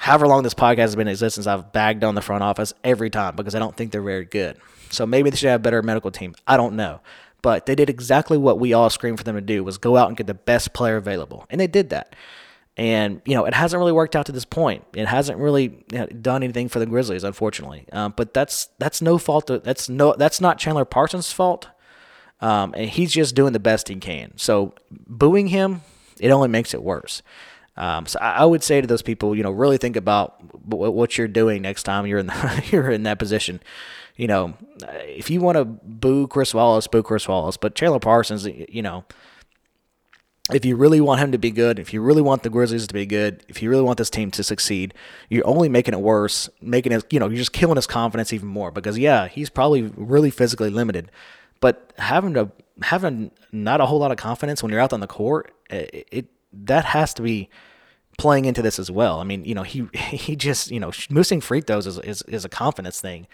however 0.02 0.26
long 0.26 0.42
this 0.42 0.54
podcast 0.54 0.78
has 0.78 0.96
been 0.96 1.06
in 1.06 1.12
existence, 1.12 1.46
I've 1.46 1.72
bagged 1.72 2.02
on 2.02 2.16
the 2.16 2.22
front 2.22 2.42
office 2.42 2.74
every 2.82 3.08
time 3.08 3.36
because 3.36 3.54
I 3.54 3.60
don't 3.60 3.76
think 3.76 3.92
they're 3.92 4.02
very 4.02 4.24
good. 4.24 4.56
So 4.90 5.06
maybe 5.06 5.30
they 5.30 5.36
should 5.36 5.50
have 5.50 5.62
better 5.62 5.80
medical 5.80 6.10
team. 6.10 6.34
I 6.44 6.56
don't 6.56 6.74
know. 6.74 7.00
But 7.40 7.66
they 7.66 7.76
did 7.76 7.88
exactly 7.88 8.36
what 8.36 8.58
we 8.58 8.72
all 8.72 8.90
screamed 8.90 9.18
for 9.18 9.24
them 9.24 9.36
to 9.36 9.40
do 9.40 9.62
was 9.62 9.78
go 9.78 9.96
out 9.96 10.08
and 10.08 10.16
get 10.16 10.26
the 10.26 10.34
best 10.34 10.72
player 10.72 10.96
available. 10.96 11.46
And 11.50 11.60
they 11.60 11.68
did 11.68 11.90
that. 11.90 12.16
And, 12.76 13.20
you 13.26 13.34
know, 13.34 13.44
it 13.44 13.52
hasn't 13.52 13.78
really 13.78 13.92
worked 13.92 14.16
out 14.16 14.26
to 14.26 14.32
this 14.32 14.46
point. 14.46 14.84
It 14.94 15.06
hasn't 15.06 15.38
really 15.38 15.84
you 15.92 15.98
know, 15.98 16.06
done 16.06 16.42
anything 16.42 16.68
for 16.68 16.78
the 16.78 16.86
Grizzlies, 16.86 17.22
unfortunately. 17.22 17.86
Um, 17.92 18.14
but 18.16 18.32
that's 18.32 18.70
that's 18.78 19.02
no 19.02 19.18
fault. 19.18 19.50
Of, 19.50 19.62
that's 19.62 19.90
no 19.90 20.14
that's 20.16 20.40
not 20.40 20.58
Chandler 20.58 20.86
Parsons' 20.86 21.32
fault. 21.32 21.68
Um, 22.40 22.74
and 22.74 22.88
he's 22.88 23.12
just 23.12 23.34
doing 23.34 23.52
the 23.52 23.60
best 23.60 23.88
he 23.88 23.96
can. 23.96 24.32
So 24.36 24.74
booing 24.90 25.48
him, 25.48 25.82
it 26.18 26.30
only 26.30 26.48
makes 26.48 26.72
it 26.72 26.82
worse. 26.82 27.22
Um, 27.76 28.06
so 28.06 28.18
I, 28.20 28.38
I, 28.38 28.44
would 28.44 28.62
say 28.62 28.80
to 28.80 28.86
those 28.86 29.00
people, 29.00 29.34
you 29.34 29.42
know, 29.42 29.50
really 29.50 29.78
think 29.78 29.96
about 29.96 30.38
w- 30.68 30.90
what 30.90 31.16
you're 31.16 31.28
doing 31.28 31.62
next 31.62 31.84
time 31.84 32.06
you're 32.06 32.18
in 32.18 32.26
the, 32.26 32.64
you're 32.70 32.90
in 32.90 33.04
that 33.04 33.18
position 33.18 33.60
you 34.16 34.26
know, 34.26 34.54
if 35.04 35.30
you 35.30 35.40
want 35.40 35.56
to 35.56 35.64
boo 35.64 36.28
Chris 36.28 36.54
Wallace, 36.54 36.86
boo 36.86 37.02
Chris 37.02 37.26
Wallace. 37.26 37.56
But 37.56 37.74
Chandler 37.74 37.98
Parsons, 37.98 38.46
you 38.46 38.82
know, 38.82 39.04
if 40.50 40.64
you 40.64 40.74
really 40.74 41.00
want 41.00 41.20
him 41.20 41.32
to 41.32 41.38
be 41.38 41.50
good, 41.50 41.78
if 41.78 41.92
you 41.92 42.02
really 42.02 42.22
want 42.22 42.42
the 42.42 42.50
Grizzlies 42.50 42.86
to 42.88 42.94
be 42.94 43.06
good, 43.06 43.44
if 43.48 43.62
you 43.62 43.70
really 43.70 43.82
want 43.82 43.98
this 43.98 44.10
team 44.10 44.30
to 44.32 44.42
succeed, 44.42 44.92
you're 45.28 45.46
only 45.46 45.68
making 45.68 45.94
it 45.94 46.00
worse, 46.00 46.50
making 46.60 46.92
it, 46.92 47.04
you 47.12 47.20
know, 47.20 47.28
you're 47.28 47.36
just 47.36 47.52
killing 47.52 47.76
his 47.76 47.86
confidence 47.86 48.32
even 48.32 48.48
more 48.48 48.70
because 48.72 48.98
yeah, 48.98 49.28
he's 49.28 49.48
probably 49.48 49.82
really 49.82 50.30
physically 50.30 50.70
limited, 50.70 51.10
but 51.60 51.92
having 51.98 52.34
to 52.34 52.50
having 52.82 53.30
not 53.52 53.80
a 53.80 53.86
whole 53.86 54.00
lot 54.00 54.10
of 54.10 54.16
confidence 54.16 54.62
when 54.62 54.72
you're 54.72 54.80
out 54.80 54.92
on 54.92 55.00
the 55.00 55.06
court, 55.06 55.54
it, 55.70 56.08
it 56.10 56.26
that 56.52 56.86
has 56.86 57.14
to 57.14 57.22
be 57.22 57.48
playing 58.18 58.44
into 58.44 58.62
this 58.62 58.80
as 58.80 58.90
well. 58.90 59.20
I 59.20 59.24
mean, 59.24 59.44
you 59.44 59.54
know, 59.54 59.62
he 59.62 59.86
he 59.94 60.34
just, 60.34 60.72
you 60.72 60.80
know, 60.80 60.90
missing 61.08 61.40
free 61.40 61.60
throws 61.60 61.86
is 61.86 61.98
is, 62.00 62.22
is 62.22 62.44
a 62.44 62.48
confidence 62.48 63.00
thing 63.00 63.28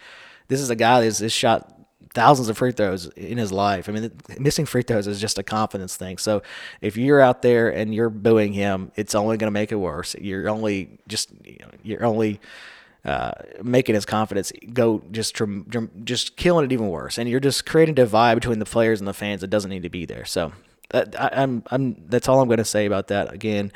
this 0.48 0.60
is 0.60 0.70
a 0.70 0.76
guy 0.76 1.02
that's, 1.02 1.18
that's 1.18 1.32
shot 1.32 1.77
thousands 2.14 2.48
of 2.48 2.58
free 2.58 2.72
throws 2.72 3.06
in 3.08 3.38
his 3.38 3.52
life. 3.52 3.88
I 3.88 3.92
mean, 3.92 4.10
missing 4.38 4.66
free 4.66 4.82
throws 4.82 5.06
is 5.06 5.20
just 5.20 5.38
a 5.38 5.42
confidence 5.42 5.96
thing. 5.96 6.18
So 6.18 6.42
if 6.80 6.96
you're 6.96 7.20
out 7.20 7.42
there 7.42 7.68
and 7.68 7.94
you're 7.94 8.10
booing 8.10 8.52
him, 8.52 8.92
it's 8.96 9.14
only 9.14 9.36
going 9.36 9.48
to 9.48 9.52
make 9.52 9.72
it 9.72 9.76
worse. 9.76 10.14
You're 10.20 10.48
only 10.48 10.98
just 11.08 11.30
you're 11.82 12.04
only 12.04 12.40
uh, 13.04 13.32
making 13.62 13.94
his 13.94 14.04
confidence 14.04 14.52
go 14.72 15.02
just 15.10 15.40
just 16.04 16.36
killing 16.36 16.64
it 16.64 16.72
even 16.72 16.88
worse, 16.88 17.18
and 17.18 17.28
you're 17.28 17.40
just 17.40 17.66
creating 17.66 17.92
a 17.92 17.96
divide 17.96 18.34
between 18.34 18.58
the 18.58 18.64
players 18.64 19.00
and 19.00 19.08
the 19.08 19.14
fans 19.14 19.40
that 19.40 19.48
doesn't 19.48 19.70
need 19.70 19.82
to 19.82 19.90
be 19.90 20.04
there. 20.04 20.24
So 20.24 20.52
that, 20.90 21.18
I, 21.20 21.42
I'm 21.42 21.62
I'm 21.70 22.04
that's 22.08 22.28
all 22.28 22.40
I'm 22.40 22.48
going 22.48 22.58
to 22.58 22.64
say 22.64 22.86
about 22.86 23.08
that. 23.08 23.32
Again, 23.32 23.72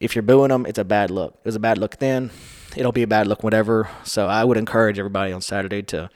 if 0.00 0.14
you're 0.14 0.22
booing 0.22 0.50
him, 0.50 0.66
it's 0.66 0.78
a 0.78 0.84
bad 0.84 1.10
look. 1.10 1.34
It 1.34 1.46
was 1.46 1.56
a 1.56 1.60
bad 1.60 1.78
look 1.78 1.98
then 1.98 2.30
it'll 2.76 2.92
be 2.92 3.02
a 3.02 3.06
bad 3.08 3.26
look, 3.26 3.42
whatever. 3.42 3.88
So 4.04 4.26
I 4.26 4.44
would 4.44 4.56
encourage 4.56 4.98
everybody 4.98 5.32
on 5.32 5.40
Saturday 5.40 5.82
to, 5.84 6.10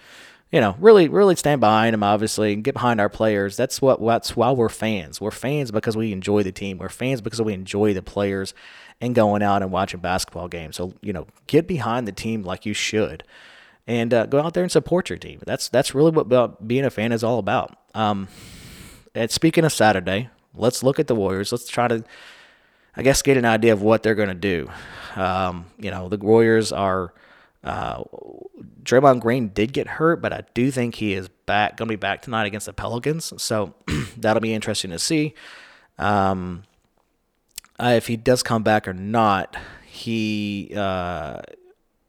you 0.53 0.61
know, 0.61 0.77
really, 0.79 1.09
really 1.09 1.35
stand 1.35 1.61
behind 1.61 1.95
them, 1.95 2.03
obviously, 2.03 2.53
and 2.53 2.63
get 2.63 2.75
behind 2.75 3.01
our 3.01 3.09
players. 3.09 3.57
That's 3.57 3.81
what 3.81 4.05
that's 4.05 4.37
why 4.37 4.53
we're 4.53 4.69
fans. 4.69 5.21
We're 5.21 5.31
fans 5.31 5.71
because 5.71 5.97
we 5.97 6.13
enjoy 6.13 6.43
the 6.43 6.53
team. 6.53 6.79
We're 6.79 6.91
fans 6.91 7.23
because 7.23 7.41
we 7.41 7.55
enjoy 7.55 7.95
the 7.95 8.03
players 8.03 8.53
and 9.01 9.15
going 9.15 9.43
out 9.43 9.63
and 9.63 9.73
watching 9.73 10.01
basketball 10.01 10.49
games. 10.49 10.77
So, 10.77 10.93
you 11.01 11.13
know, 11.13 11.27
get 11.47 11.67
behind 11.67 12.07
the 12.07 12.13
team 12.13 12.43
like 12.43 12.67
you 12.67 12.75
should. 12.75 13.25
And 13.87 14.15
uh, 14.15 14.27
go 14.27 14.41
out 14.41 14.55
there 14.55 14.63
and 14.63 14.71
support 14.71 15.09
your 15.11 15.19
team. 15.19 15.41
That's 15.45 15.69
that's 15.69 15.95
really 15.95 16.13
what 16.13 16.69
being 16.69 16.85
a 16.85 16.91
fan 16.91 17.11
is 17.11 17.25
all 17.25 17.39
about. 17.39 17.77
Um, 17.95 18.29
and 19.15 19.31
speaking 19.31 19.65
of 19.65 19.73
Saturday, 19.73 20.29
let's 20.55 20.83
look 20.85 21.01
at 21.01 21.09
the 21.09 21.17
Warriors. 21.17 21.51
Let's 21.51 21.67
try 21.67 21.89
to 21.89 22.05
I 22.95 23.03
guess, 23.03 23.23
get 23.23 23.39
an 23.39 23.47
idea 23.47 23.73
of 23.73 23.81
what 23.81 24.03
they're 24.03 24.15
going 24.15 24.29
to 24.29 24.35
do. 24.35 24.71
Um, 25.17 25.67
you 25.79 25.91
know, 25.91 26.09
the 26.09 26.19
Warriors 26.19 26.73
are. 26.73 27.15
Uh, 27.65 28.03
Draymond 28.83 29.21
Green 29.21 29.49
did 29.49 29.73
get 29.73 29.87
hurt, 29.87 30.21
but 30.21 30.33
I 30.33 30.43
do 30.55 30.71
think 30.71 30.97
he 30.97 31.15
is 31.15 31.29
back, 31.47 31.77
going 31.77 31.89
to 31.89 31.93
be 31.93 31.97
back 31.97 32.23
tonight 32.23 32.47
against 32.47 32.67
the 32.67 32.73
Pelicans. 32.73 33.33
So 33.41 33.75
that'll 34.17 34.41
be 34.41 34.55
interesting 34.55 34.91
to 34.91 34.99
see. 34.99 35.35
Um, 35.99 36.65
uh, 37.79 37.95
if 37.97 38.07
he 38.07 38.17
does 38.17 38.43
come 38.43 38.63
back 38.63 38.89
or 38.89 38.95
not, 38.95 39.57
he 39.85 40.73
uh, 40.75 41.41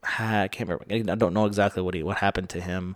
I 0.04 0.48
can't 0.50 0.70
remember. 0.70 1.12
I 1.12 1.16
don't 1.16 1.34
know 1.34 1.46
exactly 1.46 1.82
what 1.82 1.94
he 1.94 2.04
what 2.04 2.18
happened 2.18 2.50
to 2.50 2.62
him. 2.62 2.96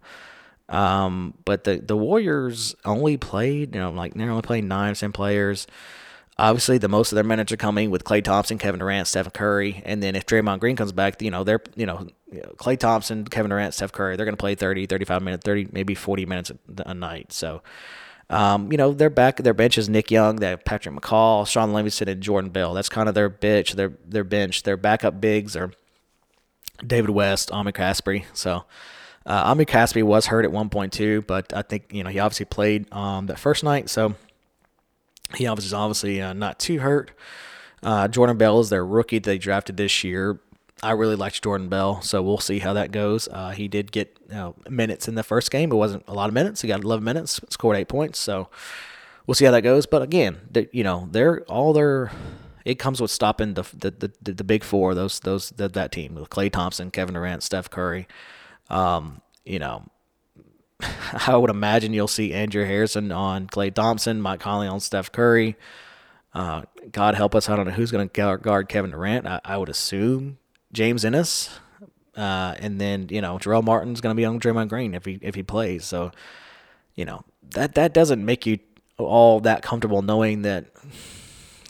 Um, 0.69 1.33
but 1.45 1.63
the 1.63 1.77
the 1.77 1.95
Warriors 1.95 2.75
only 2.85 3.17
played, 3.17 3.73
you 3.73 3.81
know, 3.81 3.91
like 3.91 4.13
they're 4.13 4.29
only 4.29 4.41
playing 4.41 4.67
nine, 4.67 4.93
ten 4.95 5.11
players. 5.11 5.67
Obviously, 6.37 6.77
the 6.77 6.89
most 6.89 7.11
of 7.11 7.15
their 7.15 7.23
minutes 7.23 7.51
are 7.51 7.57
coming 7.57 7.89
with 7.89 8.03
Klay 8.03 8.23
Thompson, 8.23 8.57
Kevin 8.57 8.79
Durant, 8.79 9.07
Stephen 9.07 9.31
Curry, 9.31 9.81
and 9.85 10.03
then 10.03 10.15
if 10.15 10.25
Draymond 10.25 10.59
Green 10.59 10.75
comes 10.75 10.91
back, 10.91 11.21
you 11.21 11.31
know 11.31 11.43
they're 11.43 11.61
you 11.75 11.85
know 11.85 12.07
Klay 12.33 12.77
Thompson, 12.77 13.25
Kevin 13.25 13.49
Durant, 13.49 13.73
Steph 13.73 13.91
Curry, 13.91 14.15
they're 14.15 14.25
going 14.25 14.35
to 14.35 14.39
play 14.39 14.55
30, 14.55 14.85
35 14.85 15.21
minutes, 15.21 15.45
30 15.45 15.69
maybe 15.71 15.95
40 15.95 16.25
minutes 16.25 16.51
a, 16.85 16.93
night. 16.93 17.31
So, 17.31 17.61
um, 18.29 18.71
you 18.71 18.77
know, 18.77 18.93
they're 18.93 19.09
back. 19.09 19.37
Their 19.37 19.53
bench 19.53 19.77
is 19.77 19.87
Nick 19.87 20.11
Young, 20.11 20.37
they 20.37 20.49
have 20.49 20.65
Patrick 20.65 20.95
McCaw, 20.95 21.47
Shaun 21.47 21.73
Livingston, 21.73 22.09
and 22.09 22.21
Jordan 22.21 22.49
Bell. 22.49 22.73
That's 22.73 22.89
kind 22.89 23.07
of 23.07 23.15
their 23.15 23.29
bench. 23.29 23.73
Their 23.73 23.93
their 24.05 24.23
bench. 24.23 24.63
Their 24.63 24.77
backup 24.77 25.21
bigs 25.21 25.55
are 25.55 25.71
David 26.85 27.11
West, 27.11 27.51
Omri 27.51 27.73
Casspi. 27.73 28.25
So. 28.33 28.65
Uh, 29.25 29.43
Omri 29.47 29.65
Casspi 29.65 30.03
was 30.03 30.27
hurt 30.27 30.45
at 30.45 30.51
1.2, 30.51 31.27
but 31.27 31.51
I 31.51 31.61
think 31.61 31.91
you 31.91 32.01
know 32.01 32.09
he 32.09 32.17
obviously 32.17 32.45
played 32.45 32.89
um, 32.93 33.25
that 33.25 33.37
first 33.37 33.61
night, 33.61 33.89
so 33.89 34.15
he 35.35 35.45
obviously 35.47 35.67
is 35.67 35.73
obviously 35.73 36.21
uh, 36.21 36.31
not 36.31 36.59
too 36.59 36.79
hurt. 36.79 37.11
Uh, 37.83 38.07
Jordan 38.07 38.37
Bell 38.37 38.59
is 38.61 38.69
their 38.69 38.85
rookie 38.85 39.19
that 39.19 39.29
they 39.29 39.37
drafted 39.37 39.75
this 39.75 40.03
year. 40.03 40.39
I 40.83 40.91
really 40.91 41.15
liked 41.15 41.41
Jordan 41.41 41.69
Bell, 41.69 42.01
so 42.01 42.21
we'll 42.21 42.37
see 42.37 42.59
how 42.59 42.73
that 42.73 42.91
goes. 42.91 43.27
Uh, 43.27 43.49
he 43.49 43.67
did 43.67 43.91
get 43.91 44.17
you 44.29 44.35
know, 44.35 44.55
minutes 44.69 45.07
in 45.07 45.15
the 45.15 45.23
first 45.23 45.49
game. 45.49 45.71
It 45.71 45.75
wasn't 45.75 46.03
a 46.07 46.13
lot 46.13 46.29
of 46.29 46.33
minutes. 46.33 46.61
He 46.61 46.67
got 46.67 46.83
11 46.83 47.03
minutes, 47.03 47.39
scored 47.49 47.77
eight 47.77 47.87
points. 47.87 48.19
So 48.19 48.49
we'll 49.25 49.35
see 49.35 49.45
how 49.45 49.51
that 49.51 49.61
goes. 49.61 49.85
But 49.85 50.03
again, 50.03 50.37
they, 50.51 50.69
you 50.71 50.83
know, 50.83 51.07
they're 51.11 51.41
all 51.43 51.73
their. 51.73 52.11
It 52.63 52.75
comes 52.79 53.01
with 53.01 53.11
stopping 53.11 53.53
the 53.53 53.63
the, 53.73 54.11
the, 54.21 54.33
the 54.33 54.43
big 54.43 54.63
four. 54.63 54.93
Those 54.93 55.19
those 55.19 55.49
the, 55.51 55.69
that 55.69 55.91
team 55.91 56.15
with 56.15 56.29
Klay 56.29 56.51
Thompson, 56.51 56.91
Kevin 56.91 57.15
Durant, 57.15 57.41
Steph 57.41 57.69
Curry. 57.69 58.07
Um, 58.69 59.21
you 59.45 59.59
know, 59.59 59.85
I 61.27 61.35
would 61.35 61.49
imagine 61.49 61.93
you'll 61.93 62.07
see 62.07 62.33
Andrew 62.33 62.65
Harrison 62.65 63.11
on 63.11 63.47
Klay 63.47 63.73
Thompson, 63.73 64.21
Mike 64.21 64.41
Conley 64.41 64.67
on 64.67 64.79
Steph 64.79 65.11
Curry. 65.11 65.55
Uh, 66.33 66.63
God 66.91 67.15
help 67.15 67.33
us, 67.33 67.49
I 67.49 67.55
don't 67.55 67.65
know 67.65 67.71
who's 67.71 67.89
going 67.89 68.07
to 68.07 68.37
guard 68.37 68.69
Kevin 68.69 68.91
Durant. 68.91 69.25
I, 69.25 69.41
I, 69.43 69.57
would 69.57 69.69
assume 69.69 70.37
James 70.73 71.05
Ennis, 71.05 71.59
uh, 72.15 72.55
and 72.59 72.79
then 72.79 73.07
you 73.09 73.21
know 73.21 73.37
Jarell 73.37 73.63
Martin's 73.63 74.01
going 74.01 74.15
to 74.15 74.17
be 74.17 74.25
on 74.25 74.39
Draymond 74.39 74.69
Green 74.69 74.93
if 74.93 75.05
he 75.05 75.19
if 75.21 75.35
he 75.35 75.43
plays. 75.43 75.85
So, 75.85 76.11
you 76.95 77.05
know 77.05 77.23
that 77.51 77.75
that 77.75 77.93
doesn't 77.93 78.23
make 78.23 78.45
you 78.45 78.59
all 78.97 79.39
that 79.41 79.61
comfortable 79.61 80.01
knowing 80.01 80.41
that 80.41 80.65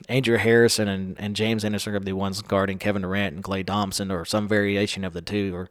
Andrew 0.09 0.37
Harrison 0.37 0.87
and, 0.87 1.19
and 1.19 1.35
James 1.35 1.65
Ennis 1.65 1.85
are 1.87 1.91
going 1.91 2.01
to 2.01 2.05
be 2.05 2.11
the 2.11 2.17
ones 2.17 2.41
guarding 2.41 2.77
Kevin 2.77 3.01
Durant 3.01 3.35
and 3.35 3.43
Klay 3.43 3.65
Thompson 3.65 4.11
or 4.11 4.25
some 4.25 4.47
variation 4.47 5.03
of 5.03 5.13
the 5.13 5.21
two. 5.21 5.53
Or 5.53 5.69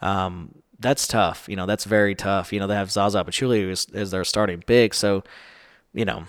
um, 0.00 0.54
that's 0.78 1.06
tough. 1.06 1.48
You 1.48 1.56
know, 1.56 1.66
that's 1.66 1.84
very 1.84 2.14
tough. 2.14 2.52
You 2.52 2.60
know, 2.60 2.66
they 2.66 2.74
have 2.74 2.90
Zaza 2.90 3.22
Pachulia 3.24 3.70
as, 3.70 3.86
as 3.92 4.10
their 4.10 4.24
starting 4.24 4.62
big. 4.66 4.94
So, 4.94 5.22
you 5.92 6.04
know, 6.04 6.24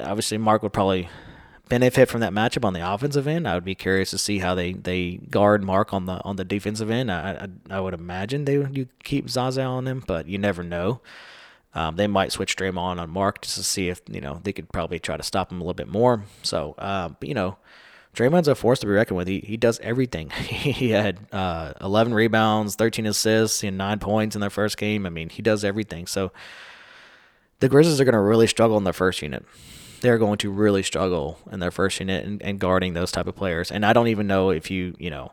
obviously 0.00 0.38
Marc 0.38 0.62
would 0.62 0.72
probably 0.72 1.08
benefit 1.72 2.06
from 2.06 2.20
that 2.20 2.34
matchup 2.34 2.66
on 2.66 2.74
the 2.74 2.92
offensive 2.92 3.26
end. 3.26 3.48
I 3.48 3.54
would 3.54 3.64
be 3.64 3.74
curious 3.74 4.10
to 4.10 4.18
see 4.18 4.40
how 4.40 4.54
they, 4.54 4.74
they 4.74 5.12
guard 5.30 5.64
Marc 5.64 5.94
on 5.94 6.04
the 6.04 6.22
on 6.22 6.36
the 6.36 6.44
defensive 6.44 6.90
end. 6.90 7.10
I 7.10 7.48
I, 7.70 7.76
I 7.76 7.80
would 7.80 7.94
imagine 7.94 8.44
they 8.44 8.58
would 8.58 8.76
you 8.76 8.88
keep 9.04 9.30
Zaza 9.30 9.62
on 9.62 9.86
them, 9.86 10.04
but 10.06 10.28
you 10.28 10.36
never 10.36 10.62
know. 10.62 11.00
Um, 11.74 11.96
they 11.96 12.06
might 12.06 12.30
switch 12.30 12.56
Draymond 12.56 13.00
on 13.00 13.08
Marc 13.08 13.40
just 13.40 13.56
to 13.56 13.64
see 13.64 13.88
if 13.88 14.02
you 14.10 14.20
know 14.20 14.40
they 14.42 14.52
could 14.52 14.70
probably 14.70 14.98
try 14.98 15.16
to 15.16 15.22
stop 15.22 15.50
him 15.50 15.62
a 15.62 15.64
little 15.64 15.72
bit 15.72 15.88
more. 15.88 16.24
So, 16.42 16.74
uh, 16.76 17.08
but 17.08 17.26
you 17.26 17.34
know, 17.34 17.56
Draymond's 18.14 18.48
a 18.48 18.54
force 18.54 18.80
to 18.80 18.86
be 18.86 18.92
reckoned 18.92 19.16
with. 19.16 19.28
He 19.28 19.40
he 19.40 19.56
does 19.56 19.80
everything. 19.80 20.28
he 20.30 20.90
had 20.90 21.20
uh, 21.32 21.72
11 21.80 22.12
rebounds, 22.12 22.76
13 22.76 23.06
assists, 23.06 23.64
and 23.64 23.78
nine 23.78 23.98
points 23.98 24.36
in 24.36 24.42
their 24.42 24.50
first 24.50 24.76
game. 24.76 25.06
I 25.06 25.08
mean, 25.08 25.30
he 25.30 25.40
does 25.40 25.64
everything. 25.64 26.06
So 26.06 26.32
the 27.60 27.70
Grizzlies 27.70 27.98
are 27.98 28.04
going 28.04 28.12
to 28.12 28.20
really 28.20 28.46
struggle 28.46 28.76
in 28.76 28.84
their 28.84 28.92
first 28.92 29.22
unit. 29.22 29.46
They're 30.02 30.18
going 30.18 30.38
to 30.38 30.50
really 30.50 30.82
struggle 30.82 31.38
in 31.50 31.60
their 31.60 31.70
first 31.70 31.98
unit 31.98 32.24
and, 32.24 32.42
and 32.42 32.58
guarding 32.58 32.92
those 32.92 33.10
type 33.10 33.26
of 33.26 33.34
players. 33.34 33.70
And 33.70 33.86
I 33.86 33.92
don't 33.92 34.08
even 34.08 34.26
know 34.26 34.50
if 34.50 34.70
you 34.70 34.94
you 34.98 35.10
know 35.10 35.32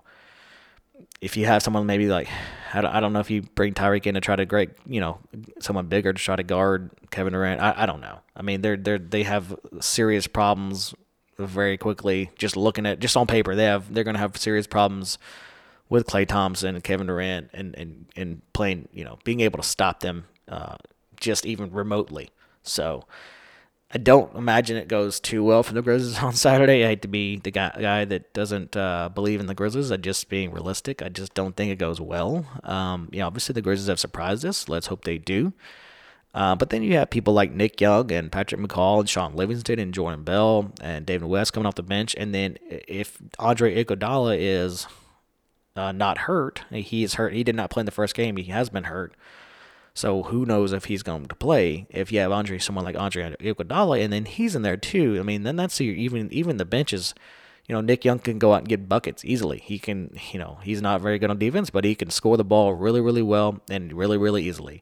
if 1.22 1.36
you 1.36 1.46
have 1.46 1.62
someone 1.62 1.86
maybe 1.86 2.08
like 2.08 2.30
I 2.74 2.82
don't, 2.82 2.92
I 2.92 3.00
don't 3.00 3.14
know 3.14 3.20
if 3.20 3.30
you 3.30 3.42
bring 3.42 3.74
Tyreke 3.74 4.06
in 4.08 4.16
to 4.16 4.22
try 4.22 4.36
to 4.36 4.46
great 4.46 4.72
you 4.86 5.02
know 5.02 5.20
someone 5.60 5.88
bigger 5.88 6.14
to 6.14 6.22
try 6.22 6.36
to 6.36 6.44
guard 6.44 6.92
Kevin 7.12 7.34
Durant. 7.34 7.62
I, 7.62 7.74
I 7.78 7.86
don't 7.86 8.02
know. 8.02 8.20
I 8.36 8.42
mean 8.42 8.62
they're 8.62 8.78
they're 8.78 9.00
they 9.00 9.24
have 9.24 9.56
serious 9.82 10.28
problems 10.28 10.94
very 11.38 11.78
quickly. 11.78 12.30
Just 12.38 12.56
looking 12.56 12.86
at 12.86 13.00
just 13.00 13.18
on 13.18 13.28
paper, 13.28 13.56
they 13.56 13.66
have 13.66 13.94
they're 13.94 14.04
going 14.04 14.16
to 14.16 14.20
have 14.20 14.38
serious 14.38 14.68
problems 14.68 15.18
with 15.90 16.06
Klay 16.06 16.28
Thompson 16.28 16.76
and 16.76 16.84
Kevin 16.84 17.08
Durant 17.08 17.50
and 17.54 17.76
and 17.76 18.06
and 18.16 18.42
playing 18.54 18.88
you 18.94 19.04
know 19.04 19.20
being 19.24 19.40
able 19.42 19.58
to 19.58 19.68
stop 19.68 20.02
them 20.02 20.26
uh, 20.48 20.76
just 21.20 21.46
even 21.46 21.72
remotely. 21.72 22.30
So 22.64 23.06
I 23.92 23.98
don't 23.98 24.36
imagine 24.36 24.78
it 24.78 24.88
goes 24.88 25.20
too 25.20 25.44
well 25.44 25.64
for 25.64 25.74
the 25.74 25.82
Grizzlies 25.82 26.20
on 26.24 26.34
Saturday. 26.34 26.84
I 26.84 26.90
hate 26.90 27.02
to 27.02 27.08
be 27.08 27.38
the 27.38 27.52
guy, 27.52 27.76
guy 27.80 28.06
that 28.06 28.34
doesn't 28.34 28.78
uh, 28.78 29.10
believe 29.10 29.40
in 29.40 29.48
the 29.48 29.56
Grizzlies. 29.56 29.92
I 29.92 29.98
just 29.98 30.30
being 30.30 30.52
realistic. 30.52 31.02
I 31.02 31.10
just 31.10 31.34
don't 31.34 31.56
think 31.56 31.72
it 31.72 31.78
goes 31.78 32.00
well. 32.00 32.46
Um, 32.64 33.10
yeah, 33.12 33.26
obviously 33.26 33.54
the 33.54 33.62
Grizzlies 33.62 33.88
have 33.88 34.00
surprised 34.00 34.46
us. 34.46 34.70
Let's 34.70 34.88
hope 34.88 35.06
they 35.06 35.18
do. 35.18 35.54
Uh, 36.34 36.56
but 36.56 36.70
then 36.70 36.84
you 36.84 36.96
have 36.96 37.10
people 37.10 37.34
like 37.34 37.52
Nick 37.52 37.82
Young 37.82 38.12
and 38.12 38.32
Patrick 38.32 38.62
McCaw 38.62 39.00
and 39.00 39.10
Shaun 39.10 39.36
Livingston 39.36 39.80
and 39.80 39.94
Jordan 39.94 40.24
Bell 40.24 40.72
and 40.80 41.06
David 41.06 41.28
West 41.28 41.54
coming 41.54 41.66
off 41.66 41.74
the 41.74 41.82
bench. 41.82 42.14
And 42.18 42.36
then 42.36 42.58
if 42.70 43.20
Andre 43.40 43.84
Iguodala 43.84 44.38
is 44.40 44.86
uh, 45.76 45.92
not 45.92 46.20
hurt, 46.20 46.62
he 46.70 47.04
is 47.04 47.16
hurt. 47.16 47.34
He 47.34 47.44
did 47.44 47.56
not 47.56 47.72
play 47.72 47.82
in 47.82 47.88
the 47.88 47.92
first 47.92 48.14
game. 48.14 48.38
He 48.38 48.52
has 48.52 48.70
been 48.70 48.84
hurt. 48.84 49.16
So 49.94 50.24
who 50.24 50.46
knows 50.46 50.72
if 50.72 50.86
he's 50.86 51.04
going 51.04 51.26
to 51.26 51.36
play? 51.36 51.88
If 51.90 52.12
you 52.12 52.20
have 52.20 52.32
Andre, 52.32 52.58
someone 52.58 52.86
like 52.86 52.98
Andre 52.98 53.36
Iguodala, 53.40 54.04
and 54.04 54.14
then 54.14 54.26
he's 54.26 54.56
in 54.56 54.62
there 54.62 54.78
too. 54.78 55.18
I 55.20 55.24
mean, 55.24 55.44
then 55.44 55.56
that's 55.56 55.80
your, 55.80 55.96
even 55.96 56.32
even 56.32 56.58
the 56.58 56.66
benches. 56.66 57.14
You 57.68 57.76
know, 57.76 57.82
Nick 57.82 58.04
Young 58.04 58.20
can 58.20 58.40
go 58.40 58.54
out 58.54 58.60
and 58.60 58.68
get 58.68 58.90
buckets 58.90 59.24
easily. 59.24 59.60
He 59.60 59.78
can, 59.78 60.18
you 60.32 60.40
know, 60.40 60.58
he's 60.64 60.82
not 60.82 61.02
very 61.02 61.20
good 61.20 61.30
on 61.30 61.38
defense, 61.38 61.70
but 61.70 61.86
he 61.86 61.94
can 61.94 62.10
score 62.10 62.36
the 62.36 62.44
ball 62.44 62.74
really, 62.74 63.00
really 63.00 63.22
well 63.22 63.62
and 63.70 63.94
really, 63.94 64.18
really 64.18 64.44
easily. 64.44 64.82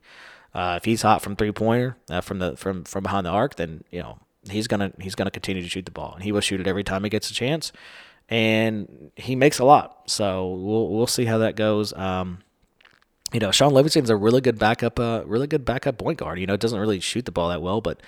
Uh, 0.54 0.76
if 0.78 0.86
he's 0.86 1.02
hot 1.02 1.22
from 1.22 1.36
three 1.36 1.52
pointer 1.52 1.98
uh, 2.10 2.22
from 2.22 2.40
the 2.40 2.56
from 2.56 2.84
from 2.84 3.04
behind 3.04 3.26
the 3.26 3.30
arc, 3.30 3.56
then 3.56 3.84
you 3.92 4.00
know 4.00 4.20
he's 4.50 4.68
gonna 4.68 4.92
he's 5.00 5.16
gonna 5.16 5.32
continue 5.32 5.62
to 5.62 5.70
shoot 5.70 5.86
the 5.86 5.92
ball, 5.92 6.14
and 6.16 6.24
he 6.24 6.32
will 6.32 6.42
shoot 6.42 6.60
it 6.62 6.68
every 6.68 6.84
time 6.84 7.04
he 7.04 7.10
gets 7.10 7.30
a 7.30 7.34
chance, 7.34 7.72
and 8.30 9.12
he 9.16 9.36
makes 9.36 9.60
a 9.60 9.66
lot. 9.66 10.10
So 10.10 10.48
we'll 10.48 10.90
we'll 10.90 11.08
see 11.08 11.26
how 11.26 11.40
that 11.40 11.56
goes. 11.56 11.94
Um, 11.94 12.40
you 13.34 13.40
know, 13.40 13.52
Shaun 13.52 13.74
Livingston's 13.74 14.10
a 14.10 14.16
really 14.16 14.42
good 14.42 14.58
backup, 14.58 15.00
uh, 15.00 15.24
really 15.26 15.48
good 15.48 15.66
backup 15.66 15.98
point 15.98 16.20
guard. 16.20 16.40
You 16.40 16.48
know, 16.48 16.56
doesn't 16.56 16.80
really 16.80 17.00
shoot 17.00 17.26
the 17.26 17.32
ball 17.32 17.50
that 17.50 17.62
well, 17.62 17.82
but 17.82 18.02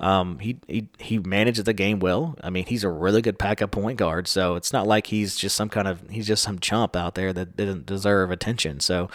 um, 0.00 0.38
he 0.40 0.58
he 0.66 0.88
he 0.98 1.18
manages 1.18 1.64
the 1.64 1.72
game 1.72 2.00
well. 2.00 2.36
I 2.42 2.50
mean, 2.50 2.66
he's 2.66 2.84
a 2.84 2.90
really 2.90 3.22
good 3.22 3.38
backup 3.38 3.70
point 3.70 3.98
guard. 3.98 4.28
So 4.28 4.56
it's 4.56 4.72
not 4.72 4.86
like 4.86 5.06
he's 5.06 5.36
just 5.36 5.56
some 5.56 5.68
kind 5.68 5.88
of 5.88 6.08
he's 6.10 6.26
just 6.26 6.42
some 6.42 6.58
chump 6.58 6.96
out 6.96 7.14
there 7.14 7.32
that 7.32 7.56
doesn't 7.56 7.86
deserve 7.86 8.30
attention. 8.30 8.80
So 8.80 9.08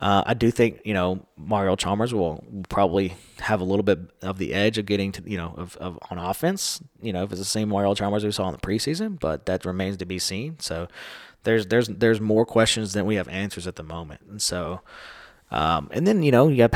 uh, 0.00 0.22
I 0.26 0.34
do 0.34 0.50
think 0.50 0.80
you 0.84 0.94
know 0.94 1.26
Mario 1.36 1.74
Chalmers 1.74 2.14
will 2.14 2.44
probably 2.68 3.14
have 3.40 3.60
a 3.60 3.64
little 3.64 3.82
bit 3.82 3.98
of 4.22 4.38
the 4.38 4.54
edge 4.54 4.78
of 4.78 4.86
getting 4.86 5.12
to 5.12 5.22
you 5.26 5.36
know 5.36 5.54
of, 5.56 5.76
of 5.78 5.98
on 6.10 6.18
offense. 6.18 6.80
You 7.02 7.12
know, 7.12 7.24
if 7.24 7.32
it's 7.32 7.40
the 7.40 7.44
same 7.44 7.68
Mario 7.68 7.94
Chalmers 7.94 8.24
we 8.24 8.30
saw 8.30 8.46
in 8.48 8.52
the 8.52 8.60
preseason, 8.60 9.18
but 9.18 9.46
that 9.46 9.64
remains 9.64 9.96
to 9.98 10.06
be 10.06 10.18
seen. 10.18 10.58
So 10.60 10.88
there's 11.46 11.66
there's 11.66 11.88
there's 11.88 12.20
more 12.20 12.44
questions 12.44 12.92
than 12.92 13.06
we 13.06 13.14
have 13.14 13.28
answers 13.28 13.66
at 13.66 13.76
the 13.76 13.82
moment, 13.82 14.20
and 14.28 14.42
so. 14.42 14.82
Um, 15.48 15.88
and 15.92 16.04
then 16.04 16.24
you 16.24 16.32
know 16.32 16.48
you 16.48 16.56
got 16.56 16.72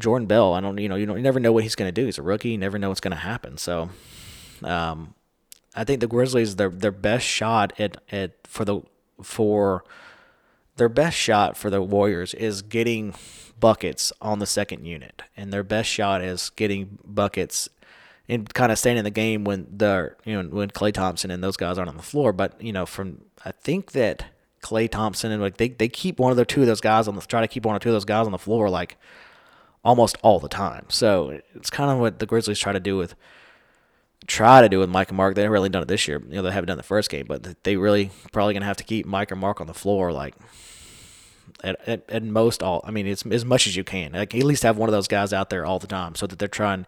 Jordan 0.00 0.26
Bell. 0.26 0.52
I 0.52 0.60
don't 0.60 0.76
you 0.76 0.88
know 0.88 0.96
you 0.96 1.06
don't 1.06 1.18
you 1.18 1.22
never 1.22 1.38
know 1.38 1.52
what 1.52 1.62
he's 1.62 1.76
going 1.76 1.86
to 1.86 1.92
do. 1.92 2.04
He's 2.04 2.18
a 2.18 2.22
rookie. 2.22 2.48
You 2.48 2.58
never 2.58 2.76
know 2.76 2.88
what's 2.88 3.00
going 3.00 3.12
to 3.12 3.16
happen. 3.16 3.58
So, 3.58 3.90
um, 4.64 5.14
I 5.76 5.84
think 5.84 6.00
the 6.00 6.08
Grizzlies 6.08 6.56
their 6.56 6.68
their 6.68 6.90
best 6.90 7.24
shot 7.24 7.72
at 7.78 7.96
at 8.10 8.32
for 8.44 8.64
the 8.64 8.80
for 9.22 9.84
their 10.78 10.88
best 10.88 11.16
shot 11.16 11.56
for 11.56 11.70
the 11.70 11.80
Warriors 11.80 12.34
is 12.34 12.60
getting 12.60 13.14
buckets 13.60 14.12
on 14.20 14.40
the 14.40 14.46
second 14.46 14.84
unit, 14.84 15.22
and 15.36 15.52
their 15.52 15.62
best 15.62 15.88
shot 15.88 16.20
is 16.20 16.50
getting 16.50 16.98
buckets 17.04 17.68
and 18.28 18.52
kind 18.52 18.70
of 18.70 18.78
staying 18.78 18.98
in 18.98 19.04
the 19.04 19.10
game 19.10 19.44
when 19.44 19.66
the 19.74 20.14
you 20.24 20.40
know 20.40 20.48
when 20.48 20.70
Klay 20.70 20.92
Thompson 20.92 21.30
and 21.30 21.42
those 21.42 21.56
guys 21.56 21.78
aren't 21.78 21.88
on 21.88 21.96
the 21.96 22.02
floor. 22.02 22.32
But 22.32 22.60
you 22.62 22.72
know, 22.72 22.86
from 22.86 23.22
I 23.44 23.52
think 23.52 23.92
that 23.92 24.26
Klay 24.62 24.90
Thompson 24.90 25.32
and 25.32 25.42
like 25.42 25.56
they, 25.56 25.68
they 25.68 25.88
keep 25.88 26.18
one 26.18 26.30
of 26.30 26.36
their 26.36 26.44
two 26.44 26.60
of 26.60 26.66
those 26.66 26.80
guys 26.80 27.08
on 27.08 27.14
the 27.14 27.22
try 27.22 27.40
to 27.40 27.48
keep 27.48 27.64
one 27.64 27.74
or 27.74 27.78
two 27.78 27.88
of 27.88 27.94
those 27.94 28.04
guys 28.04 28.26
on 28.26 28.32
the 28.32 28.38
floor 28.38 28.68
like 28.68 28.96
almost 29.84 30.18
all 30.22 30.38
the 30.40 30.48
time. 30.48 30.84
So 30.88 31.40
it's 31.54 31.70
kind 31.70 31.90
of 31.90 31.98
what 31.98 32.18
the 32.18 32.26
Grizzlies 32.26 32.58
try 32.58 32.72
to 32.72 32.80
do 32.80 32.96
with 32.96 33.14
try 34.26 34.60
to 34.60 34.68
do 34.68 34.80
with 34.80 34.90
Mike 34.90 35.08
and 35.08 35.16
Marc. 35.16 35.34
They 35.34 35.42
haven't 35.42 35.52
really 35.52 35.68
done 35.68 35.82
it 35.82 35.88
this 35.88 36.06
year. 36.06 36.22
You 36.28 36.36
know, 36.36 36.42
they 36.42 36.50
haven't 36.50 36.68
done 36.68 36.76
the 36.76 36.82
first 36.82 37.08
game, 37.08 37.26
but 37.26 37.62
they 37.64 37.76
really 37.76 38.10
probably 38.32 38.54
gonna 38.54 38.66
have 38.66 38.76
to 38.78 38.84
keep 38.84 39.06
Mike 39.06 39.30
and 39.30 39.40
Marc 39.40 39.60
on 39.60 39.66
the 39.66 39.74
floor 39.74 40.12
like 40.12 40.34
at, 41.64 41.88
at, 41.88 42.08
at, 42.08 42.22
most 42.22 42.62
all. 42.62 42.80
I 42.84 42.90
mean, 42.90 43.06
it's 43.06 43.24
as 43.26 43.44
much 43.44 43.66
as 43.66 43.76
you 43.76 43.84
can. 43.84 44.12
Like 44.12 44.34
at 44.34 44.44
least 44.44 44.62
have 44.62 44.76
one 44.76 44.88
of 44.88 44.92
those 44.92 45.08
guys 45.08 45.32
out 45.32 45.50
there 45.50 45.64
all 45.64 45.78
the 45.78 45.86
time, 45.86 46.14
so 46.14 46.26
that 46.26 46.38
they're 46.38 46.48
trying. 46.48 46.86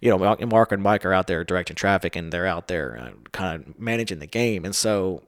You 0.00 0.16
know, 0.16 0.36
Marc 0.46 0.72
and 0.72 0.82
Mike 0.82 1.04
are 1.04 1.12
out 1.12 1.26
there 1.26 1.44
directing 1.44 1.76
traffic, 1.76 2.14
and 2.16 2.32
they're 2.32 2.46
out 2.46 2.68
there 2.68 2.98
uh, 3.00 3.30
kind 3.32 3.66
of 3.66 3.78
managing 3.80 4.20
the 4.20 4.26
game, 4.26 4.64
and 4.64 4.74
so 4.74 5.22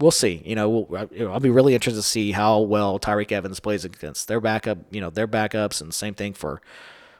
we'll 0.00 0.10
see. 0.10 0.42
You 0.44 0.56
know, 0.56 0.68
we'll, 0.68 1.08
you 1.12 1.24
know, 1.24 1.32
I'll 1.32 1.40
be 1.40 1.50
really 1.50 1.74
interested 1.74 2.00
to 2.00 2.06
see 2.06 2.32
how 2.32 2.60
well 2.60 2.98
Tyreke 2.98 3.32
Evans 3.32 3.60
plays 3.60 3.84
against 3.84 4.28
their 4.28 4.40
backup. 4.40 4.78
You 4.90 5.00
know, 5.00 5.10
their 5.10 5.28
backups, 5.28 5.80
and 5.80 5.94
same 5.94 6.14
thing 6.14 6.32
for 6.32 6.60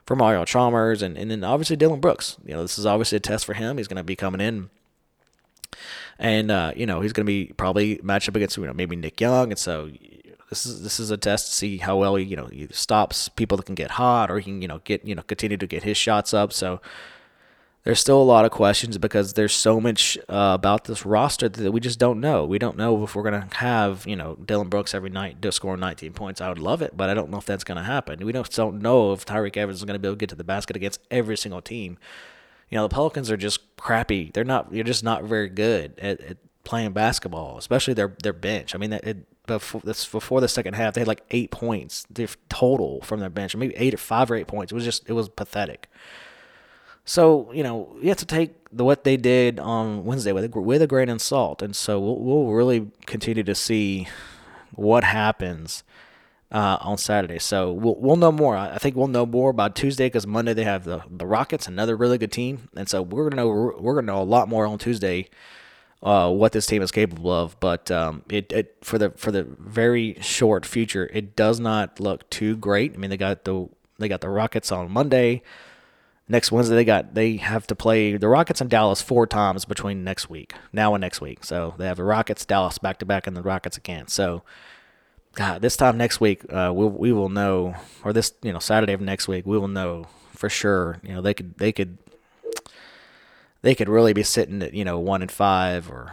for 0.07 0.17
Mario 0.17 0.45
Chalmers, 0.45 1.03
and 1.03 1.17
and 1.17 1.31
then 1.31 1.45
obviously 1.45 1.77
Dillon 1.77 2.01
Brooks. 2.01 2.37
You 2.45 2.55
know, 2.55 2.63
this 2.63 2.79
is 2.79 2.87
obviously 2.87 3.17
a 3.17 3.21
test 3.21 3.45
for 3.45 3.55
him. 3.55 3.77
He's 3.77 3.89
going 3.89 3.97
to 3.97 4.05
be 4.05 4.17
coming 4.17 4.41
in. 4.41 4.71
And 6.19 6.51
uh, 6.51 6.73
you 6.77 6.85
know 6.85 7.01
he's 7.01 7.13
going 7.13 7.25
to 7.25 7.31
be 7.31 7.53
probably 7.57 8.01
matched 8.03 8.29
up 8.29 8.37
against 8.37 8.57
you 8.57 8.67
know 8.67 8.75
maybe 8.75 8.97
Nick 8.97 9.21
Young, 9.21 9.53
and 9.53 9.59
so 9.59 9.91
this 10.51 10.67
is 10.67 10.83
this 10.83 11.01
is 11.01 11.11
a 11.11 11.17
test 11.17 11.47
to 11.47 11.53
see 11.53 11.79
how 11.79 11.97
well 11.97 12.17
he, 12.17 12.25
you 12.25 12.37
know 12.37 12.47
he 12.47 12.67
stops 12.73 13.29
people 13.29 13.57
that 13.57 13.67
can 13.67 13.77
get 13.77 13.93
hot, 13.93 14.31
or 14.31 14.39
he 14.39 14.45
can 14.45 14.61
you 14.61 14.69
know 14.69 14.81
get 14.85 15.05
you 15.05 15.15
know 15.15 15.23
continue 15.23 15.57
to 15.57 15.67
get 15.67 15.85
his 15.85 15.97
shots 15.97 16.35
up. 16.35 16.53
So 16.53 16.81
there's 17.85 18.01
still 18.01 18.21
a 18.21 18.25
lot 18.25 18.45
of 18.45 18.51
questions 18.51 18.99
because 18.99 19.35
there's 19.35 19.55
so 19.55 19.81
much 19.81 20.19
uh, 20.29 20.53
about 20.55 20.85
this 20.85 21.07
roster 21.07 21.49
that 21.49 21.73
we 21.73 21.81
just 21.81 21.99
don't 21.99 22.21
know. 22.21 22.45
We 22.45 22.59
don't 22.59 22.77
know 22.77 23.03
if 23.05 23.15
we're 23.15 23.23
gonna 23.23 23.49
have 23.55 24.07
you 24.07 24.17
know 24.17 24.37
Dillon 24.45 24.69
Brooks 24.69 24.93
every 24.93 25.09
night 25.09 25.37
scoring 25.51 25.81
19 25.81 26.13
points. 26.13 26.41
I 26.41 26.49
would 26.49 26.59
love 26.59 26.83
it, 26.83 26.97
but 26.97 27.09
I 27.09 27.15
don't 27.15 27.31
know 27.31 27.39
if 27.39 27.47
that's 27.47 27.65
gonna 27.65 27.85
happen. 27.85 28.27
We 28.27 28.33
don't 28.33 28.51
don't 28.51 28.83
know 28.83 29.13
if 29.13 29.25
Tyreke 29.25 29.57
Evans 29.57 29.79
is 29.79 29.85
gonna 29.85 30.01
be 30.01 30.09
able 30.09 30.17
to 30.17 30.21
get 30.21 30.31
to 30.31 30.37
the 30.37 30.45
basket 30.45 30.75
against 30.75 31.01
every 31.13 31.37
single 31.37 31.63
team. 31.63 31.97
You 32.71 32.77
know 32.77 32.89
the 32.89 32.95
Pelicans 32.95 33.31
are 33.31 33.37
just 33.37 33.77
crappy. 33.77 34.33
They're 34.35 34.45
not. 34.45 34.73
They're 34.73 34.83
just 34.83 35.05
not 35.05 35.25
very 35.25 35.49
good 35.49 35.99
at, 36.01 36.21
at 36.21 36.37
playing 36.65 36.93
basketball, 36.93 37.57
especially 37.57 37.95
their 37.95 38.17
their 38.23 38.33
bench. 38.33 38.75
I 38.75 38.79
mean, 38.79 38.93
it, 38.93 39.27
before 39.59 39.81
this 39.85 40.07
before 40.07 40.41
the 40.41 40.49
second 40.49 40.75
half, 40.75 40.95
they 40.95 41.01
had 41.01 41.09
like 41.09 41.23
eight 41.31 41.51
points 41.51 42.07
total 42.49 43.01
from 43.03 43.21
their 43.21 43.31
bench, 43.31 43.55
maybe 43.57 43.77
eight 43.77 43.95
or 43.95 43.99
five 43.99 44.31
or 44.31 44.37
eight 44.37 44.47
points. 44.47 44.73
It 44.73 44.75
was 44.75 44.85
just 44.85 45.09
it 45.09 45.13
was 45.13 45.29
pathetic. 45.29 45.89
So 47.05 47.51
you 47.53 47.63
know 47.63 47.97
you 48.01 48.09
have 48.09 48.19
to 48.19 48.27
take 48.27 48.55
the 48.73 48.85
what 48.85 49.05
they 49.05 49.17
did 49.17 49.59
on 49.59 50.05
Wednesday 50.05 50.33
with 50.33 50.45
a, 50.45 50.61
with 50.61 50.83
a 50.83 50.87
grain 50.87 51.09
of 51.09 51.21
salt, 51.21 51.63
and 51.63 51.75
so 51.75 51.99
we'll, 51.99 52.19
we'll 52.19 52.53
really 52.53 52.91
continue 53.07 53.43
to 53.43 53.55
see 53.55 54.09
what 54.75 55.05
happens 55.05 55.83
uh, 56.53 56.79
on 56.81 56.99
Saturday. 56.99 57.39
So 57.39 57.73
we'll, 57.73 57.97
we'll 57.97 58.17
know 58.17 58.33
more. 58.33 58.57
I 58.57 58.79
think 58.79 58.97
we'll 58.97 59.09
know 59.09 59.27
more 59.27 59.53
by 59.53 59.69
Tuesday 59.69 60.07
because 60.07 60.27
Monday 60.27 60.53
they 60.53 60.65
have 60.65 60.85
the, 60.85 61.03
the 61.11 61.27
Rockets, 61.27 61.69
another 61.69 61.97
really 61.97 62.19
good 62.19 62.33
team, 62.33 62.69
and 62.77 62.89
so 62.89 63.03
we're 63.03 63.29
gonna 63.29 63.43
know 63.43 63.49
we're 63.79 63.95
gonna 63.95 64.07
know 64.07 64.23
a 64.23 64.25
lot 64.25 64.49
more 64.49 64.67
on 64.67 64.79
Tuesday. 64.79 65.29
Uh, 66.03 66.31
what 66.31 66.53
this 66.53 66.65
team 66.65 66.81
is 66.81 66.91
capable 66.91 67.31
of, 67.31 67.61
but 67.61 67.91
um, 67.91 68.23
it, 68.31 68.51
it 68.53 68.77
for 68.81 68.97
the 68.97 69.11
for 69.11 69.31
the 69.31 69.43
very 69.43 70.17
short 70.23 70.65
future, 70.65 71.11
it 71.13 71.37
does 71.37 71.61
not 71.61 72.01
look 72.01 72.29
too 72.31 72.57
great. 72.57 72.95
I 72.95 72.97
mean, 72.97 73.11
they 73.11 73.19
got 73.19 73.45
the 73.45 73.69
they 73.99 74.09
got 74.09 74.23
the 74.23 74.31
Rockets 74.31 74.73
on 74.73 74.91
Monday. 74.91 75.43
Next 76.27 76.51
Wednesday, 76.51 76.75
they 76.75 76.85
got 76.85 77.15
they 77.15 77.37
have 77.37 77.67
to 77.67 77.75
play 77.75 78.17
the 78.17 78.29
Rockets 78.29 78.63
and 78.63 78.71
Dallas 78.71 79.03
four 79.03 79.27
times 79.27 79.67
between 79.67 80.03
next 80.03 80.31
week, 80.31 80.55
now 80.73 80.95
and 80.95 81.03
next 81.03 81.21
week. 81.21 81.45
So 81.45 81.75
they 81.77 81.87
have 81.87 81.99
the 81.99 82.05
Rockets, 82.05 82.47
Dallas 82.47 82.79
back 82.79 82.99
to 83.01 83.05
back, 83.05 83.27
and 83.27 83.37
the 83.37 83.43
Rockets 83.43 83.77
again. 83.77 84.09
So 84.09 84.43
God, 85.35 85.61
this 85.61 85.77
time 85.77 85.97
next 85.97 86.21
week, 86.21 86.45
uh, 86.53 86.73
we 86.75 86.87
we 86.87 87.13
will 87.13 87.29
know, 87.29 87.75
or 88.05 88.13
this 88.13 88.33
you 88.43 88.53
know 88.53 88.59
Saturday 88.59 88.93
of 88.93 89.01
next 89.01 89.29
week, 89.29 89.45
we 89.45 89.59
will 89.59 89.69
know 89.69 90.07
for 90.35 90.49
sure. 90.49 90.99
You 91.03 91.15
know 91.15 91.21
they 91.21 91.35
could 91.35 91.59
they 91.59 91.73
could 91.73 91.99
they 93.63 93.75
could 93.75 93.89
really 93.89 94.13
be 94.13 94.23
sitting 94.23 94.63
at 94.63 94.75
you 94.75 94.85
know 94.85 94.99
one 94.99 95.23
and 95.23 95.31
five 95.31 95.91
or 95.91 96.13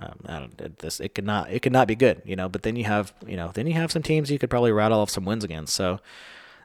um, 0.00 0.18
I 0.26 0.38
don't 0.38 0.78
this 0.78 1.00
it 1.00 1.14
could 1.14 1.24
not 1.24 1.50
it 1.50 1.60
could 1.60 1.72
not 1.72 1.88
be 1.88 1.96
good. 1.96 2.22
You 2.24 2.36
know, 2.36 2.48
but 2.48 2.62
then 2.62 2.76
you 2.76 2.84
have 2.84 3.14
you 3.26 3.36
know 3.36 3.50
then 3.54 3.66
you 3.66 3.74
have 3.74 3.92
some 3.92 4.02
teams 4.02 4.30
you 4.30 4.38
could 4.38 4.50
probably 4.50 4.72
rattle 4.72 5.00
off 5.00 5.10
some 5.10 5.24
wins 5.24 5.44
against. 5.44 5.74
So 5.74 6.00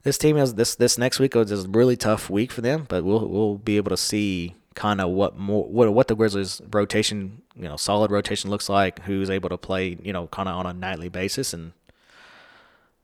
this 0.04 0.18
team 0.18 0.38
is 0.38 0.56
this 0.56 0.76
this 0.76 0.98
next 0.98 1.20
week 1.20 1.36
is 1.36 1.66
a 1.66 1.70
really 1.70 1.96
tough 1.96 2.30
week 2.30 2.52
for 2.52 2.62
them, 2.62 2.86
but 2.90 3.04
we'll 3.04 3.28
we'll 3.28 3.58
be 3.58 3.78
able 3.78 3.90
to 3.90 3.98
see 3.98 4.56
kind 4.74 5.02
of 5.02 5.10
what 5.10 5.38
more 5.38 5.66
what 5.66 5.94
what 5.94 6.08
the 6.08 6.16
Grizzlies 6.16 6.62
rotation 6.72 7.42
you 7.56 7.68
know 7.68 7.78
solid 7.78 8.12
rotation 8.12 8.50
looks 8.50 8.70
like, 8.70 9.02
who's 9.04 9.30
able 9.30 9.50
to 9.50 9.58
play 9.58 9.98
you 10.04 10.14
know 10.14 10.28
kind 10.28 10.50
of 10.50 10.56
on 10.56 10.66
a 10.66 10.74
nightly 10.74 11.10
basis 11.10 11.54
and 11.54 11.74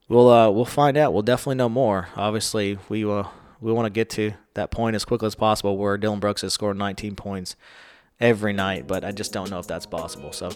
we'll 0.07 0.30
uh, 0.30 0.49
we'll 0.49 0.65
find 0.65 0.97
out. 0.97 1.13
We'll 1.13 1.24
definitely 1.24 1.55
know 1.55 1.70
more. 1.70 2.09
Obviously, 2.15 2.78
we 2.89 3.05
uh, 3.05 3.24
we 3.62 3.72
want 3.72 3.86
to 3.86 3.89
get 3.89 4.10
to 4.12 4.34
that 4.53 4.72
point 4.72 4.95
as 4.95 5.05
quickly 5.05 5.28
as 5.28 5.36
possible 5.36 5.78
where 5.78 5.97
Dillon 5.97 6.20
Brooks 6.20 6.41
has 6.41 6.53
scored 6.53 6.78
19 6.78 7.16
points 7.16 7.55
every 8.20 8.53
night, 8.53 8.88
but 8.88 9.03
I 9.03 9.12
just 9.12 9.32
don't 9.32 9.49
know 9.49 9.60
if 9.60 9.68
that's 9.68 9.86
possible. 9.86 10.32
So, 10.32 10.51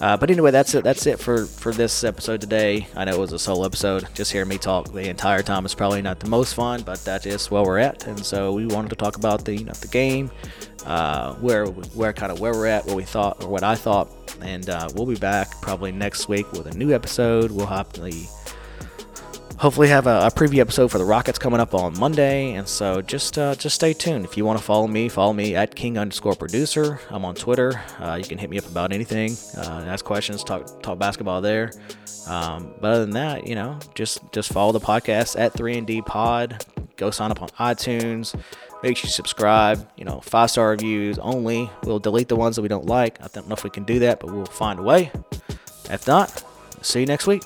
uh, 0.00 0.16
but 0.16 0.30
anyway, 0.30 0.50
that's 0.50 0.74
it. 0.74 0.84
That's 0.84 1.06
it 1.06 1.18
for 1.18 1.46
for 1.46 1.72
this 1.72 2.04
episode 2.04 2.40
today. 2.40 2.86
I 2.96 3.04
know 3.04 3.14
it 3.14 3.18
was 3.18 3.32
a 3.32 3.38
solo 3.38 3.66
episode. 3.66 4.06
Just 4.14 4.32
hearing 4.32 4.48
me 4.48 4.58
talk 4.58 4.92
the 4.92 5.08
entire 5.08 5.42
time 5.42 5.66
is 5.66 5.74
probably 5.74 6.02
not 6.02 6.20
the 6.20 6.28
most 6.28 6.54
fun, 6.54 6.82
but 6.82 7.04
that 7.04 7.26
is 7.26 7.50
where 7.50 7.62
we're 7.62 7.78
at. 7.78 8.06
And 8.06 8.24
so 8.24 8.52
we 8.52 8.66
wanted 8.66 8.90
to 8.90 8.96
talk 8.96 9.16
about 9.16 9.44
the 9.44 9.56
you 9.56 9.64
know 9.64 9.72
the 9.72 9.88
game, 9.88 10.30
uh, 10.86 11.34
where 11.34 11.66
where 11.66 12.12
kind 12.12 12.32
of 12.32 12.40
where 12.40 12.52
we're 12.52 12.66
at, 12.66 12.86
what 12.86 12.96
we 12.96 13.04
thought 13.04 13.42
or 13.42 13.48
what 13.48 13.62
I 13.62 13.74
thought, 13.74 14.10
and 14.40 14.68
uh, 14.68 14.88
we'll 14.94 15.06
be 15.06 15.16
back 15.16 15.60
probably 15.60 15.92
next 15.92 16.28
week 16.28 16.50
with 16.52 16.66
a 16.66 16.76
new 16.76 16.92
episode. 16.94 17.50
We'll 17.50 17.66
happily 17.66 18.26
hopefully 19.58 19.88
have 19.88 20.06
a, 20.06 20.26
a, 20.26 20.30
preview 20.30 20.58
episode 20.58 20.90
for 20.90 20.98
the 20.98 21.04
Rockets 21.04 21.38
coming 21.38 21.60
up 21.60 21.74
on 21.74 21.98
Monday. 21.98 22.54
And 22.54 22.66
so 22.68 23.02
just 23.02 23.38
uh, 23.38 23.54
just 23.54 23.74
stay 23.74 23.92
tuned. 23.92 24.24
If 24.24 24.36
you 24.36 24.44
want 24.44 24.58
to 24.58 24.64
follow 24.64 24.86
me, 24.86 25.08
follow 25.08 25.32
me 25.32 25.54
at 25.54 25.74
King 25.74 25.98
underscore 25.98 26.34
producer. 26.34 27.00
I'm 27.10 27.24
on 27.24 27.34
Twitter. 27.34 27.80
Uh, 27.98 28.14
you 28.14 28.24
can 28.24 28.38
hit 28.38 28.50
me 28.50 28.58
up 28.58 28.66
about 28.66 28.92
anything, 28.92 29.36
uh, 29.56 29.84
ask 29.86 30.04
questions, 30.04 30.44
talk 30.44 30.82
talk 30.82 30.98
basketball 30.98 31.40
there. 31.40 31.72
Um, 32.26 32.74
but 32.80 32.92
other 32.92 33.00
than 33.00 33.10
that, 33.10 33.46
you 33.46 33.54
know, 33.54 33.78
just 33.94 34.20
just 34.32 34.52
follow 34.52 34.72
the 34.72 34.80
podcast 34.80 35.38
at 35.38 35.52
Three 35.52 35.76
and 35.76 35.86
D 35.86 36.02
Pod. 36.02 36.64
Go 36.96 37.10
sign 37.10 37.30
up 37.30 37.42
on 37.42 37.48
iTunes. 37.50 38.38
Make 38.82 38.96
sure 38.96 39.06
you 39.06 39.12
subscribe. 39.12 39.88
You 39.96 40.04
know, 40.04 40.20
five 40.20 40.50
star 40.50 40.70
reviews 40.70 41.18
only. 41.18 41.70
We'll 41.84 42.00
delete 42.00 42.28
the 42.28 42.36
ones 42.36 42.56
that 42.56 42.62
we 42.62 42.68
don't 42.68 42.86
like. 42.86 43.22
I 43.22 43.28
don't 43.32 43.48
know 43.48 43.54
if 43.54 43.64
we 43.64 43.70
can 43.70 43.84
do 43.84 44.00
that, 44.00 44.20
but 44.20 44.32
we'll 44.32 44.44
find 44.44 44.80
a 44.80 44.82
way. 44.82 45.12
If 45.90 46.06
not, 46.06 46.44
see 46.82 47.00
you 47.00 47.06
next 47.06 47.26
week. 47.26 47.42